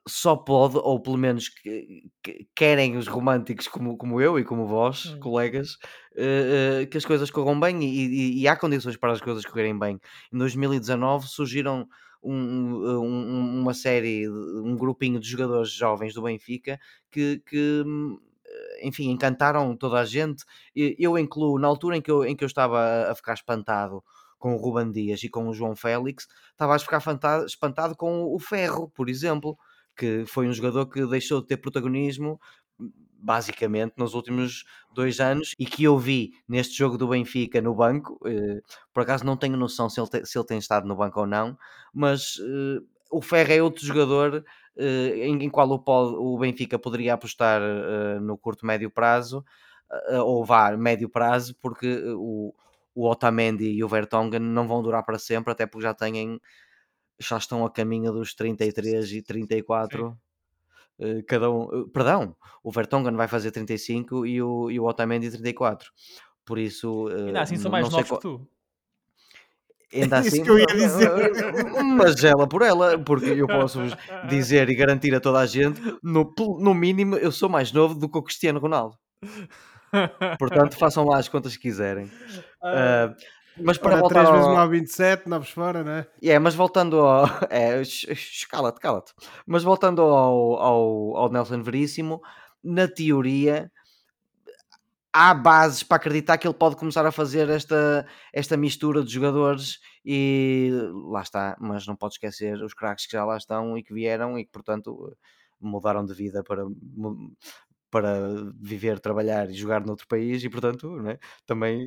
só 0.06 0.34
pode, 0.34 0.78
ou 0.78 1.00
pelo 1.00 1.16
menos 1.16 1.48
que, 1.48 2.10
que, 2.22 2.48
querem 2.54 2.96
os 2.96 3.06
românticos 3.06 3.68
como, 3.68 3.96
como 3.96 4.20
eu 4.20 4.38
e 4.38 4.44
como 4.44 4.66
vós, 4.66 5.06
hum. 5.06 5.20
colegas, 5.20 5.74
uh, 6.12 6.82
uh, 6.82 6.86
que 6.88 6.96
as 6.96 7.04
coisas 7.04 7.30
corram 7.30 7.58
bem 7.58 7.82
e, 7.82 7.86
e, 7.86 8.40
e, 8.40 8.48
há 8.48 8.56
condições 8.56 8.96
para 8.96 9.12
as 9.12 9.20
coisas 9.20 9.44
correrem 9.44 9.78
bem. 9.78 10.00
Em 10.32 10.38
2019 10.38 11.28
surgiram 11.28 11.88
um, 12.22 12.34
um, 12.34 13.60
uma 13.60 13.74
série, 13.74 14.28
um 14.28 14.76
grupinho 14.76 15.20
de 15.20 15.28
jogadores 15.28 15.70
jovens 15.70 16.14
do 16.14 16.22
Benfica 16.22 16.78
que, 17.10 17.42
que 17.46 17.82
hum, 17.86 18.18
enfim, 18.82 19.10
encantaram 19.10 19.76
toda 19.76 20.00
a 20.00 20.04
gente. 20.04 20.44
Eu 20.74 21.18
incluo, 21.18 21.58
na 21.58 21.68
altura 21.68 21.96
em 21.96 22.02
que 22.02 22.10
eu, 22.10 22.24
em 22.24 22.36
que 22.36 22.44
eu 22.44 22.46
estava 22.46 23.10
a 23.10 23.14
ficar 23.14 23.34
espantado 23.34 24.02
com 24.38 24.54
o 24.54 24.56
Ruban 24.56 24.90
Dias 24.90 25.22
e 25.22 25.28
com 25.28 25.48
o 25.48 25.54
João 25.54 25.76
Félix, 25.76 26.26
estava 26.50 26.74
a 26.74 26.78
ficar 26.78 27.00
espantado 27.46 27.96
com 27.96 28.24
o 28.24 28.38
Ferro, 28.38 28.90
por 28.90 29.08
exemplo, 29.08 29.56
que 29.96 30.24
foi 30.26 30.48
um 30.48 30.52
jogador 30.52 30.86
que 30.86 31.06
deixou 31.06 31.40
de 31.40 31.46
ter 31.48 31.56
protagonismo 31.56 32.40
basicamente 33.22 33.94
nos 33.96 34.14
últimos 34.14 34.64
dois 34.92 35.20
anos 35.20 35.54
e 35.58 35.64
que 35.64 35.84
eu 35.84 35.96
vi 35.96 36.32
neste 36.48 36.76
jogo 36.76 36.98
do 36.98 37.08
Benfica 37.08 37.60
no 37.60 37.74
banco. 37.74 38.18
Eh, 38.26 38.60
por 38.92 39.04
acaso 39.04 39.24
não 39.24 39.36
tenho 39.36 39.56
noção 39.56 39.88
se 39.88 40.00
ele, 40.00 40.08
te, 40.08 40.26
se 40.26 40.36
ele 40.36 40.46
tem 40.46 40.58
estado 40.58 40.88
no 40.88 40.96
banco 40.96 41.20
ou 41.20 41.26
não, 41.26 41.56
mas 41.94 42.38
eh, 42.40 42.82
o 43.10 43.22
Ferro 43.22 43.52
é 43.52 43.62
outro 43.62 43.86
jogador 43.86 44.44
eh, 44.76 45.26
em, 45.26 45.44
em 45.44 45.50
qual 45.50 45.70
o, 45.70 46.34
o, 46.34 46.38
Benfica 46.38 46.78
poderia 46.78 47.14
apostar 47.14 47.60
no 48.20 48.36
curto 48.36 48.66
médio 48.66 48.90
prazo 48.90 49.44
ou 50.24 50.44
vá 50.44 50.74
médio 50.76 51.08
prazo, 51.08 51.54
porque 51.60 52.02
o, 52.16 52.54
o 52.94 53.08
Otamendi 53.08 53.66
e 53.66 53.84
o 53.84 53.88
Vertonghen 53.88 54.40
não 54.40 54.66
vão 54.66 54.82
durar 54.82 55.04
para 55.04 55.18
sempre, 55.18 55.52
até 55.52 55.66
porque 55.66 55.84
já 55.84 55.92
têm 55.94 56.40
já 57.18 57.36
estão 57.36 57.64
a 57.64 57.70
caminho 57.70 58.12
dos 58.12 58.34
33 58.34 59.12
e 59.12 59.22
34. 59.22 60.08
Sim 60.10 60.16
Uh, 60.98 61.24
cada 61.26 61.50
um, 61.50 61.64
uh, 61.64 61.88
perdão, 61.88 62.36
o 62.62 62.70
Vertonghen 62.70 63.16
vai 63.16 63.26
fazer 63.26 63.50
35 63.50 64.26
e 64.26 64.42
o, 64.42 64.70
e 64.70 64.78
o 64.78 64.84
Otamendi 64.84 65.30
34. 65.30 65.90
Por 66.44 66.58
isso, 66.58 67.08
ainda 67.08 67.42
assim 67.42 67.56
são 67.56 67.70
mais 67.70 67.88
novos 67.88 68.08
qual... 68.08 68.20
que 68.20 68.28
tu. 68.28 68.48
Ainda 69.92 70.18
assim, 70.18 70.28
Isso 70.28 70.42
que 70.42 70.50
eu 70.50 70.58
ia 70.58 70.66
dizer. 70.72 71.10
mas 71.96 72.22
ela 72.22 72.46
por 72.46 72.62
ela, 72.62 72.98
porque 72.98 73.26
eu 73.26 73.46
posso 73.46 73.80
dizer 74.28 74.68
e 74.68 74.74
garantir 74.74 75.14
a 75.14 75.20
toda 75.20 75.40
a 75.40 75.46
gente, 75.46 75.80
no, 76.02 76.32
no 76.60 76.74
mínimo, 76.74 77.16
eu 77.16 77.32
sou 77.32 77.48
mais 77.48 77.72
novo 77.72 77.94
do 77.94 78.08
que 78.08 78.18
o 78.18 78.22
Cristiano 78.22 78.60
Ronaldo. 78.60 78.96
Portanto, 80.38 80.76
façam 80.76 81.04
lá 81.04 81.18
as 81.18 81.28
contas 81.28 81.56
que 81.56 81.62
quiserem. 81.62 82.06
Uh, 82.06 83.14
mas 83.56 83.78
para 83.78 83.92
Ora, 83.92 84.00
voltar 84.00 84.24
3 84.24 84.30
vezes 84.30 84.46
ao... 84.46 84.54
9, 84.54 84.78
27, 84.78 85.28
9 85.28 85.46
fora, 85.46 85.84
né? 85.84 86.06
É, 86.20 86.26
yeah, 86.26 86.42
mas 86.42 86.54
voltando 86.54 87.00
ao... 87.00 87.26
É, 87.50 87.82
cala-te, 88.48 88.80
cala-te. 88.80 89.12
Mas 89.46 89.62
voltando 89.62 90.02
ao, 90.02 90.54
ao, 90.54 91.16
ao 91.16 91.32
Nelson 91.32 91.62
Veríssimo, 91.62 92.22
na 92.62 92.88
teoria 92.88 93.70
há 95.12 95.34
bases 95.34 95.82
para 95.82 95.96
acreditar 95.96 96.38
que 96.38 96.46
ele 96.46 96.54
pode 96.54 96.76
começar 96.76 97.04
a 97.04 97.12
fazer 97.12 97.48
esta, 97.50 98.06
esta 98.32 98.56
mistura 98.56 99.04
de 99.04 99.12
jogadores 99.12 99.78
e 100.04 100.70
lá 101.10 101.20
está, 101.20 101.56
mas 101.60 101.86
não 101.86 101.94
pode 101.94 102.14
esquecer 102.14 102.60
os 102.62 102.72
craques 102.72 103.06
que 103.06 103.12
já 103.12 103.24
lá 103.24 103.36
estão 103.36 103.76
e 103.76 103.82
que 103.82 103.92
vieram 103.92 104.38
e 104.38 104.44
que 104.44 104.50
portanto 104.50 105.14
mudaram 105.60 106.04
de 106.04 106.14
vida 106.14 106.42
para 106.42 106.64
para 107.92 108.18
viver, 108.58 108.98
trabalhar 108.98 109.50
e 109.50 109.52
jogar 109.52 109.84
noutro 109.84 110.08
país 110.08 110.42
e 110.42 110.48
portanto 110.48 110.96
né, 111.02 111.18
também, 111.44 111.86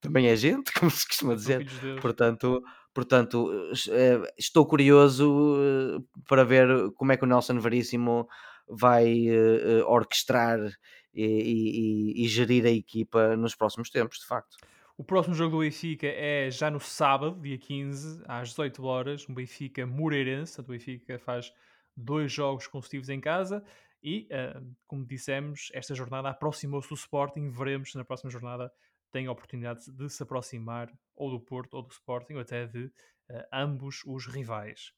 também 0.00 0.26
é 0.26 0.34
gente, 0.34 0.72
como 0.74 0.90
se 0.90 1.06
costuma 1.06 1.36
dizer 1.36 1.64
portanto, 2.02 2.60
portanto 2.92 3.48
eh, 3.90 4.20
estou 4.36 4.66
curioso 4.66 5.56
eh, 5.56 6.02
para 6.28 6.44
ver 6.44 6.66
como 6.96 7.12
é 7.12 7.16
que 7.16 7.22
o 7.22 7.28
Nelson 7.28 7.60
Veríssimo 7.60 8.28
vai 8.68 9.28
uh, 9.30 9.86
orquestrar 9.86 10.58
e, 11.12 11.22
e, 12.16 12.24
e, 12.24 12.28
gerir 12.28 12.64
a 12.64 12.70
equipa 12.70 13.36
nos 13.36 13.54
próximos 13.54 13.90
tempos, 13.90 14.20
de 14.20 14.26
facto. 14.26 14.56
O 14.96 15.04
próximo 15.04 15.34
jogo 15.34 15.56
do 15.56 15.58
Benfica 15.60 16.06
é 16.06 16.50
já 16.50 16.70
no 16.70 16.80
sábado, 16.80 17.38
dia 17.42 17.58
15, 17.58 18.22
às 18.26 18.48
18 18.48 18.82
horas, 18.84 19.28
no 19.28 19.34
Benfica 19.34 19.86
Moreirense. 19.86 20.58
O 20.60 20.64
Benfica 20.64 21.18
faz 21.18 21.52
dois 21.94 22.32
jogos 22.32 22.66
consecutivos 22.66 23.10
em 23.10 23.20
casa 23.20 23.62
e, 24.04 24.28
uh, 24.30 24.76
como 24.86 25.06
dissemos, 25.06 25.70
esta 25.72 25.94
jornada 25.94 26.28
aproximou-se 26.28 26.90
do 26.90 26.94
Sporting. 26.94 27.48
Veremos 27.48 27.90
se 27.90 27.96
na 27.96 28.04
próxima 28.04 28.30
jornada 28.30 28.70
tem 29.10 29.26
a 29.26 29.32
oportunidade 29.32 29.90
de 29.90 30.10
se 30.10 30.22
aproximar 30.22 30.92
ou 31.16 31.30
do 31.30 31.40
Porto 31.40 31.74
ou 31.74 31.82
do 31.82 31.90
Sporting, 31.90 32.34
ou 32.34 32.40
até 32.40 32.66
de 32.66 32.84
uh, 32.84 32.92
ambos 33.50 34.02
os 34.04 34.26
rivais. 34.26 34.92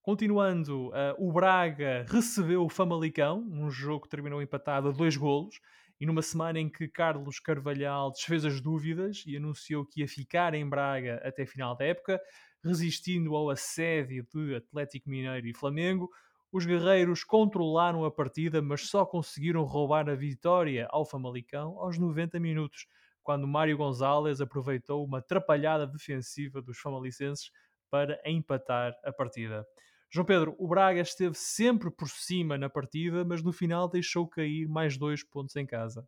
Continuando, 0.00 0.88
uh, 0.88 0.92
o 1.18 1.30
Braga 1.30 2.06
recebeu 2.08 2.64
o 2.64 2.70
Famalicão, 2.70 3.46
um 3.50 3.70
jogo 3.70 4.04
que 4.04 4.08
terminou 4.08 4.40
empatado 4.40 4.88
a 4.88 4.92
dois 4.92 5.14
golos, 5.16 5.60
e 6.00 6.06
numa 6.06 6.22
semana 6.22 6.58
em 6.58 6.68
que 6.68 6.88
Carlos 6.88 7.38
Carvalhal 7.38 8.10
desfez 8.10 8.44
as 8.44 8.60
dúvidas 8.60 9.22
e 9.26 9.36
anunciou 9.36 9.84
que 9.86 10.00
ia 10.00 10.08
ficar 10.08 10.54
em 10.54 10.68
Braga 10.68 11.20
até 11.22 11.44
final 11.44 11.76
da 11.76 11.84
época, 11.84 12.20
resistindo 12.64 13.36
ao 13.36 13.50
assédio 13.50 14.26
de 14.34 14.56
Atlético 14.56 15.10
Mineiro 15.10 15.46
e 15.46 15.54
Flamengo, 15.54 16.08
os 16.52 16.66
guerreiros 16.66 17.24
controlaram 17.24 18.04
a 18.04 18.10
partida, 18.10 18.60
mas 18.60 18.86
só 18.88 19.06
conseguiram 19.06 19.64
roubar 19.64 20.08
a 20.10 20.14
vitória 20.14 20.86
ao 20.90 21.06
Famalicão 21.06 21.78
aos 21.78 21.98
90 21.98 22.38
minutos, 22.38 22.86
quando 23.22 23.48
Mário 23.48 23.78
Gonzalez 23.78 24.38
aproveitou 24.38 25.02
uma 25.02 25.18
atrapalhada 25.18 25.86
defensiva 25.86 26.60
dos 26.60 26.78
famalicenses 26.78 27.50
para 27.90 28.20
empatar 28.26 28.92
a 29.02 29.10
partida. 29.10 29.66
João 30.10 30.26
Pedro, 30.26 30.54
o 30.58 30.68
Braga 30.68 31.00
esteve 31.00 31.34
sempre 31.34 31.90
por 31.90 32.06
cima 32.06 32.58
na 32.58 32.68
partida, 32.68 33.24
mas 33.24 33.42
no 33.42 33.50
final 33.50 33.88
deixou 33.88 34.28
cair 34.28 34.68
mais 34.68 34.98
dois 34.98 35.24
pontos 35.24 35.56
em 35.56 35.64
casa. 35.64 36.06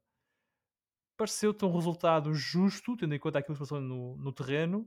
Pareceu-te 1.16 1.64
um 1.64 1.72
resultado 1.72 2.34
justo, 2.34 2.96
tendo 2.98 3.14
em 3.14 3.18
conta 3.18 3.38
aquilo 3.38 3.54
que 3.54 3.60
passou 3.60 3.80
no, 3.80 4.14
no 4.18 4.30
terreno, 4.30 4.86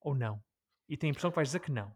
ou 0.00 0.14
não? 0.14 0.42
E 0.88 0.96
tem 0.96 1.08
a 1.08 1.10
impressão 1.10 1.30
que 1.30 1.36
vais 1.36 1.48
dizer 1.48 1.60
que 1.60 1.70
não. 1.70 1.94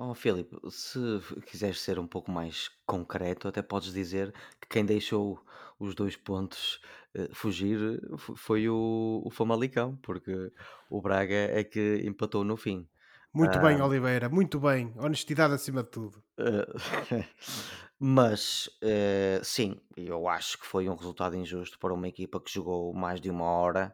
Oh, 0.00 0.14
Filipe, 0.14 0.56
se 0.70 1.00
quiseres 1.44 1.80
ser 1.80 1.98
um 1.98 2.06
pouco 2.06 2.30
mais 2.30 2.70
concreto, 2.86 3.48
até 3.48 3.60
podes 3.60 3.92
dizer 3.92 4.32
que 4.60 4.68
quem 4.68 4.86
deixou 4.86 5.44
os 5.76 5.92
dois 5.92 6.14
pontos 6.16 6.80
uh, 7.16 7.34
fugir 7.34 8.00
foi 8.16 8.68
o, 8.68 9.20
o 9.24 9.28
Famalicão, 9.28 9.96
porque 9.96 10.52
o 10.88 11.02
Braga 11.02 11.34
é 11.34 11.64
que 11.64 12.00
empatou 12.04 12.44
no 12.44 12.56
fim. 12.56 12.88
Muito 13.34 13.58
bem, 13.58 13.82
Oliveira, 13.82 14.28
muito 14.28 14.60
bem. 14.60 14.94
Honestidade 14.96 15.54
acima 15.54 15.82
de 15.82 15.90
tudo. 15.90 16.22
Uh, 16.38 17.24
mas 17.98 18.70
uh, 18.80 19.44
sim, 19.44 19.80
eu 19.96 20.28
acho 20.28 20.58
que 20.58 20.66
foi 20.66 20.88
um 20.88 20.94
resultado 20.94 21.34
injusto 21.34 21.76
para 21.76 21.92
uma 21.92 22.06
equipa 22.06 22.40
que 22.40 22.52
jogou 22.52 22.94
mais 22.94 23.20
de 23.20 23.30
uma 23.30 23.46
hora, 23.46 23.92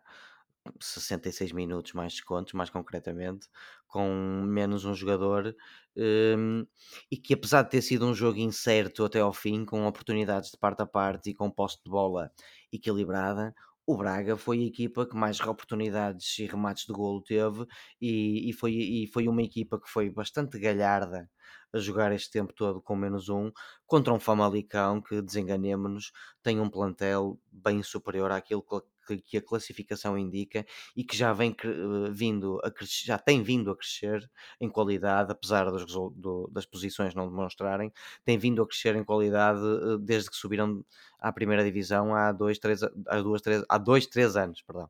66 0.81 1.53
minutos 1.53 1.95
mais 1.95 2.13
descontos, 2.13 2.53
mais 2.53 2.69
concretamente, 2.69 3.49
com 3.87 4.43
menos 4.47 4.85
um 4.85 4.95
jogador, 4.95 5.55
um, 5.97 6.67
e 7.11 7.17
que 7.17 7.35
apesar 7.35 7.63
de 7.63 7.71
ter 7.71 7.83
sido 7.83 8.07
um 8.07 8.15
jogo 8.15 8.39
incerto 8.39 9.05
até 9.05 9.21
ao 9.21 9.33
fim, 9.33 9.65
com 9.65 9.87
oportunidades 9.87 10.51
de 10.51 10.59
parte 10.59 10.83
a 10.83 10.87
parte 10.87 11.31
e 11.31 11.35
com 11.35 11.51
posse 11.51 11.79
de 11.85 11.91
bola 11.91 12.31
equilibrada, 12.73 13.55
o 13.87 13.97
Braga 13.97 14.37
foi 14.37 14.61
a 14.61 14.67
equipa 14.67 15.07
que 15.07 15.17
mais 15.17 15.39
oportunidades 15.41 16.39
e 16.39 16.47
remates 16.47 16.87
de 16.87 16.93
golo 16.93 17.23
teve 17.23 17.67
e, 18.01 18.49
e, 18.49 18.53
foi, 18.53 18.73
e 18.73 19.07
foi 19.13 19.29
uma 19.29 19.43
equipa 19.43 19.79
que 19.79 19.89
foi 19.89 20.11
bastante 20.11 20.59
galharda 20.59 21.31
a 21.73 21.79
jogar 21.79 22.13
este 22.13 22.31
tempo 22.31 22.53
todo 22.55 22.81
com 22.81 22.97
menos 22.97 23.29
um 23.29 23.51
contra 23.87 24.13
um 24.15 24.21
Famalicão 24.21 25.03
que, 25.03 25.21
desenganemos-nos, 25.21 26.13
tem 26.43 26.61
um 26.61 26.71
plantel 26.71 27.39
bem 27.51 27.83
superior 27.83 28.31
àquilo 28.31 28.63
que 29.05 29.19
que, 29.19 29.37
a 29.37 29.43
classificação 29.43 30.17
indica 30.19 30.65
e 30.97 31.05
que 31.05 31.17
já 31.17 31.33
vem 31.33 31.51
uh, 31.65 32.13
vindo 32.13 32.61
a 32.65 32.71
crescer, 32.71 33.07
já 33.07 33.19
tem 33.19 33.43
vindo 33.43 33.71
a 33.71 33.77
crescer 33.77 34.29
em 34.61 34.69
qualidade, 34.69 35.33
apesar 35.33 35.71
dos, 35.71 35.85
do, 35.87 36.49
das 36.53 36.67
posições 36.67 37.15
não 37.15 37.29
demonstrarem, 37.29 37.93
tem 38.25 38.39
vindo 38.39 38.63
a 38.63 38.67
crescer 38.67 38.97
em 38.97 39.05
qualidade 39.05 39.61
uh, 39.61 39.99
desde 39.99 40.31
que 40.31 40.37
subiram 40.37 40.85
à 41.21 41.33
primeira 41.33 41.65
divisão 41.65 42.15
há 42.15 42.33
dois, 42.33 42.59
três, 42.59 42.83
há 42.83 43.21
duas, 43.21 43.43
três, 43.43 43.65
há 43.69 43.79
dois, 43.79 44.07
três 44.07 44.37
anos, 44.37 44.63
perdão. 44.63 44.89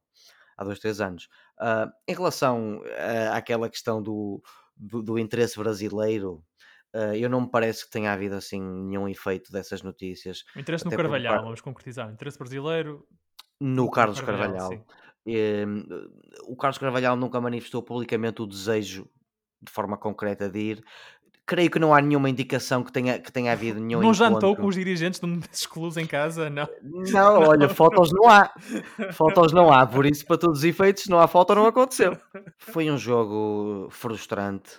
Há 0.56 0.62
dois, 0.62 0.78
três 0.78 1.00
anos. 1.00 1.28
Uh, 1.58 1.90
em 2.06 2.14
relação 2.14 2.80
àquela 3.32 3.68
questão 3.68 4.00
do, 4.00 4.40
do, 4.76 5.02
do 5.02 5.18
interesse 5.18 5.58
brasileiro, 5.58 6.44
Uh, 6.94 7.12
eu 7.16 7.28
não 7.28 7.40
me 7.40 7.50
parece 7.50 7.84
que 7.84 7.90
tenha 7.90 8.12
havido 8.12 8.36
assim 8.36 8.60
nenhum 8.62 9.08
efeito 9.08 9.50
dessas 9.50 9.82
notícias. 9.82 10.44
O 10.54 10.60
interesse 10.60 10.84
no 10.84 10.92
Carvalhal, 10.92 11.42
vamos 11.42 11.60
concretizar. 11.60 12.08
O 12.08 12.12
interesse 12.12 12.38
brasileiro 12.38 13.04
no 13.64 13.90
Carlos 13.90 14.20
Carvalhal. 14.20 14.68
Carvalhal 14.68 14.86
ehm, 15.26 15.84
o 16.46 16.56
Carlos 16.56 16.78
Carvalhal 16.78 17.16
nunca 17.16 17.40
manifestou 17.40 17.82
publicamente 17.82 18.42
o 18.42 18.46
desejo 18.46 19.08
de 19.62 19.72
forma 19.72 19.96
concreta 19.96 20.48
de 20.48 20.58
ir. 20.58 20.84
Creio 21.46 21.70
que 21.70 21.78
não 21.78 21.94
há 21.94 22.00
nenhuma 22.00 22.30
indicação 22.30 22.82
que 22.82 22.90
tenha, 22.90 23.18
que 23.18 23.30
tenha 23.30 23.52
havido 23.52 23.78
nenhum 23.78 24.00
Não 24.00 24.12
encontro. 24.12 24.34
jantou 24.34 24.56
com 24.56 24.66
os 24.66 24.74
dirigentes 24.74 25.20
de 25.20 25.26
um 25.26 25.38
desses 25.38 25.66
clubes 25.66 25.96
em 25.98 26.06
casa, 26.06 26.48
não? 26.48 26.66
Não, 26.82 27.40
olha, 27.40 27.68
fotos 27.68 28.10
não 28.12 28.28
há. 28.28 28.50
Fotos 29.12 29.52
não 29.52 29.70
há, 29.70 29.86
por 29.86 30.06
isso, 30.06 30.26
para 30.26 30.38
todos 30.38 30.58
os 30.58 30.64
efeitos, 30.64 31.06
não 31.06 31.20
há 31.20 31.28
foto, 31.28 31.54
não 31.54 31.66
aconteceu. 31.66 32.16
Foi 32.58 32.90
um 32.90 32.96
jogo 32.96 33.88
frustrante 33.90 34.70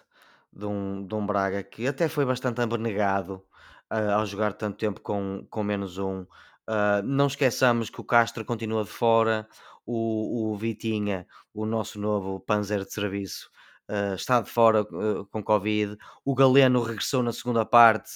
de 0.51 0.65
um, 0.65 1.05
de 1.05 1.13
um 1.13 1.25
Braga 1.25 1.61
que 1.61 1.87
até 1.87 2.07
foi 2.07 2.25
bastante 2.25 2.61
abnegado 2.61 3.43
uh, 3.91 4.11
ao 4.15 4.25
jogar 4.25 4.53
tanto 4.53 4.77
tempo 4.77 5.01
com, 5.01 5.45
com 5.49 5.63
menos 5.63 5.97
um. 5.99 6.25
Uh, 6.67 7.03
não 7.03 7.27
esqueçamos 7.27 7.89
que 7.89 8.01
o 8.01 8.03
Castro 8.03 8.43
continua 8.43 8.83
de 8.83 8.89
fora, 8.89 9.47
o, 9.85 10.51
o 10.51 10.57
Vitinha, 10.57 11.27
o 11.53 11.65
nosso 11.65 11.99
novo 11.99 12.39
Panzer 12.39 12.83
de 12.83 12.91
serviço, 12.91 13.49
uh, 13.89 14.15
está 14.15 14.41
de 14.41 14.49
fora 14.49 14.81
uh, 14.81 15.25
com 15.27 15.43
Covid. 15.43 15.95
O 16.23 16.33
Galeno 16.33 16.81
regressou 16.81 17.21
na 17.21 17.33
segunda 17.33 17.65
parte 17.65 18.11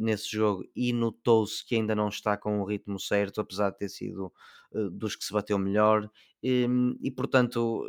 nesse 0.00 0.30
jogo 0.30 0.64
e 0.74 0.94
notou-se 0.94 1.62
que 1.66 1.74
ainda 1.74 1.94
não 1.94 2.08
está 2.08 2.38
com 2.38 2.60
o 2.60 2.64
ritmo 2.64 2.98
certo, 2.98 3.40
apesar 3.40 3.70
de 3.70 3.78
ter 3.78 3.88
sido 3.90 4.32
dos 4.92 5.14
que 5.14 5.24
se 5.24 5.32
bateu 5.32 5.58
melhor. 5.58 6.08
E, 6.42 6.66
e 7.02 7.10
portanto, 7.10 7.84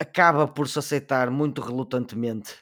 acaba 0.00 0.48
por 0.48 0.66
se 0.66 0.78
aceitar 0.78 1.30
muito 1.30 1.60
relutantemente 1.60 2.56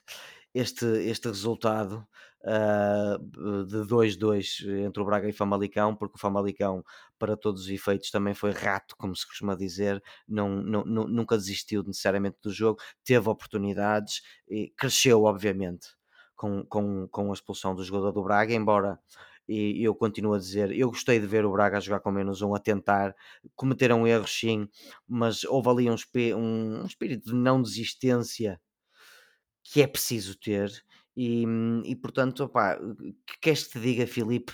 este, 0.52 0.84
este 0.84 1.28
resultado 1.28 2.06
uh, 2.46 3.64
de 3.66 3.78
2-2 3.88 4.86
entre 4.86 5.02
o 5.02 5.04
Braga 5.04 5.26
e 5.26 5.30
o 5.30 5.34
Famalicão, 5.34 5.94
porque 5.94 6.16
o 6.16 6.18
Famalicão, 6.18 6.84
para 7.18 7.36
todos 7.36 7.62
os 7.62 7.68
efeitos, 7.68 8.10
também 8.10 8.34
foi 8.34 8.52
rato, 8.52 8.94
como 8.96 9.14
se 9.14 9.26
costuma 9.26 9.54
dizer, 9.54 10.02
não, 10.28 10.62
não, 10.62 10.84
nunca 10.84 11.36
desistiu 11.36 11.82
necessariamente 11.82 12.38
do 12.42 12.50
jogo, 12.50 12.80
teve 13.04 13.28
oportunidades 13.28 14.22
e 14.48 14.72
cresceu, 14.76 15.24
obviamente, 15.24 15.88
com, 16.36 16.64
com, 16.66 17.08
com 17.08 17.30
a 17.30 17.34
expulsão 17.34 17.74
do 17.74 17.82
jogador 17.84 18.12
do 18.12 18.22
Braga, 18.22 18.54
embora 18.54 18.98
e 19.48 19.84
eu 19.86 19.94
continuo 19.94 20.34
a 20.34 20.38
dizer, 20.38 20.72
eu 20.72 20.88
gostei 20.88 21.20
de 21.20 21.26
ver 21.26 21.44
o 21.44 21.52
Braga 21.52 21.80
jogar 21.80 22.00
com 22.00 22.10
menos 22.10 22.42
um, 22.42 22.52
a 22.52 22.58
tentar, 22.58 23.14
cometeram 23.54 24.04
erros 24.04 24.36
sim, 24.40 24.68
mas 25.06 25.44
houve 25.44 25.68
ali 25.68 25.88
um, 25.88 25.94
um, 26.36 26.82
um 26.82 26.84
espírito 26.84 27.26
de 27.26 27.34
não 27.34 27.62
desistência 27.62 28.60
que 29.62 29.82
é 29.82 29.86
preciso 29.86 30.36
ter 30.38 30.70
E, 31.16 31.46
e 31.86 31.96
portanto, 31.96 32.44
opá, 32.44 32.76
que 33.26 33.38
queres 33.40 33.64
que 33.64 33.72
te 33.72 33.80
diga, 33.80 34.06
Filipe? 34.06 34.52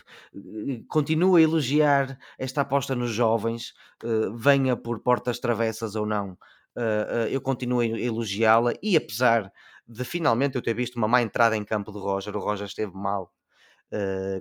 Continua 0.86 1.38
a 1.40 1.42
elogiar 1.42 2.16
esta 2.38 2.60
aposta 2.60 2.94
nos 2.94 3.10
jovens, 3.10 3.74
uh, 4.04 4.32
venha 4.36 4.76
por 4.76 5.00
portas 5.00 5.40
travessas 5.40 5.96
ou 5.96 6.06
não, 6.06 6.38
uh, 6.76 7.24
uh, 7.24 7.28
eu 7.28 7.40
continuo 7.40 7.80
a 7.80 7.86
elogiá-la 7.86 8.74
e 8.80 8.96
apesar 8.96 9.52
de 9.88 10.04
finalmente 10.04 10.54
eu 10.54 10.62
ter 10.62 10.72
visto 10.72 10.94
uma 10.94 11.08
má 11.08 11.20
entrada 11.20 11.56
em 11.56 11.64
campo 11.64 11.90
do 11.90 11.98
Roger, 11.98 12.36
o 12.36 12.40
Roger 12.40 12.66
esteve 12.66 12.92
mal 12.94 13.32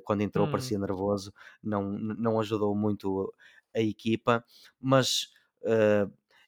quando 0.05 0.21
entrou, 0.21 0.47
hum. 0.47 0.51
parecia 0.51 0.79
nervoso, 0.79 1.33
não, 1.61 1.83
não 1.91 2.39
ajudou 2.39 2.73
muito 2.73 3.33
a 3.75 3.81
equipa, 3.81 4.45
mas 4.79 5.27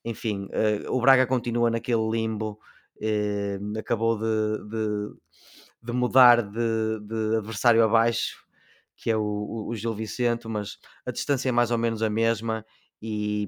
enfim, 0.05 0.47
o 0.87 1.01
Braga 1.01 1.27
continua 1.27 1.69
naquele 1.69 2.09
limbo, 2.09 2.57
acabou 3.77 4.17
de, 4.17 4.69
de 4.69 5.13
de 5.83 5.91
mudar 5.91 6.41
de, 6.41 6.99
de 7.01 7.37
adversário 7.37 7.83
abaixo, 7.83 8.43
que 8.95 9.11
é 9.11 9.17
o, 9.17 9.67
o, 9.67 9.75
Gil 9.75 9.93
Vicente, 9.93 10.47
mas 10.47 10.77
a 11.05 11.11
distância 11.11 11.49
é 11.49 11.51
mais 11.51 11.71
ou 11.71 11.77
menos 11.77 12.01
a 12.01 12.09
mesma 12.09 12.65
e 13.01 13.45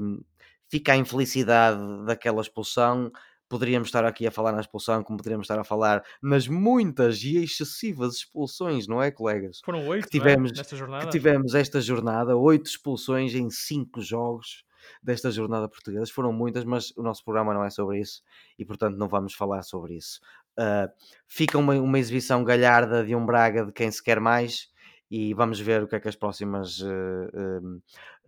fica 0.70 0.92
a 0.92 0.98
infelicidade 0.98 1.80
daquela 2.06 2.42
expulsão. 2.42 3.10
Poderíamos 3.48 3.88
estar 3.88 4.04
aqui 4.04 4.28
a 4.28 4.32
falar 4.32 4.52
na 4.52 4.60
expulsão, 4.60 5.04
como 5.04 5.18
poderíamos 5.18 5.46
estar 5.46 5.58
a 5.58 5.64
falar 5.64 6.04
nas 6.22 6.48
muitas 6.48 7.24
e 7.24 7.38
excessivas 7.38 8.16
expulsões, 8.16 8.88
não 8.88 9.02
é, 9.02 9.12
colegas? 9.12 9.62
Foram 9.64 9.88
oito 9.88 10.10
que 10.10 10.18
é? 10.18 10.20
tivemos, 10.20 10.52
é? 10.52 10.56
nesta 10.58 10.76
jornada. 10.76 11.06
Que 11.06 11.12
tivemos 11.12 11.56
esta 11.56 11.80
jornada, 11.80 12.36
oito 12.36 12.66
expulsões 12.66 13.34
em 13.34 13.50
cinco 13.50 14.02
jogos 14.02 14.66
desta 15.02 15.32
jornada 15.32 15.70
portuguesa. 15.70 16.12
Foram 16.12 16.34
muitas, 16.34 16.64
mas 16.64 16.92
o 16.98 17.04
nosso 17.04 17.24
programa 17.24 17.54
não 17.54 17.64
é 17.64 17.70
sobre 17.70 18.00
isso 18.00 18.22
e, 18.58 18.66
portanto, 18.66 18.98
não 18.98 19.08
vamos 19.08 19.34
falar 19.34 19.62
sobre 19.62 19.96
isso. 19.96 20.20
Uh, 20.58 20.90
fica 21.28 21.58
uma, 21.58 21.74
uma 21.76 22.00
exibição 22.00 22.44
galharda 22.44 23.04
de 23.04 23.16
um 23.16 23.26
Braga 23.26 23.66
de 23.66 23.72
quem 23.72 23.92
se 23.92 24.02
quer 24.02 24.20
mais 24.20 24.70
e 25.10 25.34
vamos 25.34 25.60
ver 25.60 25.84
o 25.84 25.88
que 25.88 25.96
é 25.96 26.00
que 26.00 26.08
as 26.08 26.16
próximas 26.16 26.80
uh, 26.80 26.88
uh, 26.88 27.82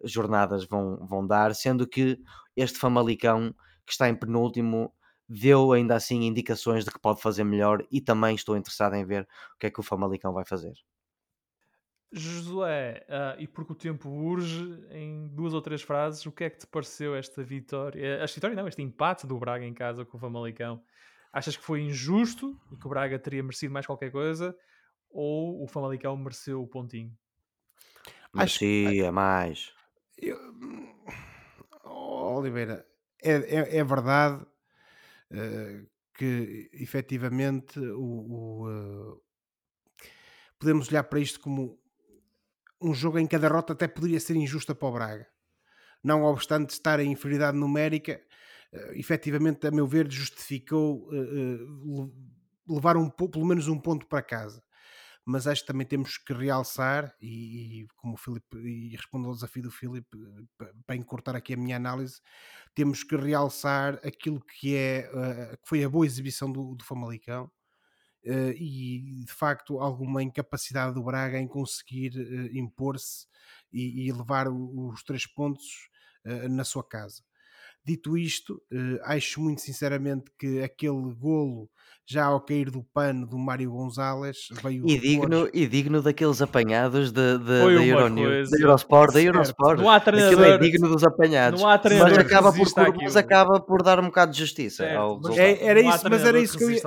jornadas 0.03 0.65
vão, 0.65 0.97
vão 1.07 1.25
dar, 1.25 1.55
sendo 1.55 1.87
que 1.87 2.19
este 2.55 2.77
Famalicão, 2.77 3.53
que 3.85 3.91
está 3.91 4.09
em 4.09 4.15
penúltimo, 4.15 4.93
deu 5.27 5.71
ainda 5.71 5.95
assim 5.95 6.23
indicações 6.23 6.85
de 6.85 6.91
que 6.91 6.99
pode 6.99 7.21
fazer 7.21 7.43
melhor 7.43 7.85
e 7.91 7.99
também 7.99 8.35
estou 8.35 8.55
interessado 8.55 8.95
em 8.95 9.05
ver 9.05 9.23
o 9.55 9.59
que 9.59 9.67
é 9.67 9.71
que 9.71 9.79
o 9.79 9.83
Famalicão 9.83 10.33
vai 10.33 10.45
fazer. 10.45 10.73
Josué, 12.09 13.05
uh, 13.09 13.41
e 13.41 13.47
porque 13.47 13.73
o 13.73 13.75
tempo 13.75 14.09
urge, 14.09 14.81
em 14.91 15.27
duas 15.27 15.53
ou 15.53 15.61
três 15.61 15.81
frases, 15.81 16.25
o 16.25 16.31
que 16.31 16.45
é 16.45 16.49
que 16.49 16.59
te 16.59 16.67
pareceu 16.67 17.13
esta 17.13 17.43
vitória? 17.43 18.19
Esta 18.19 18.35
vitória 18.35 18.55
não, 18.55 18.67
este 18.67 18.81
empate 18.81 19.27
do 19.27 19.37
Braga 19.37 19.65
em 19.65 19.73
casa 19.73 20.05
com 20.05 20.15
o 20.15 20.19
Famalicão. 20.19 20.81
Achas 21.31 21.55
que 21.57 21.63
foi 21.63 21.81
injusto 21.81 22.59
e 22.71 22.77
que 22.77 22.85
o 22.85 22.89
Braga 22.89 23.19
teria 23.19 23.43
merecido 23.43 23.73
mais 23.73 23.85
qualquer 23.85 24.11
coisa? 24.11 24.57
Ou 25.09 25.63
o 25.63 25.67
Famalicão 25.67 26.15
mereceu 26.17 26.61
o 26.61 26.67
pontinho? 26.67 27.15
Merecia 28.33 29.11
mais. 29.11 29.73
Eu... 30.17 30.37
Oh, 31.83 32.39
Oliveira, 32.39 32.85
é, 33.21 33.33
é, 33.33 33.77
é 33.77 33.83
verdade 33.83 34.43
uh, 35.31 35.87
que 36.13 36.69
efetivamente 36.73 37.79
o, 37.79 38.01
o 38.01 38.69
uh, 38.69 39.21
podemos 40.59 40.89
olhar 40.89 41.03
para 41.03 41.19
isto 41.19 41.39
como 41.39 41.79
um 42.81 42.93
jogo 42.93 43.17
em 43.19 43.27
que 43.27 43.35
a 43.35 43.39
derrota 43.39 43.73
até 43.73 43.87
poderia 43.87 44.19
ser 44.19 44.35
injusta 44.35 44.75
para 44.75 44.87
o 44.87 44.91
Braga. 44.91 45.27
Não 46.03 46.23
obstante 46.23 46.71
estar 46.71 46.99
em 46.99 47.11
inferioridade 47.11 47.57
numérica, 47.57 48.21
uh, 48.73 48.93
efetivamente, 48.93 49.67
a 49.67 49.71
meu 49.71 49.87
ver, 49.87 50.11
justificou 50.11 51.09
uh, 51.09 52.03
uh, 52.03 52.13
levar 52.67 52.97
um, 52.97 53.09
pelo 53.09 53.45
menos 53.45 53.67
um 53.67 53.79
ponto 53.79 54.05
para 54.07 54.21
casa. 54.21 54.63
Mas 55.25 55.45
acho 55.45 55.61
que 55.61 55.67
também 55.67 55.85
temos 55.85 56.17
que 56.17 56.33
realçar, 56.33 57.13
e, 57.21 57.81
e 57.81 57.87
como 57.97 58.13
o 58.13 58.17
Filipe, 58.17 58.57
e 58.57 58.95
respondo 58.95 59.27
ao 59.27 59.33
desafio 59.33 59.63
do 59.63 59.71
Filipe, 59.71 60.17
para 60.85 60.95
encurtar 60.95 61.35
aqui 61.35 61.53
a 61.53 61.57
minha 61.57 61.75
análise, 61.75 62.21
temos 62.73 63.03
que 63.03 63.15
realçar 63.17 63.95
aquilo 64.05 64.39
que 64.41 64.75
é 64.75 65.09
que 65.61 65.67
foi 65.67 65.83
a 65.83 65.89
boa 65.89 66.05
exibição 66.05 66.49
do, 66.49 66.75
do 66.75 66.85
Famalicão, 66.85 67.51
Uh, 68.25 68.51
e 68.57 69.23
de 69.25 69.31
facto 69.31 69.79
alguma 69.79 70.21
incapacidade 70.21 70.93
do 70.93 71.03
Braga 71.03 71.39
em 71.39 71.47
conseguir 71.47 72.11
uh, 72.17 72.57
impor-se 72.57 73.25
e, 73.71 74.05
e, 74.05 74.11
levar 74.11 74.49
os 74.49 75.01
três 75.03 75.25
pontos 75.25 75.89
uh, 76.25 76.49
na 76.49 76.65
sua 76.65 76.83
casa. 76.83 77.23
Dito 77.87 78.17
isto, 78.17 78.61
uh, 78.73 78.99
acho 79.03 79.39
muito 79.39 79.61
sinceramente 79.61 80.25
que 80.37 80.61
aquele 80.61 81.13
golo 81.15 81.69
já 82.05 82.25
ao 82.25 82.41
cair 82.41 82.69
do 82.69 82.83
pano 82.83 83.25
do 83.25 83.37
Mário 83.37 83.71
Gonzalez 83.71 84.49
veio 84.61 84.85
e 84.85 84.99
digno, 84.99 85.49
e 85.53 85.65
digno 85.67 86.01
daqueles 86.01 86.41
apanhados 86.41 87.13
de, 87.13 87.37
de, 87.37 87.45
da, 87.45 87.71
Euronews, 87.71 88.49
da 88.49 88.59
Eurosport, 88.59 89.13
da 89.13 89.21
Eurosport. 89.21 89.79
Não 89.79 89.89
há 89.89 90.01
treinador, 90.01 90.33
Aquilo 90.33 90.53
é 90.53 90.57
digno 90.57 90.89
dos 90.89 91.03
apanhados. 91.05 91.61
Não 91.61 91.69
há 91.69 91.77
treinador 91.77 92.17
mas 92.17 92.25
acaba 92.25 92.51
por, 92.51 92.73
por 92.73 93.03
mas 93.03 93.15
acaba 93.15 93.59
por 93.61 93.81
dar 93.81 94.01
um 94.01 94.07
bocado 94.07 94.33
de 94.33 94.39
justiça. 94.39 94.85
Ao 94.91 95.21
é, 95.37 95.63
era 95.65 95.79
isso, 95.79 96.09
mas 96.09 96.25
era 96.25 96.39
isso 96.41 96.57
que 96.57 96.65
eu 96.65 96.71
ia... 96.71 96.81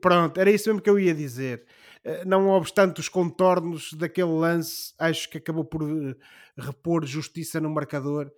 Pronto, 0.00 0.38
era 0.38 0.52
isso 0.52 0.68
mesmo 0.68 0.80
que 0.80 0.90
eu 0.90 1.00
ia 1.00 1.14
dizer. 1.14 1.64
Eh, 2.04 2.24
não 2.24 2.48
obstante 2.48 3.00
os 3.00 3.08
contornos 3.08 3.92
daquele 3.92 4.30
lance, 4.30 4.94
acho 4.98 5.28
que 5.28 5.38
acabou 5.38 5.64
por 5.64 5.82
eh, 5.82 6.14
repor 6.56 7.04
justiça 7.04 7.60
no 7.60 7.68
marcador 7.70 8.30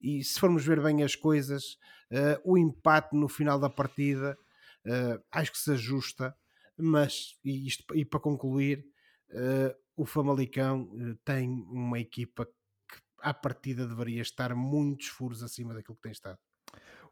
e 0.00 0.22
se 0.22 0.38
formos 0.38 0.64
ver 0.64 0.82
bem 0.82 1.02
as 1.02 1.14
coisas, 1.14 1.78
uh, 2.10 2.40
o 2.44 2.56
empate 2.56 3.16
no 3.16 3.28
final 3.28 3.58
da 3.58 3.68
partida 3.68 4.38
uh, 4.86 5.22
acho 5.30 5.52
que 5.52 5.58
se 5.58 5.72
ajusta, 5.72 6.34
mas 6.76 7.36
e, 7.44 7.66
isto, 7.66 7.84
e 7.94 8.04
para 8.04 8.20
concluir, 8.20 8.84
uh, 9.30 9.74
o 9.96 10.06
Famalicão 10.06 10.88
tem 11.24 11.48
uma 11.70 11.98
equipa 11.98 12.46
que 12.46 12.98
à 13.20 13.34
partida 13.34 13.86
deveria 13.86 14.22
estar 14.22 14.54
muitos 14.54 15.08
furos 15.08 15.42
acima 15.42 15.74
daquilo 15.74 15.96
que 15.96 16.02
tem 16.02 16.12
estado. 16.12 16.38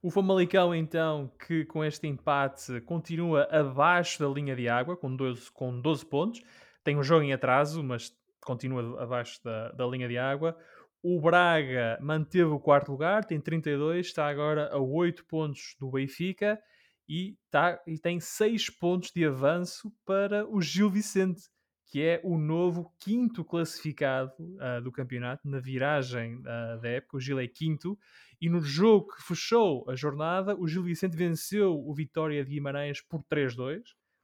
O 0.00 0.10
Famalicão, 0.10 0.74
então, 0.74 1.32
que 1.46 1.64
com 1.64 1.84
este 1.84 2.06
empate 2.06 2.80
continua 2.82 3.44
abaixo 3.50 4.20
da 4.20 4.28
linha 4.28 4.54
de 4.54 4.68
água, 4.68 4.96
com 4.96 5.14
12, 5.14 5.50
com 5.50 5.80
12 5.80 6.06
pontos, 6.06 6.42
tem 6.84 6.96
um 6.96 7.02
jogo 7.02 7.24
em 7.24 7.32
atraso, 7.32 7.82
mas 7.82 8.14
continua 8.40 9.02
abaixo 9.02 9.42
da, 9.42 9.72
da 9.72 9.86
linha 9.86 10.06
de 10.06 10.16
água. 10.16 10.56
O 11.02 11.20
Braga 11.20 11.98
manteve 12.00 12.50
o 12.50 12.58
quarto 12.58 12.90
lugar, 12.90 13.24
tem 13.24 13.40
32, 13.40 14.06
está 14.06 14.28
agora 14.28 14.68
a 14.72 14.78
8 14.78 15.24
pontos 15.26 15.76
do 15.78 15.90
Benfica 15.90 16.60
e, 17.08 17.36
tá, 17.50 17.80
e 17.86 17.98
tem 17.98 18.18
6 18.18 18.70
pontos 18.70 19.10
de 19.14 19.24
avanço 19.24 19.92
para 20.04 20.48
o 20.48 20.60
Gil 20.60 20.90
Vicente, 20.90 21.42
que 21.86 22.02
é 22.02 22.20
o 22.24 22.36
novo 22.36 22.92
quinto 22.98 23.44
classificado 23.44 24.32
uh, 24.40 24.82
do 24.82 24.90
campeonato 24.90 25.48
na 25.48 25.60
viragem 25.60 26.36
uh, 26.38 26.80
da 26.80 26.88
época. 26.88 27.16
O 27.16 27.20
Gil 27.20 27.38
é 27.38 27.46
quinto 27.46 27.96
e 28.40 28.48
no 28.48 28.60
jogo 28.60 29.14
que 29.14 29.22
fechou 29.22 29.88
a 29.88 29.94
jornada, 29.94 30.54
o 30.58 30.66
Gil 30.66 30.82
Vicente 30.82 31.16
venceu 31.16 31.74
o 31.74 31.94
Vitória 31.94 32.44
de 32.44 32.50
Guimarães 32.50 33.00
por 33.00 33.22
3-2, 33.24 33.82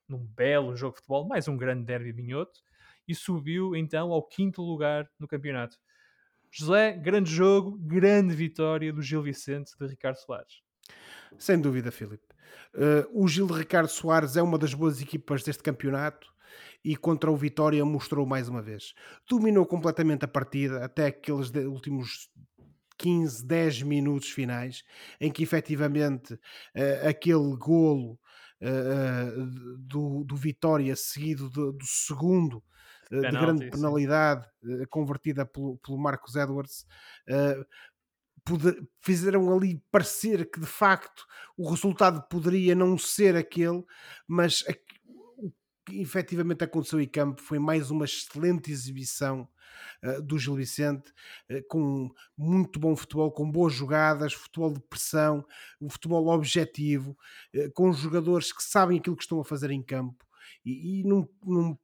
num 0.09 0.19
belo 0.19 0.77
jogo 0.77 0.95
de 0.95 0.99
futebol, 0.99 1.27
mais 1.27 1.49
um 1.49 1.57
grande 1.57 1.85
derby 1.85 2.13
minhoto, 2.13 2.61
e 3.09 3.15
subiu 3.15 3.75
então 3.75 4.13
ao 4.13 4.27
quinto 4.27 4.61
lugar 4.61 5.09
no 5.19 5.27
campeonato. 5.27 5.79
José, 6.55 6.93
grande 6.93 7.31
jogo, 7.35 7.79
grande 7.79 8.35
vitória 8.35 8.93
do 8.93 9.01
Gil 9.01 9.23
Vicente 9.23 9.73
de 9.81 9.87
Ricardo 9.87 10.17
Soares. 10.17 10.61
Sem 11.39 11.59
dúvida, 11.59 11.91
Filipe. 11.91 12.27
Uh, 12.75 13.25
o 13.25 13.27
Gil 13.27 13.47
de 13.47 13.55
Ricardo 13.55 13.89
Soares 13.89 14.37
é 14.37 14.43
uma 14.43 14.59
das 14.59 14.75
boas 14.75 15.01
equipas 15.01 15.43
deste 15.43 15.63
campeonato 15.63 16.29
e 16.85 16.95
contra 16.95 17.31
o 17.31 17.37
Vitória 17.37 17.83
mostrou 17.87 18.27
mais 18.27 18.51
uma 18.51 18.61
vez. 18.61 18.93
Dominou 19.27 19.65
completamente 19.65 20.27
a 20.27 20.29
partida 20.29 20.85
até 20.85 21.07
aqueles 21.07 21.51
últimos 21.51 22.29
15, 22.99 23.47
10 23.47 23.83
minutos 23.85 24.29
finais, 24.29 24.83
em 25.19 25.33
que 25.33 25.43
efetivamente 25.43 26.35
uh, 26.35 27.09
aquele 27.09 27.57
golo 27.57 28.21
uh, 28.61 29.47
do, 29.79 30.23
do 30.25 30.37
Vitória 30.37 30.95
seguido 30.97 31.49
do, 31.49 31.73
do 31.73 31.87
segundo 31.87 32.63
Penalty, 33.21 33.37
de 33.37 33.41
grande 33.41 33.71
penalidade 33.71 34.47
sim. 34.65 34.85
convertida 34.89 35.45
pelo, 35.45 35.77
pelo 35.79 35.99
Marcos 35.99 36.35
Edwards, 36.35 36.87
fizeram 39.01 39.55
ali 39.55 39.81
parecer 39.91 40.51
que 40.51 40.61
de 40.61 40.67
facto 40.67 41.25
o 41.57 41.69
resultado 41.71 42.23
poderia 42.29 42.75
não 42.75 42.99
ser 42.99 43.37
aquele, 43.37 43.85
mas 44.27 44.65
o 45.37 45.53
que 45.85 46.01
efetivamente 46.01 46.65
aconteceu 46.65 47.01
em 47.01 47.09
campo 47.09 47.41
foi 47.41 47.59
mais 47.59 47.91
uma 47.91 48.05
excelente 48.05 48.71
exibição 48.71 49.49
uh, 50.03 50.23
do 50.23 50.39
Gil 50.39 50.57
Vicente, 50.57 51.13
uh, 51.51 51.63
com 51.69 52.11
muito 52.37 52.81
bom 52.81 52.97
futebol, 52.97 53.31
com 53.31 53.51
boas 53.51 53.73
jogadas, 53.73 54.33
futebol 54.33 54.73
de 54.73 54.81
pressão, 54.81 55.45
um 55.81 55.89
futebol 55.89 56.29
objetivo, 56.29 57.17
uh, 57.55 57.71
com 57.73 57.93
jogadores 57.93 58.53
que 58.53 58.63
sabem 58.63 58.99
aquilo 58.99 59.17
que 59.17 59.23
estão 59.23 59.41
a 59.41 59.45
fazer 59.45 59.71
em 59.71 59.83
campo 59.83 60.25
e, 60.65 61.01
e 61.01 61.05
num, 61.05 61.29
num 61.45 61.77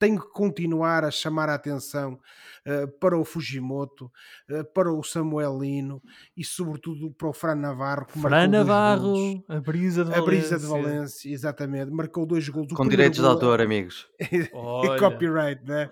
tem 0.00 0.16
que 0.16 0.26
continuar 0.32 1.04
a 1.04 1.10
chamar 1.10 1.50
a 1.50 1.54
atenção 1.54 2.18
uh, 2.66 2.88
para 2.98 3.18
o 3.18 3.24
Fujimoto, 3.24 4.10
uh, 4.50 4.64
para 4.72 4.90
o 4.90 5.02
Samuelino 5.02 6.02
e 6.34 6.42
sobretudo 6.42 7.10
para 7.10 7.28
o 7.28 7.32
Fran 7.34 7.56
Navarro. 7.56 8.06
Que 8.06 8.18
Fran 8.18 8.48
Navarro, 8.48 9.44
a 9.46 9.60
brisa 9.60 10.02
de 10.02 10.10
a 10.10 10.20
Valência. 10.20 10.26
brisa 10.26 10.58
de 10.58 10.66
Valência, 10.66 11.30
exatamente. 11.30 11.90
Marcou 11.90 12.24
dois 12.24 12.48
gols. 12.48 12.72
Com 12.72 12.88
direitos 12.88 13.20
gol... 13.20 13.28
de 13.28 13.34
autor, 13.34 13.60
amigos. 13.60 14.08
e 14.18 14.98
copyright, 14.98 15.62
né? 15.64 15.90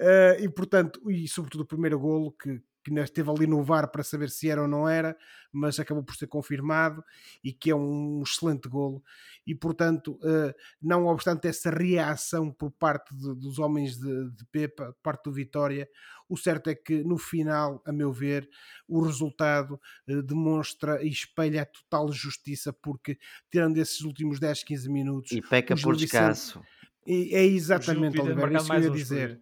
Uh, 0.00 0.42
e 0.42 0.48
portanto, 0.48 0.98
e 1.10 1.28
sobretudo 1.28 1.60
o 1.60 1.66
primeiro 1.66 1.98
golo 1.98 2.32
que, 2.32 2.62
que 2.82 2.92
esteve 3.00 3.30
ali 3.30 3.46
no 3.46 3.62
VAR 3.62 3.90
para 3.90 4.02
saber 4.02 4.30
se 4.30 4.48
era 4.48 4.62
ou 4.62 4.68
não 4.68 4.88
era, 4.88 5.16
mas 5.52 5.78
acabou 5.78 6.02
por 6.02 6.14
ser 6.14 6.26
confirmado 6.26 7.04
e 7.42 7.52
que 7.52 7.70
é 7.70 7.74
um 7.74 8.22
excelente 8.22 8.68
golo. 8.68 9.02
E 9.46 9.54
portanto, 9.54 10.18
uh, 10.22 10.54
não 10.80 11.06
obstante 11.06 11.46
essa 11.46 11.70
reação 11.70 12.50
por 12.50 12.70
parte 12.70 13.14
de, 13.14 13.34
dos 13.34 13.58
homens 13.58 13.98
de, 13.98 14.30
de 14.30 14.44
Pepa, 14.46 14.94
parte 15.02 15.24
do 15.24 15.32
Vitória, 15.32 15.88
o 16.28 16.36
certo 16.36 16.70
é 16.70 16.74
que 16.74 17.02
no 17.02 17.18
final, 17.18 17.82
a 17.84 17.92
meu 17.92 18.12
ver, 18.12 18.48
o 18.88 19.02
resultado 19.02 19.80
uh, 20.08 20.22
demonstra 20.22 21.02
e 21.04 21.08
espelha 21.08 21.62
a 21.62 21.66
total 21.66 22.10
justiça, 22.12 22.72
porque 22.72 23.18
tirando 23.50 23.76
esses 23.76 24.00
últimos 24.00 24.40
10, 24.40 24.64
15 24.64 24.88
minutos. 24.88 25.32
E 25.32 25.42
peca 25.42 25.76
por 25.76 25.96
descanso. 25.96 26.62
É 27.06 27.44
exatamente, 27.44 28.20
Oliveira, 28.20 28.56
isso 28.56 28.66
que 28.66 28.72
eu 28.72 28.82
ia 28.82 28.90
dizer 28.90 29.40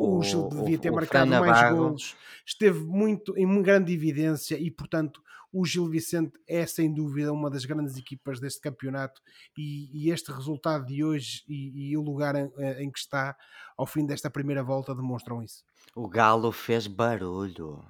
o 0.00 0.22
Gil 0.22 0.48
devia 0.48 0.78
ter 0.78 0.90
marcado 0.90 1.30
mais 1.30 1.72
gols, 1.72 2.16
esteve 2.44 2.80
muito 2.80 3.36
em 3.36 3.62
grande 3.62 3.92
evidência 3.92 4.58
e, 4.58 4.70
portanto, 4.70 5.22
o 5.52 5.64
Gil 5.64 5.88
Vicente 5.88 6.38
é 6.48 6.64
sem 6.64 6.92
dúvida 6.92 7.32
uma 7.32 7.50
das 7.50 7.64
grandes 7.64 7.96
equipas 7.96 8.38
deste 8.38 8.60
campeonato 8.60 9.20
e, 9.56 9.90
e 9.92 10.10
este 10.10 10.30
resultado 10.30 10.86
de 10.86 11.02
hoje 11.04 11.42
e, 11.48 11.90
e 11.90 11.96
o 11.96 12.02
lugar 12.02 12.36
em, 12.36 12.50
em, 12.78 12.90
que 12.90 12.98
está 12.98 13.36
ao 13.76 13.86
fim 13.86 14.06
desta 14.06 14.30
primeira 14.30 14.62
volta 14.62 14.94
demonstram 14.94 15.42
isso. 15.42 15.64
O 15.94 16.08
Galo 16.08 16.52
fez 16.52 16.86
barulho, 16.86 17.84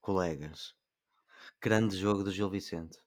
colegas. 0.00 0.74
Grande 1.60 1.96
jogo 1.96 2.22
do 2.22 2.30
Gil 2.30 2.50
Vicente. 2.50 2.98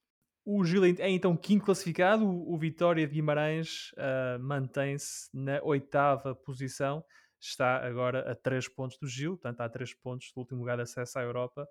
O 0.43 0.65
Gil 0.65 0.83
é 0.83 1.09
então 1.09 1.37
quinto 1.37 1.65
classificado, 1.65 2.27
o 2.27 2.57
Vitória 2.57 3.07
de 3.07 3.13
Guimarães 3.13 3.91
uh, 3.91 4.39
mantém-se 4.41 5.29
na 5.31 5.61
oitava 5.61 6.33
posição 6.33 7.03
está 7.41 7.85
agora 7.85 8.31
a 8.31 8.35
3 8.35 8.67
pontos 8.69 8.97
do 8.99 9.07
Gil, 9.07 9.31
portanto, 9.31 9.61
há 9.61 9.69
3 9.69 9.93
pontos 9.95 10.31
do 10.33 10.39
último 10.39 10.59
lugar 10.59 10.77
de 10.77 10.83
acesso 10.83 11.17
à 11.17 11.23
Europa, 11.23 11.67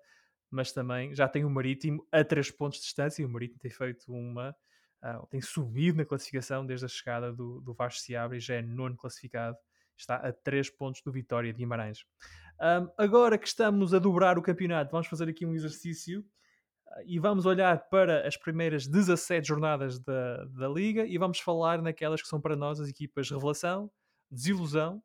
mas 0.49 0.71
também 0.71 1.15
já 1.15 1.27
tem 1.29 1.45
o 1.45 1.49
Marítimo 1.49 2.05
a 2.11 2.23
3 2.23 2.51
pontos 2.51 2.79
de 2.79 2.85
distância, 2.85 3.21
e 3.21 3.25
o 3.25 3.29
Marítimo 3.29 3.59
tem 3.59 3.71
feito 3.71 4.11
uma. 4.11 4.55
Uh, 5.03 5.25
tem 5.27 5.41
subido 5.41 5.97
na 5.97 6.05
classificação 6.05 6.63
desde 6.63 6.85
a 6.85 6.89
chegada 6.89 7.33
do, 7.33 7.59
do 7.61 7.73
Vasco 7.73 8.01
Seabra 8.01 8.37
e 8.37 8.39
já 8.39 8.55
é 8.55 8.61
nono 8.61 8.95
classificado, 8.95 9.57
está 9.97 10.17
a 10.17 10.31
3 10.31 10.69
pontos 10.71 11.01
do 11.01 11.11
Vitória 11.11 11.51
de 11.51 11.57
Guimarães. 11.57 12.05
Um, 12.59 12.87
agora 12.97 13.37
que 13.37 13.47
estamos 13.47 13.93
a 13.95 13.99
dobrar 13.99 14.37
o 14.37 14.43
campeonato, 14.43 14.91
vamos 14.91 15.07
fazer 15.07 15.27
aqui 15.27 15.43
um 15.43 15.55
exercício 15.55 16.19
uh, 16.19 17.01
e 17.05 17.17
vamos 17.17 17.47
olhar 17.47 17.89
para 17.89 18.27
as 18.27 18.37
primeiras 18.37 18.85
17 18.85 19.47
jornadas 19.47 19.97
da, 19.99 20.45
da 20.45 20.67
Liga 20.67 21.05
e 21.05 21.17
vamos 21.17 21.39
falar 21.39 21.81
naquelas 21.81 22.21
que 22.21 22.27
são 22.27 22.39
para 22.39 22.55
nós 22.55 22.79
as 22.79 22.87
equipas 22.87 23.31
revelação, 23.31 23.89
desilusão 24.29 25.01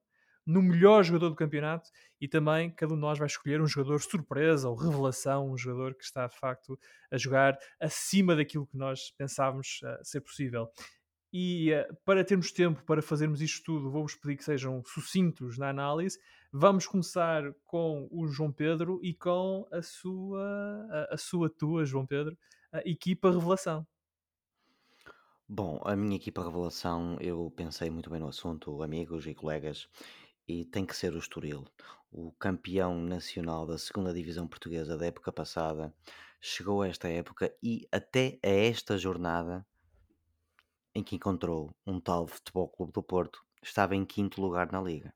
no 0.47 0.63
melhor 0.63 1.03
jogador 1.03 1.31
do 1.31 1.35
campeonato 1.35 1.91
e 2.21 2.29
também 2.29 2.71
cada 2.71 2.93
um 2.93 2.97
de 2.97 3.01
nós 3.01 3.19
vai 3.19 3.27
escolher 3.27 3.61
um 3.61 3.67
jogador 3.67 4.01
surpresa 4.01 4.69
ou 4.69 4.77
revelação, 4.77 5.51
um 5.51 5.59
jogador 5.59 5.95
que 5.95 6.05
está 6.05 6.27
de 6.29 6.39
facto 6.39 6.79
a 7.11 7.19
jogar 7.19 7.59
acima 7.81 8.37
daquilo 8.37 8.67
que 8.67 8.77
nós 8.77 9.11
pensávamos 9.19 9.81
uh, 9.83 9.99
ser 10.05 10.21
possível. 10.21 10.71
E 11.33 11.73
uh, 11.73 11.97
para 12.05 12.25
termos 12.25 12.53
tempo 12.53 12.83
para 12.85 13.03
fazermos 13.03 13.43
isto 13.43 13.65
tudo, 13.65 13.91
vou-vos 13.91 14.15
pedir 14.15 14.37
que 14.37 14.45
sejam 14.45 14.83
sucintos 14.85 15.59
na 15.59 15.69
análise. 15.69 16.19
Vamos 16.53 16.87
começar 16.87 17.43
com 17.65 18.09
o 18.11 18.29
João 18.29 18.53
Pedro 18.53 19.01
e 19.03 19.13
com 19.13 19.67
a 19.73 19.83
sua, 19.83 20.87
a, 21.11 21.15
a 21.15 21.17
sua 21.19 21.51
tua, 21.51 21.85
João 21.85 22.07
Pedro, 22.07 22.39
a 22.73 22.79
equipa 22.89 23.33
revelação. 23.33 23.85
Bom, 25.49 25.81
a 25.85 25.95
minha 25.95 26.17
equipa 26.17 26.43
revelação, 26.43 27.17
eu 27.21 27.53
pensei 27.57 27.89
muito 27.89 28.11
bem 28.11 28.19
no 28.19 28.27
assunto, 28.27 28.83
amigos 28.83 29.29
e 29.29 29.35
colegas, 29.35 29.89
e 30.49 30.65
tem 30.65 30.85
que 30.85 30.97
ser 30.97 31.15
o 31.15 31.19
Estoril. 31.19 31.65
O 32.11 32.33
campeão 32.33 33.01
nacional 33.01 33.67
da 33.67 33.79
segunda 33.79 34.13
divisão 34.13 34.47
portuguesa 34.47 34.97
da 34.97 35.07
época 35.07 35.33
passada 35.33 35.95
chegou 36.41 36.83
a 36.83 36.89
esta 36.89 37.09
época 37.09 37.53
e 37.63 37.89
até 37.91 38.39
a 38.43 38.49
esta 38.49 38.97
jornada 38.97 39.67
em 40.95 41.03
que 41.03 41.15
encontrou 41.15 41.75
um 41.87 42.01
tal 42.01 42.27
Futebol 42.27 42.69
Clube 42.69 42.93
do 42.93 43.03
Porto, 43.03 43.45
estava 43.63 43.95
em 43.95 44.05
quinto 44.05 44.41
lugar 44.41 44.73
na 44.73 44.81
liga. 44.81 45.13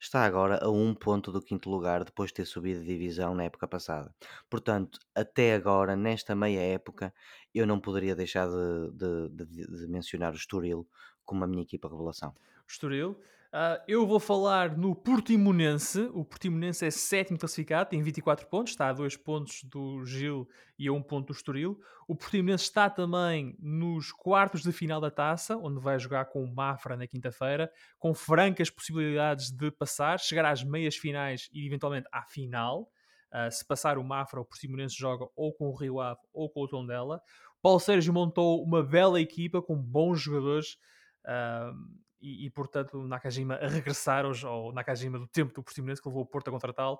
Está 0.00 0.24
agora 0.24 0.58
a 0.64 0.68
um 0.68 0.94
ponto 0.94 1.30
do 1.30 1.40
quinto 1.40 1.70
lugar 1.70 2.02
depois 2.02 2.30
de 2.30 2.34
ter 2.34 2.44
subido 2.44 2.80
de 2.80 2.86
divisão 2.86 3.32
na 3.32 3.44
época 3.44 3.68
passada. 3.68 4.12
Portanto, 4.50 4.98
até 5.14 5.54
agora, 5.54 5.94
nesta 5.94 6.34
meia 6.34 6.60
época, 6.60 7.14
eu 7.54 7.66
não 7.66 7.78
poderia 7.78 8.16
deixar 8.16 8.48
de, 8.48 8.90
de, 8.92 9.28
de, 9.46 9.78
de 9.78 9.86
mencionar 9.86 10.32
o 10.32 10.36
Estoril 10.36 10.88
como 11.24 11.44
a 11.44 11.46
minha 11.46 11.62
equipa 11.62 11.88
revelação. 11.88 12.34
Estoril, 12.66 13.16
Uh, 13.52 13.76
eu 13.86 14.06
vou 14.06 14.18
falar 14.18 14.78
no 14.78 14.96
Portimonense. 14.96 16.00
O 16.14 16.24
Portimonense 16.24 16.86
é 16.86 16.90
sétimo 16.90 17.38
classificado, 17.38 17.90
tem 17.90 18.02
24 18.02 18.46
pontos, 18.46 18.72
está 18.72 18.88
a 18.88 18.94
2 18.94 19.14
pontos 19.18 19.62
do 19.64 20.02
Gil 20.06 20.48
e 20.78 20.88
a 20.88 20.92
1 20.92 20.96
um 20.96 21.02
ponto 21.02 21.26
do 21.26 21.36
Estoril. 21.36 21.78
O 22.08 22.16
Portimonense 22.16 22.64
está 22.64 22.88
também 22.88 23.54
nos 23.60 24.10
quartos 24.10 24.62
de 24.62 24.72
final 24.72 25.02
da 25.02 25.10
taça, 25.10 25.54
onde 25.58 25.78
vai 25.78 25.98
jogar 25.98 26.24
com 26.24 26.42
o 26.42 26.50
Mafra 26.50 26.96
na 26.96 27.06
quinta-feira, 27.06 27.70
com 27.98 28.14
francas 28.14 28.70
possibilidades 28.70 29.50
de 29.50 29.70
passar, 29.70 30.18
chegar 30.18 30.46
às 30.46 30.64
meias 30.64 30.96
finais 30.96 31.50
e 31.52 31.66
eventualmente 31.66 32.08
à 32.10 32.22
final. 32.22 32.88
Uh, 33.30 33.50
se 33.50 33.66
passar 33.66 33.98
o 33.98 34.04
Mafra, 34.04 34.40
o 34.40 34.46
Portimonense 34.46 34.96
joga 34.96 35.26
ou 35.36 35.52
com 35.52 35.68
o 35.68 35.74
Rio 35.74 36.00
Ave 36.00 36.20
ou 36.32 36.48
com 36.48 36.62
o 36.62 36.68
Tondela. 36.68 37.20
Paulo 37.60 37.80
Sérgio 37.80 38.14
montou 38.14 38.64
uma 38.64 38.82
bela 38.82 39.20
equipa 39.20 39.60
com 39.60 39.76
bons 39.76 40.22
jogadores. 40.22 40.78
Uh, 41.26 42.02
e, 42.22 42.46
e, 42.46 42.50
portanto 42.50 43.02
Nakajima 43.02 43.56
a 43.56 43.68
regressar 43.68 44.24
aos, 44.24 44.44
ao 44.44 44.72
Nakajima 44.72 45.18
do 45.18 45.26
tempo 45.26 45.52
do 45.52 45.62
Portimonense 45.62 46.00
que 46.00 46.08
levou 46.08 46.22
o 46.22 46.26
Porto 46.26 46.48
a 46.48 46.50
contratá-lo 46.50 46.98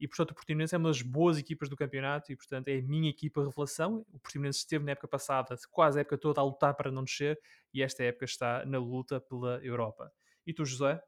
e 0.00 0.08
portanto 0.08 0.32
o 0.32 0.34
Portimonense 0.34 0.74
é 0.74 0.78
uma 0.78 0.88
das 0.88 1.00
boas 1.00 1.38
equipas 1.38 1.68
do 1.68 1.76
campeonato 1.76 2.32
e 2.32 2.36
portanto 2.36 2.68
é 2.68 2.78
a 2.78 2.82
minha 2.82 3.08
equipa 3.08 3.42
revelação 3.42 4.04
o 4.12 4.18
Portimonense 4.18 4.58
esteve 4.58 4.84
na 4.84 4.92
época 4.92 5.08
passada 5.08 5.56
quase 5.70 5.98
a 5.98 6.00
época 6.00 6.18
toda 6.18 6.40
a 6.40 6.44
lutar 6.44 6.74
para 6.74 6.90
não 6.90 7.04
descer 7.04 7.38
e 7.72 7.82
esta 7.82 8.02
época 8.02 8.24
está 8.24 8.66
na 8.66 8.78
luta 8.78 9.20
pela 9.20 9.64
Europa 9.64 10.12
e 10.46 10.52
tu 10.52 10.64
José? 10.64 11.00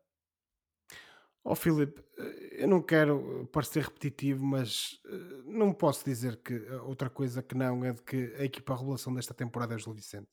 Ó 1.45 1.53
oh, 1.53 1.55
Filipe, 1.55 2.03
eh, 2.19 2.65
eu 2.65 2.69
não 2.69 2.83
quero 2.83 3.49
parecer 3.53 3.85
repetitivo, 3.85 4.45
mas 4.45 5.01
eh, 5.07 5.43
não 5.45 5.73
posso 5.73 6.05
dizer 6.05 6.39
que 6.43 6.55
outra 6.85 7.09
coisa 7.09 7.41
que 7.41 7.55
não 7.55 7.85
é 7.85 7.93
de 7.93 8.03
que 8.03 8.35
a 8.37 8.45
equipa 8.45 8.75
revelação 8.75 9.15
desta 9.15 9.33
temporada 9.33 9.73
é 9.73 9.77
o 9.77 9.79
Gil 9.79 9.95
Vicente. 9.95 10.27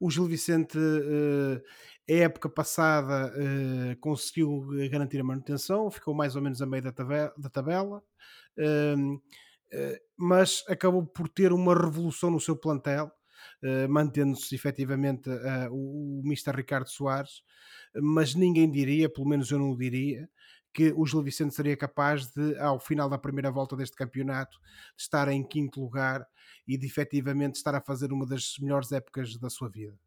O 0.00 0.10
Gil 0.10 0.24
Vicente, 0.24 0.78
uh, 0.78 1.62
a 2.08 2.12
época 2.12 2.48
passada, 2.48 3.30
uh, 3.36 4.00
conseguiu 4.00 4.66
garantir 4.90 5.20
a 5.20 5.24
manutenção, 5.24 5.90
ficou 5.90 6.14
mais 6.14 6.34
ou 6.34 6.40
menos 6.40 6.62
a 6.62 6.66
meio 6.66 6.82
da 6.82 6.90
tabela, 6.90 7.34
da 7.36 7.50
tabela 7.50 8.02
uh, 8.58 9.20
mas 10.16 10.64
acabou 10.66 11.06
por 11.06 11.28
ter 11.28 11.52
uma 11.52 11.74
revolução 11.74 12.30
no 12.30 12.40
seu 12.40 12.56
plantel, 12.56 13.08
mantendo-se 13.88 14.52
efetivamente 14.52 15.30
o, 15.70 16.18
o 16.18 16.22
Mr. 16.24 16.56
Ricardo 16.56 16.88
Soares, 16.88 17.42
mas 17.94 18.34
ninguém 18.34 18.68
diria, 18.68 19.08
pelo 19.08 19.28
menos 19.28 19.48
eu 19.52 19.60
não 19.60 19.70
o 19.70 19.78
diria, 19.78 20.28
que 20.72 20.92
o 20.96 21.04
Gil 21.06 21.22
Vicente 21.22 21.54
seria 21.54 21.76
capaz 21.76 22.26
de, 22.28 22.56
ao 22.58 22.78
final 22.78 23.08
da 23.08 23.18
primeira 23.18 23.50
volta 23.50 23.76
deste 23.76 23.96
campeonato, 23.96 24.58
estar 24.96 25.28
em 25.28 25.42
quinto 25.42 25.80
lugar 25.80 26.26
e 26.66 26.76
de 26.78 26.86
efetivamente 26.86 27.56
estar 27.56 27.74
a 27.74 27.80
fazer 27.80 28.12
uma 28.12 28.26
das 28.26 28.54
melhores 28.60 28.92
épocas 28.92 29.36
da 29.36 29.50
sua 29.50 29.68
vida. 29.68 29.98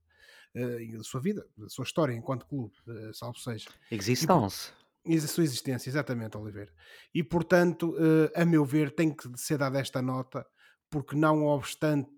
Uh, 0.55 0.97
da 0.97 1.03
sua 1.03 1.19
vida, 1.19 1.45
da 1.57 1.67
sua 1.67 1.83
história 1.83 2.13
enquanto 2.13 2.45
clube, 2.45 2.73
uh, 2.87 3.13
salvo 3.13 3.39
seja. 3.39 3.69
Existence. 3.89 4.71
E, 5.03 5.15
a 5.15 5.21
sua 5.21 5.43
existência, 5.43 5.89
exatamente, 5.89 6.37
Oliveira. 6.37 6.71
E 7.13 7.23
portanto, 7.23 7.91
uh, 7.93 8.31
a 8.35 8.45
meu 8.45 8.63
ver, 8.63 8.91
tem 8.91 9.11
que 9.11 9.27
ser 9.35 9.57
dada 9.57 9.79
esta 9.79 10.01
nota, 10.01 10.45
porque 10.91 11.15
não 11.15 11.45
obstante 11.45 12.11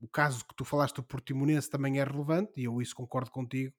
o 0.00 0.08
caso 0.08 0.44
que 0.44 0.54
tu 0.54 0.64
falaste 0.64 0.96
do 0.96 1.02
Portimonense 1.02 1.70
também 1.70 2.00
é 2.00 2.04
relevante, 2.04 2.52
e 2.56 2.64
eu 2.64 2.80
isso 2.80 2.94
concordo 2.94 3.30
contigo, 3.30 3.74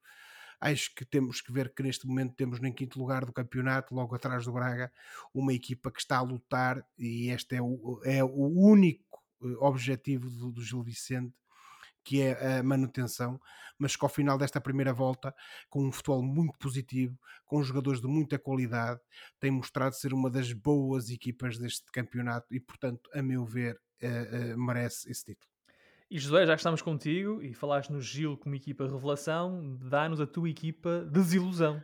acho 0.60 0.94
que 0.96 1.06
temos 1.06 1.42
que 1.42 1.52
ver 1.52 1.74
que 1.74 1.84
neste 1.84 2.08
momento 2.08 2.36
temos 2.36 2.60
no 2.60 2.74
quinto 2.74 3.00
lugar 3.00 3.26
do 3.26 3.34
campeonato, 3.34 3.94
logo 3.94 4.16
atrás 4.16 4.46
do 4.46 4.54
Braga, 4.54 4.92
uma 5.34 5.54
equipa 5.54 5.92
que 5.92 6.00
está 6.00 6.18
a 6.18 6.22
lutar 6.22 6.86
e 6.98 7.30
este 7.30 7.56
é 7.56 7.62
o, 7.62 8.02
é 8.04 8.24
o 8.24 8.48
único 8.48 9.24
eh, 9.44 9.48
objetivo 9.60 10.30
do, 10.30 10.52
do 10.52 10.62
Gil 10.62 10.84
Vicente 10.84 11.34
que 12.06 12.22
é 12.22 12.60
a 12.60 12.64
manutenção, 12.64 13.42
mas 13.80 13.96
que 13.96 14.06
ao 14.06 14.10
final 14.10 14.38
desta 14.38 14.62
primeira 14.62 14.94
volta, 14.94 15.36
com 15.70 15.84
um 15.84 15.92
futebol 15.92 16.22
muito 16.22 16.58
positivo, 16.60 17.20
com 17.46 17.64
jogadores 17.64 18.00
de 18.00 18.08
muita 18.08 18.38
qualidade, 18.38 19.02
tem 19.40 19.50
mostrado 19.50 19.96
ser 19.96 20.14
uma 20.14 20.30
das 20.30 20.54
boas 20.54 21.10
equipas 21.10 21.58
deste 21.58 21.92
campeonato 21.92 22.54
e, 22.54 22.60
portanto, 22.60 23.10
a 23.12 23.24
meu 23.24 23.44
ver, 23.44 23.82
uh, 24.04 24.54
uh, 24.54 24.58
merece 24.58 25.12
esse 25.12 25.26
título. 25.26 25.55
E 26.16 26.18
José, 26.18 26.46
já 26.46 26.56
estamos 26.56 26.82
contigo 26.82 27.42
e 27.44 27.54
falaste 27.54 27.90
no 27.90 28.00
Gil 28.00 28.38
como 28.38 28.56
equipa 28.56 28.88
revelação, 28.88 29.78
dá-nos 29.82 30.22
a 30.22 30.26
tua 30.26 30.50
equipa 30.50 31.06
desilusão. 31.12 31.84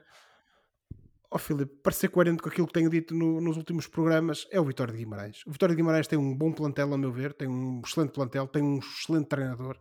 Ó 1.29 1.35
oh, 1.35 1.37
Filipe, 1.37 1.75
para 1.83 1.91
ser 1.91 2.07
coerente 2.07 2.41
com 2.41 2.47
aquilo 2.47 2.65
que 2.65 2.71
tenho 2.71 2.89
dito 2.89 3.13
no, 3.13 3.41
nos 3.41 3.57
últimos 3.57 3.87
programas, 3.87 4.47
é 4.49 4.57
o 4.57 4.63
Vitória 4.63 4.93
de 4.93 4.99
Guimarães. 4.99 5.45
O 5.45 5.51
Vitória 5.51 5.75
de 5.75 5.81
Guimarães 5.81 6.07
tem 6.07 6.17
um 6.17 6.33
bom 6.33 6.53
plantel, 6.53 6.93
a 6.93 6.97
meu 6.97 7.11
ver, 7.11 7.33
tem 7.33 7.45
um 7.45 7.81
excelente 7.85 8.13
plantel, 8.13 8.47
tem 8.47 8.63
um 8.63 8.79
excelente 8.79 9.27
treinador, 9.27 9.77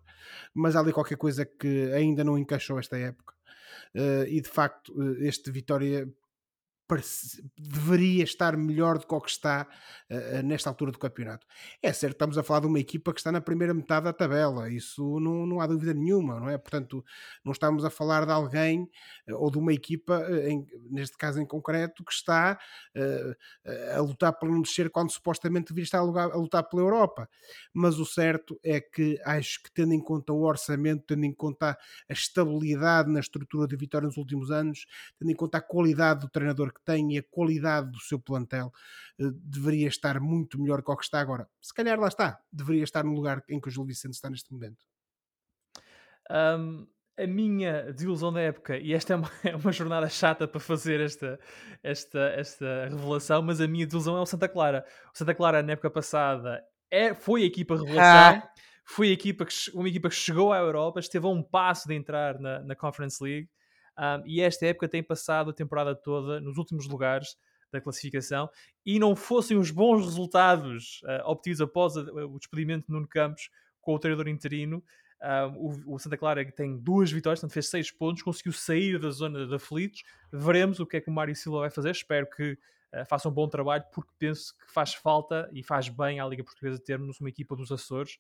mas 0.53 0.75
há 0.75 0.81
ali 0.81 0.93
qualquer 0.93 1.17
coisa 1.17 1.47
que 1.47 1.93
ainda 1.93 2.25
não 2.25 2.37
encaixou 2.37 2.77
esta 2.77 2.99
época. 2.99 3.33
Uh, 3.95 4.27
e 4.27 4.41
de 4.41 4.49
facto, 4.49 4.93
este 5.21 5.49
Vitória 5.53 6.13
deveria 7.57 8.25
estar 8.25 8.57
melhor 8.57 8.99
do 8.99 9.07
que 9.07 9.15
o 9.15 9.21
que 9.21 9.31
está 9.31 9.67
uh, 10.11 10.43
nesta 10.43 10.71
altura 10.71 10.93
do 10.93 10.99
campeonato. 10.99 11.47
É 11.83 11.93
certo, 11.93 12.15
estamos 12.15 12.39
a 12.39 12.43
falar 12.43 12.61
de 12.61 12.67
uma 12.67 12.81
equipa 12.81 13.13
que 13.13 13.21
está 13.21 13.31
na 13.31 13.41
primeira 13.41 13.75
metade 13.75 14.05
da 14.05 14.13
tabela, 14.13 14.71
isso 14.71 15.21
não, 15.21 15.47
não 15.47 15.61
há 15.61 15.67
dúvida 15.67 15.95
nenhuma, 15.95 16.41
não 16.41 16.49
é? 16.49 16.59
Portanto, 16.59 17.05
não 17.45 17.53
estamos 17.53 17.85
a 17.85 17.91
falar 17.91 18.25
de 18.25 18.33
alguém 18.33 18.83
uh, 19.29 19.37
ou 19.37 19.51
de 19.51 19.59
uma 19.59 19.73
equipa, 19.73 20.19
uh, 20.19 20.49
em, 20.49 20.67
neste 20.91 21.17
caso 21.17 21.41
em 21.41 21.47
concreto, 21.47 22.05
que 22.05 22.13
está 22.13 22.59
a 23.97 24.01
lutar 24.01 24.33
para 24.33 24.49
não 24.49 24.63
descer 24.63 24.91
quando 24.91 25.11
supostamente 25.11 25.69
devia 25.69 25.85
estar 25.85 25.99
a, 25.99 26.03
lugar, 26.03 26.31
a 26.31 26.37
lutar 26.37 26.63
pela 26.65 26.83
Europa. 26.83 27.29
Mas 27.73 27.99
o 27.99 28.05
certo 28.05 28.59
é 28.63 28.81
que 28.81 29.19
acho 29.25 29.63
que, 29.63 29.73
tendo 29.73 29.93
em 29.93 30.01
conta 30.01 30.33
o 30.33 30.43
orçamento, 30.43 31.05
tendo 31.07 31.25
em 31.25 31.33
conta 31.33 31.79
a 32.09 32.13
estabilidade 32.13 33.11
na 33.11 33.21
estrutura 33.21 33.67
de 33.67 33.77
Vitória 33.77 34.07
nos 34.07 34.17
últimos 34.17 34.51
anos, 34.51 34.87
tendo 35.19 35.31
em 35.31 35.35
conta 35.35 35.59
a 35.59 35.63
qualidade 35.63 36.21
do 36.21 36.29
treinador 36.29 36.73
que 36.73 36.80
que 36.81 36.85
tem 36.85 37.15
e 37.15 37.19
a 37.19 37.23
qualidade 37.23 37.91
do 37.91 37.99
seu 38.01 38.19
plantel 38.19 38.73
eh, 39.19 39.31
deveria 39.35 39.89
estar 39.89 40.19
muito 40.21 40.61
melhor 40.61 40.83
que 40.83 40.91
o 40.91 40.97
que 40.97 41.05
está 41.05 41.21
agora. 41.21 41.49
Se 41.61 41.75
calhar 41.75 41.99
lá 41.99 42.09
está, 42.09 42.41
deveria 42.53 42.85
estar 42.85 43.05
no 43.05 43.13
lugar 43.13 43.43
em 43.49 43.61
que 43.61 43.69
o 43.69 43.71
Gil 43.71 43.85
Vicente 43.85 44.15
está 44.15 44.31
neste 44.31 44.53
momento. 44.53 44.85
Um, 46.31 46.87
a 47.19 47.27
minha 47.27 47.93
desilusão 47.93 48.33
da 48.33 48.41
época, 48.41 48.79
e 48.79 48.95
esta 48.95 49.13
é 49.13 49.17
uma, 49.17 49.31
é 49.45 49.55
uma, 49.55 49.73
jornada 49.73 50.09
chata 50.09 50.49
para 50.49 50.61
fazer 50.61 51.01
esta, 51.01 51.39
esta, 51.83 52.19
esta 52.31 52.89
revelação, 52.89 53.43
mas 53.43 53.61
a 53.61 53.69
minha 53.69 53.85
desilusão 53.85 54.17
é 54.17 54.21
o 54.21 54.27
Santa 54.27 54.49
Clara. 54.49 54.85
O 55.15 55.19
Santa 55.19 55.35
Clara, 55.35 55.63
na 55.63 55.73
época 55.73 55.91
passada, 55.91 56.65
é, 56.91 57.15
foi 57.15 57.43
a 57.43 57.47
equipa 57.47 57.77
revelação, 57.77 58.43
ah. 58.43 58.51
foi 58.85 59.11
a 59.11 59.13
equipa 59.13 59.45
que, 59.45 59.55
uma 59.75 59.89
equipa 59.89 60.09
que 60.09 60.15
chegou 60.15 60.53
à 60.53 60.59
Europa, 60.59 61.01
esteve 61.01 61.27
a 61.27 61.29
um 61.29 61.43
passo 61.43 61.87
de 61.87 61.95
entrar 61.95 62.39
na, 62.39 62.61
na 62.61 62.75
Conference 62.75 63.23
League, 63.23 63.49
um, 64.01 64.27
e 64.27 64.41
esta 64.41 64.67
época 64.67 64.89
tem 64.89 65.03
passado 65.03 65.51
a 65.51 65.53
temporada 65.53 65.95
toda 65.95 66.41
nos 66.41 66.57
últimos 66.57 66.89
lugares 66.89 67.37
da 67.71 67.81
classificação 67.81 68.49
e 68.85 68.99
não 68.99 69.15
fossem 69.15 69.59
os 69.59 69.71
bons 69.71 70.05
resultados 70.05 71.03
uh, 71.05 71.29
obtidos 71.29 71.61
após 71.61 71.97
a, 71.97 72.01
o 72.03 72.39
despedimento 72.39 72.87
de 72.87 72.93
Nuno 72.93 73.07
Campos 73.07 73.51
com 73.81 73.95
o 73.95 73.99
treinador 73.99 74.29
interino, 74.29 74.83
o, 75.57 75.95
o, 75.95 75.99
Santa 75.99 76.17
Clara 76.17 76.51
tem 76.51 76.79
duas 76.79 77.13
vitórias, 77.13 77.41
portanto 77.41 77.53
fez 77.53 77.69
seis 77.69 77.91
pontos, 77.91 78.23
conseguiu 78.23 78.53
sair 78.53 78.99
da 78.99 79.11
zona 79.11 79.47
de 79.47 79.55
aflitos. 79.55 80.03
Veremos 80.33 80.81
o 80.81 80.87
que 80.87 80.97
é 80.97 81.01
que 81.01 81.11
o 81.11 81.13
Mário 81.13 81.37
Silva 81.37 81.61
vai 81.61 81.71
fazer. 81.71 81.91
Espero 81.91 82.29
que 82.29 82.53
uh, 82.53 83.05
faça 83.07 83.29
um 83.29 83.33
bom 83.33 83.49
trabalho, 83.49 83.85
porque 83.93 84.11
penso 84.19 84.57
que 84.57 84.73
faz 84.73 84.95
falta 84.95 85.49
e 85.53 85.63
faz 85.63 85.89
bem 85.89 86.21
à 86.21 86.27
Liga 86.27 86.43
Portuguesa 86.43 86.79
termos 86.79 87.21
uma 87.21 87.29
equipa 87.29 87.55
dos 87.55 87.71
Açores, 87.71 88.19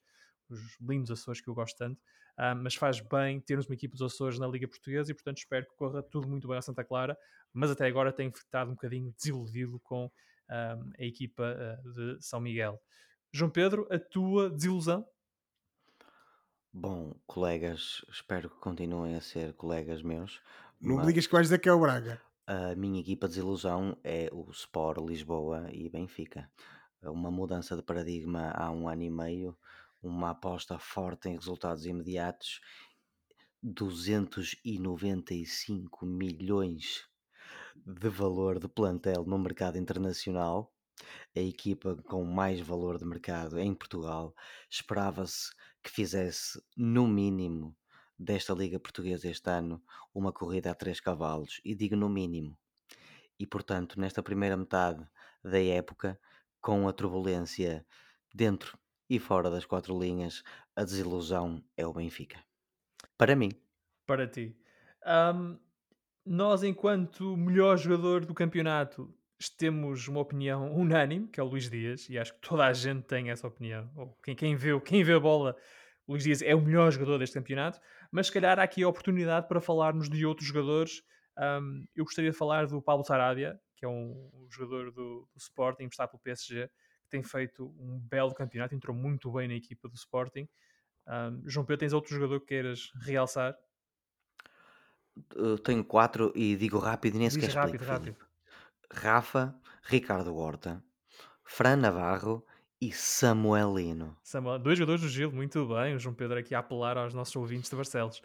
os 0.49 0.61
lindos 0.81 1.11
Açores 1.11 1.41
que 1.41 1.49
eu 1.49 1.55
gosto 1.55 1.76
tanto, 1.78 1.99
uh, 2.41 2.57
mas 2.57 2.74
faz 2.74 3.01
bem 3.01 3.38
termos 3.41 3.66
uma 3.66 3.74
equipa 3.74 3.93
dos 3.93 4.03
Açores 4.03 4.38
na 4.38 4.47
Liga 4.47 4.66
Portuguesa 4.66 5.11
e, 5.11 5.14
portanto, 5.14 5.38
espero 5.38 5.66
que 5.66 5.76
corra 5.76 6.03
tudo 6.03 6.26
muito 6.26 6.49
bem 6.49 6.57
a 6.57 6.62
Santa 6.62 6.82
Clara, 6.82 7.16
mas 7.53 7.70
até 7.70 7.86
agora 7.86 8.12
tenho 8.12 8.30
estado 8.30 8.70
um 8.70 8.74
bocadinho 8.74 9.12
desiludido 9.12 9.78
com 9.80 10.07
uh, 10.07 10.91
a 10.99 11.05
equipa 11.05 11.45
uh, 11.45 11.93
de 11.93 12.16
São 12.20 12.41
Miguel. 12.41 12.80
João 13.32 13.51
Pedro, 13.51 13.86
a 13.91 13.99
tua 13.99 14.49
desilusão? 14.49 15.07
Bom, 16.72 17.14
colegas, 17.26 18.05
espero 18.09 18.49
que 18.49 18.57
continuem 18.57 19.16
a 19.16 19.20
ser 19.20 19.53
colegas 19.55 20.03
meus. 20.03 20.41
Não 20.80 20.99
me 20.99 21.07
digas 21.07 21.26
que 21.26 21.32
vais 21.32 21.47
dizer 21.47 21.59
que 21.59 21.68
é 21.68 21.72
o 21.72 21.80
Braga. 21.80 22.20
A 22.47 22.74
minha 22.74 23.01
equipa 23.01 23.28
de 23.28 23.34
desilusão 23.34 23.97
é 24.03 24.28
o 24.32 24.51
Sport 24.51 24.99
Lisboa 24.99 25.68
e 25.72 25.88
Benfica. 25.88 26.51
Uma 27.03 27.30
mudança 27.30 27.76
de 27.76 27.82
paradigma 27.82 28.51
há 28.55 28.70
um 28.70 28.88
ano 28.88 29.03
e 29.03 29.11
meio 29.11 29.57
uma 30.03 30.31
aposta 30.31 30.79
forte 30.79 31.29
em 31.29 31.35
resultados 31.35 31.85
imediatos, 31.87 32.61
295 33.63 36.07
milhões 36.07 37.07
de 37.77 38.09
valor 38.09 38.59
de 38.59 38.69
plantel 38.69 39.25
no 39.25 39.39
mercado 39.39 39.77
internacional. 39.77 40.73
A 41.37 41.41
equipa 41.41 41.97
com 42.05 42.25
mais 42.25 42.61
valor 42.61 42.99
de 42.99 43.05
mercado 43.05 43.59
em 43.59 43.75
Portugal 43.75 44.35
esperava-se 44.71 45.51
que 45.83 45.91
fizesse, 45.91 46.63
no 46.77 47.07
mínimo, 47.07 47.77
desta 48.19 48.53
Liga 48.53 48.79
Portuguesa 48.79 49.29
este 49.29 49.49
ano, 49.49 49.83
uma 50.15 50.33
corrida 50.33 50.71
a 50.71 50.75
três 50.75 51.01
cavalos, 51.01 51.61
e 51.65 51.75
digo 51.75 51.97
no 51.97 52.09
mínimo. 52.09 52.57
E 53.39 53.47
portanto, 53.47 53.99
nesta 53.99 54.23
primeira 54.23 54.57
metade 54.57 55.07
da 55.43 55.63
época, 55.63 56.21
com 56.61 56.87
a 56.87 56.93
turbulência 56.93 57.87
dentro 58.35 58.79
e 59.11 59.19
fora 59.19 59.51
das 59.51 59.67
quatro 59.67 59.99
linhas, 59.99 60.45
a 60.77 60.85
desilusão 60.85 61.63
é 61.77 61.85
o 61.85 61.93
Benfica. 61.93 62.39
Para 63.19 63.35
mim. 63.35 63.51
Para 64.07 64.29
ti. 64.29 64.57
Um, 65.05 65.59
nós, 66.25 66.63
enquanto 66.63 67.37
melhor 67.37 67.77
jogador 67.77 68.25
do 68.25 68.33
campeonato, 68.33 69.13
temos 69.59 70.07
uma 70.07 70.21
opinião 70.21 70.73
unânime, 70.73 71.27
que 71.27 71.41
é 71.41 71.43
o 71.43 71.47
Luís 71.47 71.69
Dias, 71.69 72.09
e 72.09 72.17
acho 72.17 72.35
que 72.35 72.49
toda 72.49 72.65
a 72.65 72.73
gente 72.73 73.03
tem 73.03 73.31
essa 73.31 73.49
opinião. 73.49 73.91
Ou 73.97 74.17
quem, 74.23 74.37
quem, 74.37 74.55
vê, 74.55 74.79
quem 74.81 75.03
vê 75.03 75.15
a 75.15 75.21
bola, 75.21 75.57
o 76.07 76.13
Luís 76.13 76.23
Dias 76.23 76.41
é 76.41 76.55
o 76.55 76.61
melhor 76.61 76.93
jogador 76.93 77.19
deste 77.19 77.35
campeonato, 77.35 77.81
mas 78.13 78.29
se 78.29 78.33
calhar 78.33 78.61
há 78.61 78.63
aqui 78.63 78.85
a 78.85 78.89
oportunidade 78.89 79.49
para 79.49 79.61
falarmos 79.61 80.09
de 80.09 80.25
outros 80.25 80.47
jogadores. 80.47 81.03
Um, 81.37 81.85
eu 81.97 82.05
gostaria 82.05 82.31
de 82.31 82.37
falar 82.37 82.67
do 82.67 82.81
Pablo 82.81 83.05
Sarabia, 83.05 83.59
que 83.77 83.85
é 83.85 83.89
um, 83.89 84.31
um 84.35 84.47
jogador 84.51 84.93
do, 84.93 85.29
do 85.33 85.39
Sporting, 85.39 85.85
emprestado 85.85 86.11
pelo 86.11 86.23
PSG, 86.23 86.71
tem 87.11 87.23
feito 87.23 87.67
um 87.79 87.99
belo 87.99 88.35
campeonato, 88.35 88.75
entrou 88.75 88.97
muito 88.97 89.31
bem 89.33 89.49
na 89.49 89.55
equipa 89.55 89.89
do 89.89 89.95
Sporting. 89.95 90.49
Um, 91.07 91.43
João 91.47 91.67
Pedro, 91.67 91.81
tens 91.81 91.93
outro 91.93 92.15
jogador 92.15 92.41
que 92.41 92.47
queiras 92.47 92.91
realçar? 93.03 93.57
Eu 95.35 95.59
tenho 95.59 95.85
quatro 95.85 96.33
e 96.35 96.57
digo 96.57 96.79
rápido 96.79 97.17
e 97.17 97.19
nem 97.19 97.31
sequer 97.31 97.51
rápido, 97.51 97.85
rápido. 97.85 98.17
Rafa, 98.93 99.55
Ricardo 99.83 100.35
Horta, 100.35 100.83
Fran 101.45 101.77
Navarro 101.77 102.45
e 102.81 102.93
Samuelino. 102.93 104.17
Samuel, 104.23 104.59
dois 104.59 104.79
jogadores 104.79 105.03
do 105.03 105.09
Gil, 105.09 105.31
muito 105.31 105.67
bem. 105.67 105.95
O 105.95 105.99
João 105.99 106.15
Pedro 106.15 106.39
aqui 106.39 106.55
a 106.55 106.61
apelar 106.61 106.97
aos 106.97 107.13
nossos 107.13 107.37
ouvintes 107.37 107.69
de 107.69 107.77
Barcelos. 107.77 108.23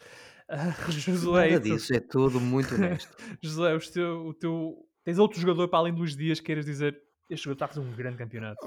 Uh, 0.50 0.92
Josué, 0.92 1.52
Nada 1.52 1.60
disso, 1.60 1.94
é 1.94 2.00
tudo 2.00 2.40
muito 2.40 2.74
honesto. 2.74 3.16
Josué, 3.42 3.76
o 3.76 3.80
teu, 3.80 4.28
o 4.28 4.34
teu, 4.34 4.90
tens 5.04 5.20
outro 5.20 5.40
jogador 5.40 5.68
para 5.68 5.80
além 5.80 5.94
dos 5.94 6.16
dias 6.16 6.40
que 6.40 6.46
queiras 6.46 6.66
dizer 6.66 6.98
este 7.30 7.46
jogador 7.46 7.56
está 7.56 7.66
a 7.66 7.68
fazer 7.70 7.82
um 7.82 7.96
grande 7.96 8.18
campeonato. 8.18 8.66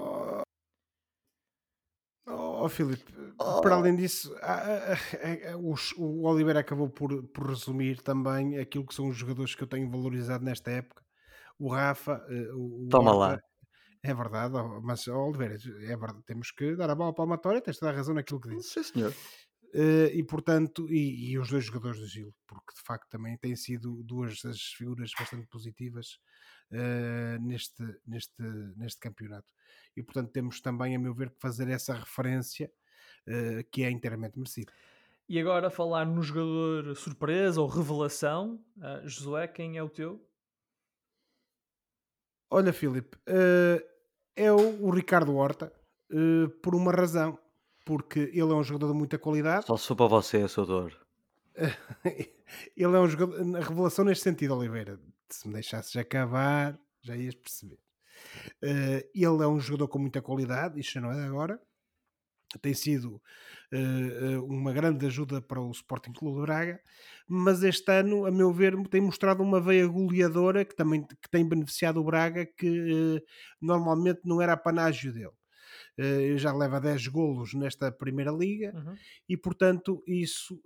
Oh, 2.27 2.65
oh 2.65 2.69
Filipe, 2.69 3.13
oh. 3.39 3.61
para 3.61 3.77
além 3.77 3.97
disso, 3.97 4.35
o, 5.59 5.75
o 6.03 6.27
Oliveira 6.27 6.61
acabou 6.61 6.91
por, 6.91 7.23
por 7.29 7.49
resumir 7.49 8.03
também 8.03 8.59
aquilo 8.59 8.87
que 8.87 8.95
são 8.95 9.09
os 9.09 9.17
jogadores 9.17 9.55
que 9.55 9.63
eu 9.63 9.69
tenho 9.69 9.91
valorizado 9.91 10.45
nesta 10.45 10.71
época. 10.71 11.03
O 11.59 11.73
Rafa, 11.73 12.25
eh, 12.29 12.53
o, 12.53 12.89
Toma 12.91 13.13
lá. 13.13 13.41
É 14.03 14.15
verdade, 14.15 14.55
mas 14.83 15.09
Oliveira, 15.09 15.57
é 15.83 15.97
verdade, 15.97 16.23
temos 16.25 16.53
que 16.53 16.77
dar 16.77 16.89
a 16.89 16.95
bola 16.95 17.13
palmatória, 17.13 17.61
tens 17.61 17.79
toda 17.79 17.91
a 17.91 17.95
razão 17.95 18.15
naquilo 18.15 18.41
que 18.41 18.49
disse. 18.51 18.75
Sim, 18.75 18.83
senhor. 18.83 19.15
Uh, 19.75 20.09
e 20.15 20.25
portanto, 20.25 20.89
e, 20.89 21.31
e, 21.31 21.39
os 21.39 21.51
dois 21.51 21.65
jogadores 21.65 22.01
do 22.01 22.07
Gil, 22.07 22.33
porque 22.47 22.73
de 22.75 22.83
facto 22.87 23.07
também 23.11 23.37
têm 23.37 23.55
sido 23.55 24.03
duas 24.03 24.41
das 24.41 24.59
figuras 24.59 25.11
bastante 25.19 25.47
positivas 25.47 26.19
uh, 26.73 27.41
neste, 27.41 27.83
neste, 28.07 28.43
neste 28.77 29.01
campeonato. 29.01 29.53
E 29.97 30.03
portanto 30.03 30.31
temos 30.31 30.61
também, 30.61 30.95
a 30.95 30.99
meu 30.99 31.14
ver, 31.14 31.31
que 31.31 31.41
fazer 31.41 31.69
essa 31.69 31.95
referência 31.95 32.71
uh, 33.27 33.64
que 33.71 33.83
é 33.83 33.91
inteiramente 33.91 34.39
merecida. 34.39 34.73
E 35.29 35.39
agora 35.39 35.71
falar 35.71 36.07
no 36.07 36.23
jogador 36.23 36.97
surpresa 36.97 37.61
ou 37.61 37.69
revelação, 37.69 38.62
uh, 38.79 39.07
Josué, 39.07 39.47
quem 39.47 39.77
é 39.77 39.83
o 39.83 39.89
teu? 39.89 40.25
Olha, 42.51 42.73
Filipe, 42.73 43.19
é 44.35 44.51
o, 44.51 44.87
o, 44.87 44.91
Ricardo 44.91 45.37
Horta, 45.37 45.71
por 46.62 46.75
uma 46.75 46.91
razão, 46.91 47.39
porque 47.85 48.21
ele 48.21 48.41
é 48.41 48.55
um 48.55 48.64
jogador 48.64 48.91
de 48.91 48.99
muita 48.99 49.19
qualidade. 49.19 49.66
Só 49.66 49.77
sou 49.77 49.95
para 49.95 50.07
você, 50.07 50.49
Soutor. 50.49 50.99
ele 52.05 52.97
é 52.97 52.99
um 52.99 53.07
jogador, 53.07 53.45
na 53.45 53.61
revelação 53.61 54.03
neste 54.03 54.25
sentido, 54.25 54.57
Oliveira, 54.57 54.99
se 55.35 55.47
me 55.47 55.55
deixasses 55.55 55.95
acabar, 55.97 56.79
já 57.03 57.16
ias 57.16 57.35
perceber. 57.35 57.79
Uh, 58.62 59.03
ele 59.14 59.43
é 59.43 59.47
um 59.47 59.61
jogador 59.61 59.89
com 59.89 59.99
muita 59.99 60.22
qualidade, 60.22 60.81
isto 60.81 61.01
não 61.01 61.12
é 61.12 61.24
agora. 61.24 61.61
Tem 62.62 62.72
sido 62.72 63.22
uh, 63.72 64.45
uma 64.45 64.72
grande 64.72 65.05
ajuda 65.07 65.41
para 65.43 65.61
o 65.61 65.70
Sporting 65.70 66.12
Clube 66.12 66.41
de 66.41 66.47
Braga, 66.47 66.81
mas 67.29 67.62
este 67.62 67.93
ano, 67.93 68.24
a 68.24 68.31
meu 68.31 68.53
ver, 68.53 68.74
tem 68.89 69.03
mostrado 69.03 69.43
uma 69.43 69.61
veia 69.61 69.87
goleadora 69.87 70.64
que 70.64 70.74
também 70.74 71.07
que 71.07 71.31
tem 71.31 71.47
beneficiado 71.47 72.01
o 72.01 72.05
Braga, 72.05 72.47
que 72.47 72.68
uh, 72.68 73.20
normalmente 73.61 74.20
não 74.24 74.41
era 74.41 74.57
panágio 74.57 75.12
dele. 75.12 75.38
Uh, 75.99 76.38
já 76.38 76.53
leva 76.53 76.80
10 76.80 77.09
golos 77.09 77.55
nesta 77.55 77.90
primeira 77.90 78.30
liga 78.30 78.72
uhum. 78.72 78.94
e 79.28 79.36
portanto 79.36 80.01
isso 80.07 80.62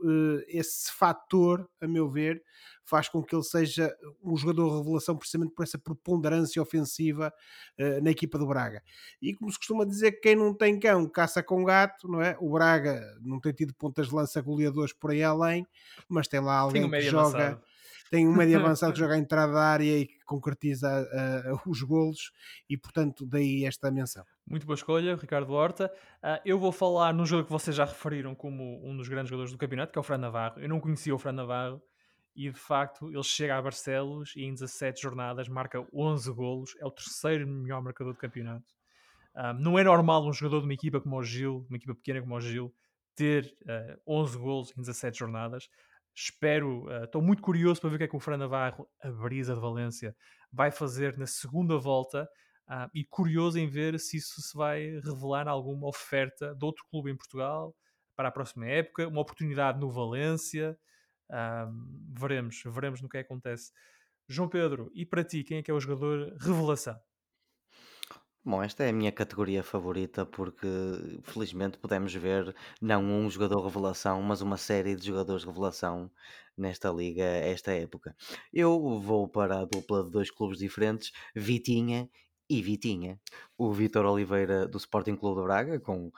esse 0.46 0.92
fator 0.92 1.66
a 1.80 1.88
meu 1.88 2.06
ver 2.06 2.42
faz 2.84 3.08
com 3.08 3.22
que 3.22 3.34
ele 3.34 3.42
seja 3.42 3.94
um 4.22 4.36
jogador 4.36 4.78
revelação 4.78 5.16
precisamente 5.16 5.54
por 5.54 5.62
essa 5.62 5.78
preponderância 5.78 6.60
ofensiva 6.60 7.32
uh, 7.78 8.02
na 8.02 8.10
equipa 8.10 8.38
do 8.38 8.46
Braga. 8.46 8.82
E 9.20 9.34
como 9.34 9.50
se 9.50 9.58
costuma 9.58 9.84
dizer, 9.84 10.12
quem 10.20 10.36
não 10.36 10.54
tem 10.54 10.78
cão 10.78 11.08
caça 11.08 11.42
com 11.42 11.64
gato, 11.64 12.08
não 12.08 12.20
é? 12.20 12.36
O 12.40 12.50
Braga 12.50 13.00
não 13.20 13.40
tem 13.40 13.52
tido 13.52 13.74
pontas 13.74 14.08
de 14.08 14.14
lança 14.14 14.40
goleadores 14.40 14.92
por 14.92 15.10
aí 15.10 15.22
além, 15.22 15.66
mas 16.08 16.28
tem 16.28 16.40
lá 16.40 16.58
alguém 16.58 16.90
que 16.90 17.00
joga. 17.02 17.46
Avançado 17.46 17.71
tem 18.12 18.28
um 18.28 18.36
médio 18.36 18.58
avançado 18.58 18.92
que 18.92 18.98
joga 19.00 19.14
a 19.14 19.18
entrada 19.18 19.54
da 19.54 19.64
área 19.64 19.98
e 19.98 20.06
que 20.06 20.22
concretiza 20.26 20.86
uh, 20.86 21.70
os 21.70 21.80
golos 21.80 22.30
e 22.68 22.76
portanto 22.76 23.24
daí 23.24 23.64
esta 23.64 23.90
menção. 23.90 24.22
Muito 24.46 24.66
boa 24.66 24.74
escolha, 24.74 25.16
Ricardo 25.16 25.50
Horta. 25.54 25.90
Uh, 26.22 26.38
eu 26.44 26.58
vou 26.58 26.70
falar 26.70 27.14
num 27.14 27.24
jogo 27.24 27.44
que 27.44 27.50
vocês 27.50 27.74
já 27.74 27.86
referiram 27.86 28.34
como 28.34 28.86
um 28.86 28.94
dos 28.94 29.08
grandes 29.08 29.30
jogadores 29.30 29.50
do 29.50 29.56
campeonato, 29.56 29.92
que 29.92 29.98
é 29.98 30.00
o 30.00 30.02
Fran 30.02 30.18
Navarro. 30.18 30.60
Eu 30.60 30.68
não 30.68 30.78
conhecia 30.78 31.14
o 31.14 31.18
Fran 31.18 31.32
Navarro 31.32 31.82
e 32.36 32.50
de 32.50 32.58
facto 32.58 33.08
ele 33.10 33.22
chega 33.22 33.56
a 33.56 33.62
Barcelos 33.62 34.34
e 34.36 34.42
em 34.42 34.52
17 34.52 35.00
jornadas 35.00 35.48
marca 35.48 35.82
11 35.90 36.30
golos, 36.32 36.76
é 36.78 36.84
o 36.84 36.90
terceiro 36.90 37.48
melhor 37.48 37.80
marcador 37.80 38.12
do 38.12 38.18
campeonato. 38.18 38.74
Uh, 39.34 39.54
não 39.58 39.78
é 39.78 39.84
normal 39.84 40.28
um 40.28 40.34
jogador 40.34 40.58
de 40.58 40.66
uma 40.66 40.74
equipa 40.74 41.00
como 41.00 41.16
o 41.16 41.22
Gil, 41.22 41.64
uma 41.66 41.78
equipa 41.78 41.94
pequena 41.94 42.20
como 42.20 42.34
o 42.34 42.40
Gil, 42.42 42.74
ter 43.14 43.56
uh, 43.62 43.98
11 44.06 44.36
golos 44.36 44.72
em 44.76 44.82
17 44.82 45.18
jornadas. 45.18 45.70
Espero, 46.14 46.86
estou 47.04 47.22
uh, 47.22 47.24
muito 47.24 47.42
curioso 47.42 47.80
para 47.80 47.90
ver 47.90 47.96
o 47.96 47.98
que 47.98 48.04
é 48.04 48.08
que 48.08 48.16
o 48.16 48.20
Fran 48.20 48.36
Navarro, 48.36 48.88
a 49.02 49.10
brisa 49.10 49.54
de 49.54 49.60
Valência, 49.60 50.14
vai 50.52 50.70
fazer 50.70 51.16
na 51.16 51.26
segunda 51.26 51.78
volta 51.78 52.28
uh, 52.68 52.90
e 52.94 53.04
curioso 53.04 53.58
em 53.58 53.66
ver 53.66 53.98
se 53.98 54.18
isso 54.18 54.40
se 54.40 54.56
vai 54.56 55.00
revelar 55.00 55.48
alguma 55.48 55.88
oferta 55.88 56.54
de 56.54 56.64
outro 56.64 56.84
clube 56.90 57.10
em 57.10 57.16
Portugal 57.16 57.74
para 58.14 58.28
a 58.28 58.32
próxima 58.32 58.66
época, 58.66 59.08
uma 59.08 59.22
oportunidade 59.22 59.80
no 59.80 59.90
Valência. 59.90 60.78
Uh, 61.30 62.18
veremos, 62.18 62.62
veremos 62.66 63.00
no 63.00 63.08
que, 63.08 63.16
é 63.16 63.22
que 63.22 63.32
acontece. 63.32 63.72
João 64.28 64.48
Pedro, 64.48 64.90
e 64.94 65.06
para 65.06 65.24
ti, 65.24 65.42
quem 65.42 65.58
é 65.58 65.62
que 65.62 65.70
é 65.70 65.74
o 65.74 65.80
jogador 65.80 66.36
revelação? 66.38 66.98
Bom, 68.45 68.61
esta 68.61 68.82
é 68.82 68.88
a 68.88 68.93
minha 68.93 69.12
categoria 69.12 69.62
favorita 69.62 70.26
porque 70.26 70.66
felizmente 71.22 71.78
podemos 71.78 72.12
ver 72.12 72.55
não 72.80 73.05
um 73.05 73.30
jogador 73.30 73.61
revelação, 73.64 74.20
mas 74.20 74.40
uma 74.40 74.57
série 74.57 74.97
de 74.97 75.07
jogadores 75.07 75.45
revelação 75.45 76.11
nesta 76.57 76.90
liga 76.90 77.22
esta 77.22 77.70
época. 77.72 78.16
Eu 78.53 78.99
vou 78.99 79.28
para 79.28 79.61
a 79.61 79.64
dupla 79.64 80.03
de 80.03 80.11
dois 80.11 80.28
clubes 80.30 80.59
diferentes, 80.59 81.12
Vitinha 81.36 82.11
e 82.51 82.61
Vitinha. 82.61 83.20
O 83.57 83.72
Vitor 83.72 84.05
Oliveira 84.07 84.66
do 84.66 84.76
Sporting 84.76 85.14
Clube 85.14 85.40
de 85.40 85.47
Braga, 85.47 85.80
com 85.80 86.11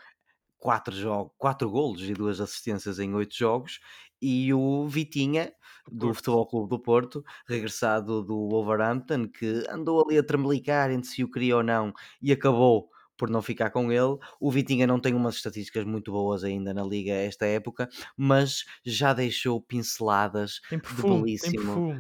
quatro, 0.58 1.30
quatro 1.36 1.70
golos 1.70 2.02
e 2.08 2.14
duas 2.14 2.40
assistências 2.40 2.98
em 2.98 3.14
oito 3.14 3.36
jogos, 3.36 3.80
e 4.24 4.54
o 4.54 4.88
Vitinha, 4.88 5.52
do. 5.92 6.14
Futebol 6.14 6.46
Clube 6.46 6.70
do 6.70 6.78
Porto, 6.78 7.22
regressado 7.46 8.22
do 8.22 8.48
Wolverhampton, 8.48 9.28
que 9.28 9.66
andou 9.68 10.02
ali 10.02 10.16
a 10.16 10.22
tremelicar 10.22 10.90
entre 10.90 11.10
se 11.10 11.22
o 11.22 11.30
queria 11.30 11.58
ou 11.58 11.62
não 11.62 11.92
e 12.22 12.32
acabou 12.32 12.88
por 13.18 13.28
não 13.28 13.42
ficar 13.42 13.68
com 13.68 13.92
ele. 13.92 14.16
O 14.40 14.50
Vitinha 14.50 14.86
não 14.86 14.98
tem 14.98 15.12
umas 15.12 15.36
estatísticas 15.36 15.84
muito 15.84 16.10
boas 16.10 16.42
ainda 16.42 16.72
na 16.72 16.82
liga 16.82 17.12
esta 17.12 17.44
época, 17.44 17.86
mas 18.16 18.64
já 18.82 19.12
deixou 19.12 19.60
pinceladas 19.60 20.60
perfume, 20.70 21.02
de 21.02 21.20
belíssimo. 21.20 21.98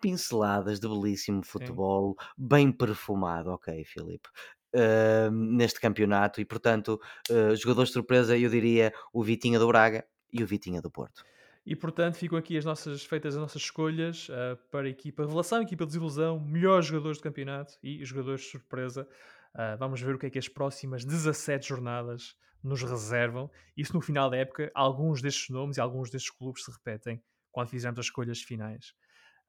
Pinceladas 0.00 0.80
de 0.80 0.88
belíssimo 0.88 1.44
futebol, 1.44 2.16
Sim. 2.18 2.26
bem 2.38 2.72
perfumado, 2.72 3.50
ok, 3.50 3.84
Filipe. 3.84 4.30
Uh, 4.74 5.30
neste 5.30 5.78
campeonato 5.78 6.40
e 6.40 6.44
portanto, 6.44 6.98
uh, 7.28 7.54
jogador 7.54 7.84
de 7.84 7.90
surpresa, 7.90 8.38
eu 8.38 8.48
diria 8.48 8.94
o 9.12 9.22
Vitinha 9.22 9.58
do 9.58 9.66
Braga 9.66 10.06
e 10.32 10.42
o 10.42 10.46
Vitinha 10.46 10.80
do 10.80 10.90
Porto. 10.90 11.22
E 11.66 11.76
portanto 11.76 12.14
ficam 12.14 12.38
aqui 12.38 12.56
as 12.56 12.64
nossas, 12.64 13.04
feitas 13.04 13.34
as 13.34 13.40
nossas 13.40 13.62
escolhas 13.62 14.28
uh, 14.28 14.56
para 14.70 14.86
a 14.86 14.90
equipa 14.90 15.22
revelação, 15.22 15.62
equipa 15.62 15.84
de 15.84 15.90
desilusão, 15.90 16.40
melhores 16.40 16.86
jogadores 16.86 17.18
do 17.18 17.22
campeonato 17.22 17.74
e 17.82 18.04
jogadores 18.04 18.42
de 18.42 18.48
surpresa. 18.48 19.06
Uh, 19.54 19.76
vamos 19.78 20.00
ver 20.00 20.14
o 20.14 20.18
que 20.18 20.26
é 20.26 20.30
que 20.30 20.38
as 20.38 20.48
próximas 20.48 21.04
17 21.04 21.68
jornadas 21.68 22.36
nos 22.62 22.82
reservam. 22.82 23.50
E 23.76 23.84
se 23.84 23.92
no 23.94 24.00
final 24.00 24.30
da 24.30 24.36
época 24.36 24.70
alguns 24.74 25.20
destes 25.20 25.48
nomes 25.50 25.76
e 25.76 25.80
alguns 25.80 26.10
destes 26.10 26.30
clubes 26.30 26.64
se 26.64 26.70
repetem 26.70 27.22
quando 27.50 27.68
fizermos 27.68 27.98
as 27.98 28.06
escolhas 28.06 28.40
finais. 28.40 28.94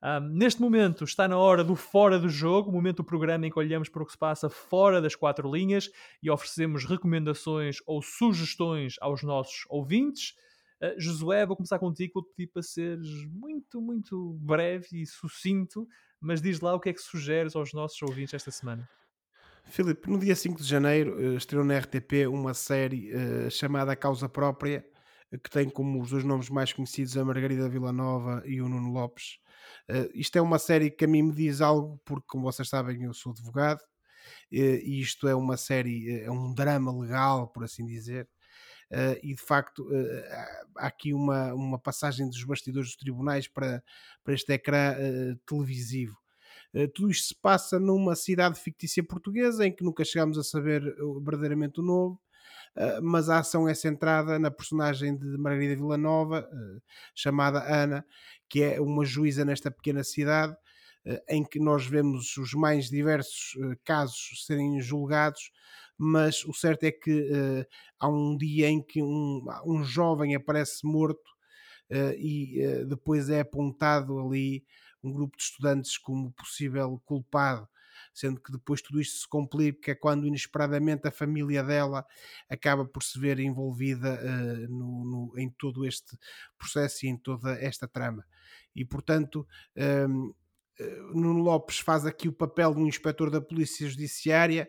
Um, 0.03 0.07
ah, 0.07 0.19
neste 0.19 0.59
momento 0.59 1.03
está 1.03 1.27
na 1.27 1.37
hora 1.37 1.63
do 1.63 1.75
fora 1.75 2.17
do 2.17 2.27
jogo, 2.27 2.71
momento 2.71 2.97
do 2.97 3.03
programa 3.03 3.45
em 3.45 3.51
que 3.51 3.59
olhamos 3.59 3.87
para 3.87 4.01
o 4.01 4.05
que 4.05 4.11
se 4.11 4.17
passa 4.17 4.49
fora 4.49 4.99
das 4.99 5.15
quatro 5.15 5.51
linhas 5.51 5.91
e 6.23 6.29
oferecemos 6.29 6.85
recomendações 6.85 7.77
ou 7.85 8.01
sugestões 8.01 8.95
aos 8.99 9.21
nossos 9.21 9.63
ouvintes. 9.69 10.33
Uh, 10.81 10.99
Josué, 10.99 11.45
vou 11.45 11.55
começar 11.55 11.77
contigo, 11.77 12.13
vou-te 12.15 12.33
pedir 12.35 12.51
para 12.51 12.63
seres 12.63 13.25
muito, 13.27 13.79
muito 13.79 14.33
breve 14.39 15.01
e 15.01 15.05
sucinto, 15.05 15.87
mas 16.19 16.41
diz 16.41 16.59
lá 16.59 16.73
o 16.73 16.79
que 16.79 16.89
é 16.89 16.93
que 16.93 17.01
sugeres 17.01 17.55
aos 17.55 17.71
nossos 17.71 18.01
ouvintes 18.01 18.33
esta 18.33 18.49
semana. 18.49 18.89
Filipe, 19.65 20.09
no 20.09 20.19
dia 20.19 20.35
5 20.35 20.61
de 20.61 20.67
janeiro 20.67 21.15
uh, 21.15 21.37
estreou 21.37 21.63
na 21.63 21.77
RTP 21.77 22.27
uma 22.27 22.53
série 22.53 23.11
uh, 23.13 23.49
chamada 23.49 23.95
Causa 23.95 24.27
Própria, 24.27 24.85
que 25.43 25.49
tem 25.49 25.69
como 25.69 26.01
os 26.01 26.09
dois 26.09 26.23
nomes 26.23 26.49
mais 26.49 26.73
conhecidos 26.73 27.15
a 27.15 27.23
Margarida 27.23 27.69
Villanova 27.69 28.43
e 28.45 28.61
o 28.61 28.67
Nuno 28.67 28.91
Lopes. 28.91 29.39
Uh, 29.89 30.09
isto 30.13 30.37
é 30.37 30.41
uma 30.41 30.59
série 30.59 30.89
que 30.89 31.05
a 31.05 31.07
mim 31.07 31.21
me 31.21 31.31
diz 31.31 31.61
algo, 31.61 32.01
porque, 32.03 32.25
como 32.27 32.43
vocês 32.43 32.67
sabem, 32.67 33.03
eu 33.03 33.13
sou 33.13 33.31
advogado, 33.31 33.81
e 34.51 34.99
isto 34.99 35.27
é 35.27 35.33
uma 35.33 35.57
série, 35.57 36.21
é 36.21 36.29
um 36.29 36.53
drama 36.53 36.95
legal, 36.95 37.47
por 37.47 37.63
assim 37.63 37.85
dizer, 37.85 38.27
Uh, 38.91 39.15
e 39.23 39.33
de 39.33 39.41
facto 39.41 39.83
uh, 39.83 40.23
há 40.75 40.87
aqui 40.87 41.13
uma, 41.13 41.53
uma 41.53 41.79
passagem 41.79 42.27
dos 42.27 42.43
bastidores 42.43 42.89
dos 42.89 42.97
tribunais 42.97 43.47
para, 43.47 43.81
para 44.21 44.33
este 44.33 44.51
ecrã 44.51 44.93
uh, 44.93 45.35
televisivo. 45.45 46.17
tudo 46.93 47.09
isto 47.09 47.29
se 47.29 47.35
passa 47.35 47.79
numa 47.79 48.17
cidade 48.17 48.59
fictícia 48.59 49.01
portuguesa 49.01 49.65
em 49.65 49.73
que 49.73 49.83
nunca 49.83 50.03
chegamos 50.03 50.37
a 50.37 50.43
saber 50.43 50.83
verdadeiramente 51.23 51.79
o 51.79 51.83
novo, 51.83 52.19
mas 53.01 53.29
a 53.29 53.39
ação 53.39 53.67
é 53.67 53.73
centrada 53.73 54.39
na 54.39 54.49
personagem 54.49 55.17
de 55.17 55.37
Margarida 55.37 55.75
Villanova, 55.75 56.49
chamada 57.13 57.59
Ana, 57.59 58.05
que 58.49 58.63
é 58.63 58.79
uma 58.79 59.03
juíza 59.03 59.43
nesta 59.43 59.69
pequena 59.69 60.03
cidade, 60.03 60.55
em 61.27 61.43
que 61.43 61.59
nós 61.59 61.85
vemos 61.85 62.37
os 62.37 62.53
mais 62.53 62.89
diversos 62.89 63.57
casos 63.83 64.45
serem 64.45 64.79
julgados 64.79 65.51
mas 66.03 66.43
o 66.45 66.51
certo 66.51 66.83
é 66.83 66.91
que 66.91 67.11
uh, 67.11 67.63
há 67.99 68.09
um 68.09 68.35
dia 68.35 68.67
em 68.67 68.81
que 68.81 69.03
um, 69.03 69.45
um 69.63 69.83
jovem 69.83 70.33
aparece 70.33 70.83
morto 70.83 71.29
uh, 71.91 72.17
e 72.17 72.59
uh, 72.65 72.87
depois 72.87 73.29
é 73.29 73.41
apontado 73.41 74.19
ali 74.19 74.65
um 75.03 75.13
grupo 75.13 75.37
de 75.37 75.43
estudantes 75.43 75.99
como 75.99 76.31
possível 76.31 76.99
culpado, 77.05 77.69
sendo 78.15 78.41
que 78.41 78.51
depois 78.51 78.81
tudo 78.81 78.99
isto 78.99 79.19
se 79.19 79.29
complica 79.29 79.95
quando 79.95 80.25
inesperadamente 80.25 81.07
a 81.07 81.11
família 81.11 81.63
dela 81.63 82.03
acaba 82.49 82.83
por 82.83 83.03
se 83.03 83.19
ver 83.19 83.39
envolvida 83.39 84.19
no, 84.69 85.05
no, 85.05 85.39
em 85.39 85.51
todo 85.51 85.85
este 85.85 86.17
processo 86.57 87.05
e 87.05 87.09
em 87.09 87.17
toda 87.17 87.51
esta 87.63 87.87
trama. 87.87 88.25
E 88.75 88.83
portanto. 88.83 89.47
Um, 89.77 90.33
Nuno 91.13 91.43
Lopes 91.43 91.77
faz 91.77 92.07
aqui 92.07 92.27
o 92.27 92.33
papel 92.33 92.73
de 92.73 92.81
um 92.81 92.87
inspetor 92.87 93.29
da 93.29 93.39
Polícia 93.39 93.87
Judiciária 93.87 94.67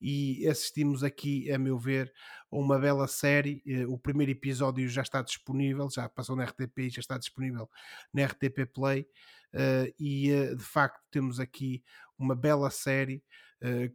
e 0.00 0.48
assistimos 0.48 1.04
aqui, 1.04 1.50
a 1.52 1.58
meu 1.58 1.78
ver, 1.78 2.12
a 2.50 2.56
uma 2.56 2.78
bela 2.78 3.06
série. 3.06 3.62
Eh, 3.66 3.86
o 3.86 3.98
primeiro 3.98 4.32
episódio 4.32 4.88
já 4.88 5.02
está 5.02 5.20
disponível, 5.20 5.90
já 5.90 6.08
passou 6.08 6.34
na 6.34 6.44
RTP 6.44 6.78
e 6.78 6.90
já 6.90 7.00
está 7.00 7.18
disponível 7.18 7.68
na 8.12 8.24
RTP 8.24 8.66
Play. 8.72 9.06
Eh, 9.52 9.94
e 9.98 10.30
eh, 10.30 10.54
de 10.54 10.64
facto 10.64 11.00
temos 11.10 11.38
aqui 11.38 11.84
uma 12.18 12.34
bela 12.34 12.70
série 12.70 13.22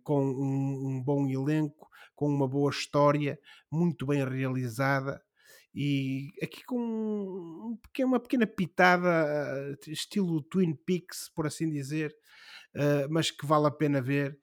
com 0.04 0.24
um, 0.24 1.02
bom 1.04 1.28
elenco, 1.28 1.90
com 2.16 2.28
uma 2.28 2.48
boa 2.48 2.70
história, 2.70 3.40
muito 3.72 4.06
bem 4.06 4.24
realizada 4.24 5.20
e 5.74 6.32
aqui 6.40 6.64
com 6.64 7.76
uma 8.00 8.20
pequena 8.20 8.46
pitada 8.46 9.76
estilo 9.88 10.44
Twin 10.44 10.76
Peaks, 10.76 11.32
por 11.36 11.48
assim 11.48 11.68
dizer, 11.72 12.16
mas 13.10 13.32
que 13.32 13.44
vale 13.44 13.66
a 13.66 13.72
pena 13.72 14.00
ver 14.04 14.40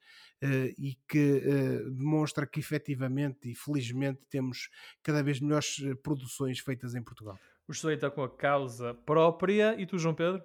e 0.79 0.97
que 1.09 1.39
uh, 1.39 1.91
demonstra 1.91 2.47
que 2.47 2.61
efetivamente 2.61 3.51
e 3.51 3.55
felizmente 3.55 4.21
temos 4.29 4.69
cada 5.03 5.23
vez 5.23 5.41
melhores 5.41 5.81
eh, 5.83 5.95
produções 5.95 6.59
feitas 6.59 6.95
em 6.95 7.03
Portugal. 7.03 7.39
O 7.69 7.73
José 7.73 7.95
está 7.95 8.11
com 8.11 8.23
a 8.23 8.29
causa 8.29 8.93
própria 8.93 9.81
e 9.81 9.87
tu, 9.87 9.99
João 9.99 10.15
Pedro? 10.15 10.43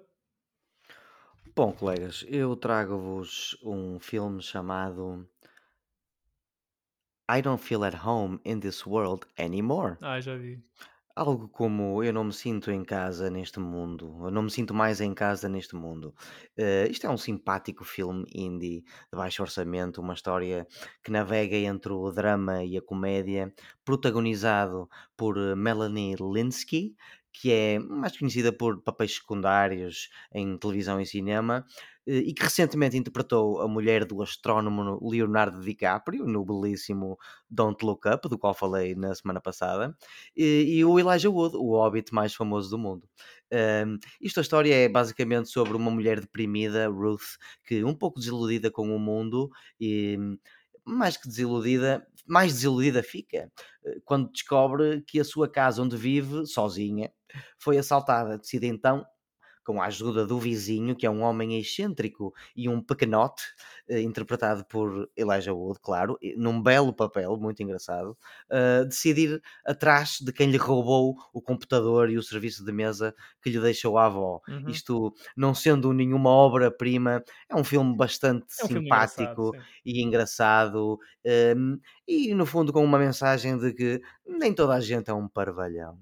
Bom, 1.55 1.71
colegas, 1.71 2.23
eu 2.27 2.55
trago-vos 2.55 3.57
um 3.63 3.99
filme 3.99 4.41
chamado 4.41 5.27
I 7.29 7.41
Don't 7.41 7.61
Feel 7.61 7.83
at 7.83 8.05
Home 8.05 8.39
in 8.45 8.59
This 8.59 8.85
World 8.85 9.25
Anymore. 9.37 9.97
Ah, 10.01 10.21
já 10.21 10.37
vi. 10.37 10.63
Algo 11.20 11.49
como 11.49 12.03
eu 12.03 12.13
não 12.13 12.24
me 12.26 12.32
sinto 12.34 12.70
em 12.70 12.84
casa 12.86 13.28
neste 13.28 13.59
mundo, 13.59 14.20
eu 14.26 14.30
não 14.30 14.43
me 14.43 14.51
sinto 14.51 14.72
mais 14.72 15.01
em 15.01 15.15
casa 15.15 15.49
neste 15.49 15.76
mundo. 15.76 16.13
Uh, 16.55 16.91
isto 16.91 17.07
é 17.07 17.09
um 17.09 17.18
simpático 17.18 17.84
filme 17.84 18.24
indie 18.32 18.82
de 18.82 19.18
baixo 19.18 19.41
orçamento, 19.41 19.99
uma 19.99 20.13
história 20.13 20.68
que 21.03 21.09
navega 21.09 21.55
entre 21.55 21.91
o 21.91 22.11
drama 22.11 22.63
e 22.63 22.78
a 22.78 22.82
comédia, 22.84 23.51
protagonizado 23.84 24.88
por 25.18 25.36
Melanie 25.55 26.15
Linsky, 26.20 26.95
que 27.41 27.51
é 27.51 27.79
mais 27.79 28.17
conhecida 28.17 28.51
por 28.51 28.81
papéis 28.81 29.15
secundários 29.15 30.09
em 30.33 30.57
televisão 30.57 30.99
e 30.99 31.05
cinema, 31.05 31.65
eh, 32.07 32.17
e 32.17 32.33
que 32.33 32.43
recentemente 32.43 32.97
interpretou 32.97 33.61
a 33.61 33.67
mulher 33.67 34.05
do 34.05 34.21
astrónomo 34.21 34.99
Leonardo 35.07 35.61
DiCaprio 35.61 36.25
no 36.25 36.43
belíssimo 36.43 37.17
Don't 37.49 37.85
Look 37.85 38.07
Up, 38.07 38.27
do 38.27 38.38
qual 38.38 38.53
falei 38.53 38.95
na 38.95 39.13
semana 39.13 39.39
passada, 39.41 39.95
e, 40.35 40.77
e 40.79 40.85
o 40.85 40.99
Elijah 40.99 41.29
Wood, 41.29 41.55
o 41.57 41.71
hobbit 41.75 42.13
mais 42.13 42.33
famoso 42.33 42.69
do 42.69 42.77
mundo. 42.77 43.07
Um, 43.53 43.97
isto 44.21 44.39
a 44.39 44.41
história 44.41 44.73
é 44.73 44.89
basicamente 44.89 45.49
sobre 45.49 45.77
uma 45.77 45.91
mulher 45.91 46.19
deprimida, 46.19 46.88
Ruth, 46.88 47.38
que 47.65 47.83
um 47.83 47.93
pouco 47.93 48.19
desiludida 48.19 48.71
com 48.71 48.95
o 48.95 48.99
mundo 48.99 49.49
e 49.79 50.17
mais 50.85 51.17
que 51.17 51.27
desiludida, 51.27 52.07
mais 52.28 52.53
desiludida 52.53 53.03
fica 53.03 53.51
eh, 53.86 53.97
quando 54.05 54.32
descobre 54.32 55.01
que 55.07 55.19
a 55.19 55.23
sua 55.25 55.49
casa 55.49 55.82
onde 55.82 55.97
vive, 55.97 56.45
sozinha, 56.45 57.11
foi 57.59 57.78
assaltada. 57.78 58.38
Decide 58.38 58.67
então 58.67 59.05
com 59.68 59.82
a 59.82 59.88
ajuda 59.88 60.26
do 60.26 60.39
vizinho, 60.39 60.95
que 60.95 61.05
é 61.05 61.09
um 61.09 61.22
homem 61.24 61.59
excêntrico 61.59 62.34
e 62.55 62.70
um 62.70 62.82
pequenote, 62.82 63.43
eh, 63.89 63.99
interpretado 63.99 64.63
por 64.63 65.09
Elijah 65.18 65.53
Wood, 65.53 65.78
claro, 65.82 66.18
num 66.38 66.61
belo 66.61 66.93
papel, 66.93 67.36
muito 67.36 67.61
engraçado, 67.61 68.18
uh, 68.49 68.86
decidir 68.86 69.41
atrás 69.65 70.20
de 70.22 70.32
quem 70.32 70.49
lhe 70.49 70.55
roubou 70.55 71.18
o 71.34 71.41
computador 71.41 72.09
e 72.09 72.18
o 72.18 72.24
serviço 72.24 72.63
de 72.63 72.72
mesa 72.72 73.13
que 73.41 73.49
lhe 73.49 73.59
deixou 73.59 73.97
a 73.97 74.05
avó. 74.05 74.39
Uhum. 74.47 74.70
Isto, 74.70 75.13
não 75.36 75.53
sendo 75.53 75.91
nenhuma 75.91 76.30
obra-prima, 76.30 77.22
é 77.49 77.53
um 77.53 77.63
filme 77.65 77.93
bastante 77.93 78.45
é 78.61 78.63
um 78.63 78.68
simpático 78.70 78.72
filme 78.72 78.88
engraçado, 78.88 79.51
e 79.86 80.01
engraçado, 80.01 80.93
um, 81.26 81.30
ehm, 81.30 81.80
e 82.07 82.34
no 82.34 82.45
fundo 82.45 82.72
com 82.72 82.86
uma 82.86 82.97
mensagem 82.97 83.57
de 83.57 83.74
que 83.74 84.01
nem 84.26 84.53
toda 84.53 84.76
a 84.76 84.80
gente 84.80 85.09
é 85.09 85.13
um 85.13 85.28
parvalhão 85.28 85.99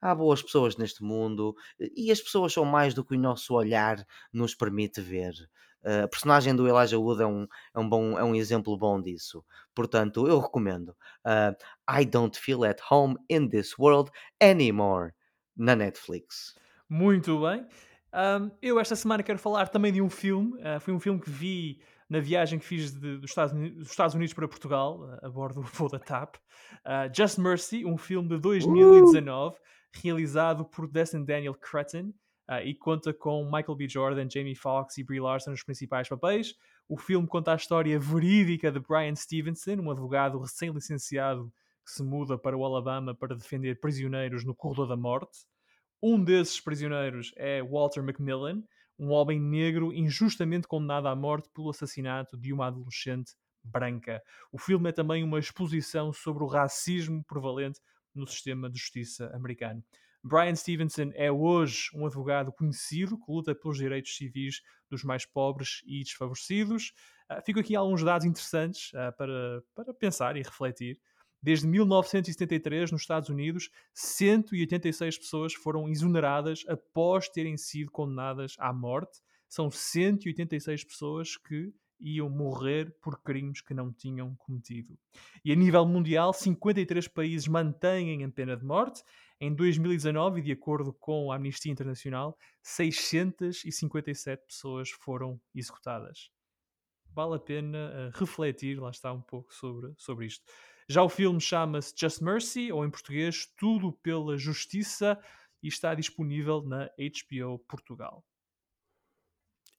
há 0.00 0.14
boas 0.14 0.42
pessoas 0.42 0.76
neste 0.76 1.02
mundo 1.02 1.54
e 1.78 2.10
as 2.10 2.20
pessoas 2.20 2.52
são 2.52 2.64
mais 2.64 2.94
do 2.94 3.04
que 3.04 3.14
o 3.14 3.18
nosso 3.18 3.54
olhar 3.54 4.04
nos 4.32 4.54
permite 4.54 5.00
ver. 5.00 5.32
Uh, 5.84 6.04
a 6.04 6.08
personagem 6.08 6.54
do 6.56 6.66
Elijah 6.66 6.98
Wood 6.98 7.22
é 7.22 7.26
um, 7.26 7.46
é, 7.74 7.78
um 7.78 7.88
bom, 7.88 8.18
é 8.18 8.24
um 8.24 8.34
exemplo 8.34 8.76
bom 8.76 9.00
disso. 9.00 9.44
Portanto, 9.74 10.26
eu 10.26 10.38
recomendo 10.40 10.88
uh, 11.24 11.54
I 11.88 12.04
Don't 12.04 12.38
Feel 12.38 12.64
at 12.64 12.80
Home 12.90 13.16
in 13.30 13.48
This 13.48 13.78
World 13.78 14.10
Anymore 14.42 15.12
na 15.56 15.76
Netflix. 15.76 16.54
Muito 16.88 17.40
bem. 17.40 17.66
Um, 18.12 18.50
eu 18.60 18.80
esta 18.80 18.96
semana 18.96 19.22
quero 19.22 19.38
falar 19.38 19.68
também 19.68 19.92
de 19.92 20.02
um 20.02 20.10
filme. 20.10 20.54
Uh, 20.60 20.80
foi 20.80 20.92
um 20.92 21.00
filme 21.00 21.20
que 21.20 21.30
vi 21.30 21.80
na 22.08 22.20
viagem 22.20 22.58
que 22.58 22.64
fiz 22.64 22.92
de, 22.92 23.18
dos, 23.18 23.30
Estados 23.30 23.52
Unidos, 23.52 23.78
dos, 23.78 23.90
Estados 23.90 24.14
Unidos, 24.14 24.34
para 24.34 24.48
Portugal, 24.48 25.18
a 25.22 25.28
bordo 25.28 25.60
do 25.60 25.66
voo 25.66 25.88
da 25.88 25.98
TAP. 25.98 26.36
Just 27.14 27.38
Mercy, 27.38 27.84
um 27.84 27.98
filme 27.98 28.28
de 28.30 28.38
2019. 28.38 29.54
Uh! 29.54 29.58
Realizado 29.92 30.64
por 30.64 30.88
Destin 30.88 31.24
Daniel 31.24 31.54
Cretton 31.54 32.12
uh, 32.48 32.62
e 32.64 32.74
conta 32.74 33.12
com 33.12 33.44
Michael 33.44 33.76
B. 33.76 33.88
Jordan, 33.88 34.28
Jamie 34.30 34.54
Foxx 34.54 34.98
e 34.98 35.04
Brie 35.04 35.20
Larson 35.20 35.50
nos 35.50 35.62
principais 35.62 36.08
papéis. 36.08 36.54
O 36.88 36.96
filme 36.96 37.26
conta 37.26 37.52
a 37.52 37.56
história 37.56 37.98
verídica 37.98 38.72
de 38.72 38.80
Brian 38.80 39.14
Stevenson, 39.14 39.76
um 39.80 39.90
advogado 39.90 40.38
recém-licenciado 40.38 41.52
que 41.84 41.92
se 41.92 42.02
muda 42.02 42.38
para 42.38 42.56
o 42.56 42.64
Alabama 42.64 43.14
para 43.14 43.36
defender 43.36 43.80
prisioneiros 43.80 44.44
no 44.44 44.54
corredor 44.54 44.88
da 44.88 44.96
morte. 44.96 45.38
Um 46.02 46.22
desses 46.22 46.60
prisioneiros 46.60 47.32
é 47.36 47.62
Walter 47.62 48.02
Macmillan, 48.02 48.62
um 48.98 49.10
homem 49.10 49.40
negro 49.40 49.92
injustamente 49.92 50.66
condenado 50.66 51.08
à 51.08 51.14
morte 51.14 51.48
pelo 51.54 51.70
assassinato 51.70 52.36
de 52.36 52.52
uma 52.52 52.66
adolescente 52.66 53.32
branca. 53.62 54.22
O 54.52 54.58
filme 54.58 54.88
é 54.90 54.92
também 54.92 55.22
uma 55.22 55.38
exposição 55.38 56.12
sobre 56.12 56.42
o 56.42 56.46
racismo 56.46 57.24
prevalente 57.24 57.80
no 58.18 58.26
sistema 58.26 58.68
de 58.70 58.78
justiça 58.78 59.30
americano. 59.34 59.82
Brian 60.22 60.54
Stevenson 60.54 61.10
é 61.14 61.30
hoje 61.30 61.90
um 61.94 62.04
advogado 62.04 62.52
conhecido 62.52 63.16
que 63.16 63.30
luta 63.30 63.54
pelos 63.54 63.78
direitos 63.78 64.16
civis 64.16 64.60
dos 64.90 65.04
mais 65.04 65.24
pobres 65.24 65.82
e 65.86 66.02
desfavorecidos. 66.02 66.92
Uh, 67.30 67.42
fico 67.44 67.60
aqui 67.60 67.76
alguns 67.76 68.02
dados 68.02 68.26
interessantes 68.26 68.90
uh, 68.92 69.16
para, 69.16 69.62
para 69.74 69.94
pensar 69.94 70.36
e 70.36 70.42
refletir. 70.42 70.98
Desde 71.40 71.68
1973, 71.68 72.90
nos 72.90 73.02
Estados 73.02 73.28
Unidos, 73.28 73.70
186 73.94 75.18
pessoas 75.18 75.54
foram 75.54 75.88
exoneradas 75.88 76.64
após 76.66 77.28
terem 77.28 77.56
sido 77.56 77.92
condenadas 77.92 78.56
à 78.58 78.72
morte. 78.72 79.20
São 79.48 79.70
186 79.70 80.84
pessoas 80.84 81.36
que 81.36 81.72
iam 82.00 82.28
morrer 82.28 82.94
por 83.00 83.20
crimes 83.22 83.60
que 83.60 83.74
não 83.74 83.92
tinham 83.92 84.34
cometido. 84.36 84.98
E 85.44 85.52
a 85.52 85.54
nível 85.54 85.86
mundial, 85.86 86.32
53 86.32 87.08
países 87.08 87.48
mantêm 87.48 88.24
a 88.24 88.30
pena 88.30 88.56
de 88.56 88.64
morte. 88.64 89.02
Em 89.40 89.54
2019, 89.54 90.42
de 90.42 90.52
acordo 90.52 90.92
com 90.92 91.30
a 91.30 91.36
Amnistia 91.36 91.70
Internacional, 91.70 92.36
657 92.62 94.46
pessoas 94.46 94.90
foram 94.90 95.40
executadas. 95.54 96.30
Vale 97.10 97.36
a 97.36 97.38
pena 97.38 98.12
uh, 98.14 98.18
refletir, 98.18 98.80
lá 98.80 98.90
está 98.90 99.12
um 99.12 99.20
pouco 99.20 99.52
sobre, 99.54 99.92
sobre 99.96 100.26
isto. 100.26 100.44
Já 100.88 101.02
o 101.02 101.08
filme 101.08 101.40
chama-se 101.40 101.94
Just 101.96 102.20
Mercy, 102.20 102.72
ou 102.72 102.84
em 102.84 102.90
português, 102.90 103.46
Tudo 103.56 103.92
pela 103.92 104.36
Justiça, 104.36 105.18
e 105.62 105.68
está 105.68 105.94
disponível 105.94 106.62
na 106.62 106.86
HBO 106.86 107.58
Portugal. 107.60 108.24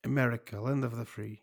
America, 0.04 0.60
Land 0.60 0.86
of 0.86 0.96
the 0.96 1.04
Free 1.04 1.42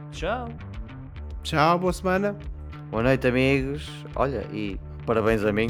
Tchau. 0.11 0.49
Tchau, 1.43 1.79
boa 1.79 1.93
semana. 1.93 2.35
Boa 2.89 3.03
noite, 3.03 3.27
amigos. 3.27 3.89
Olha, 4.15 4.45
e 4.51 4.79
parabéns 5.05 5.43
a 5.43 5.51
mim 5.51 5.69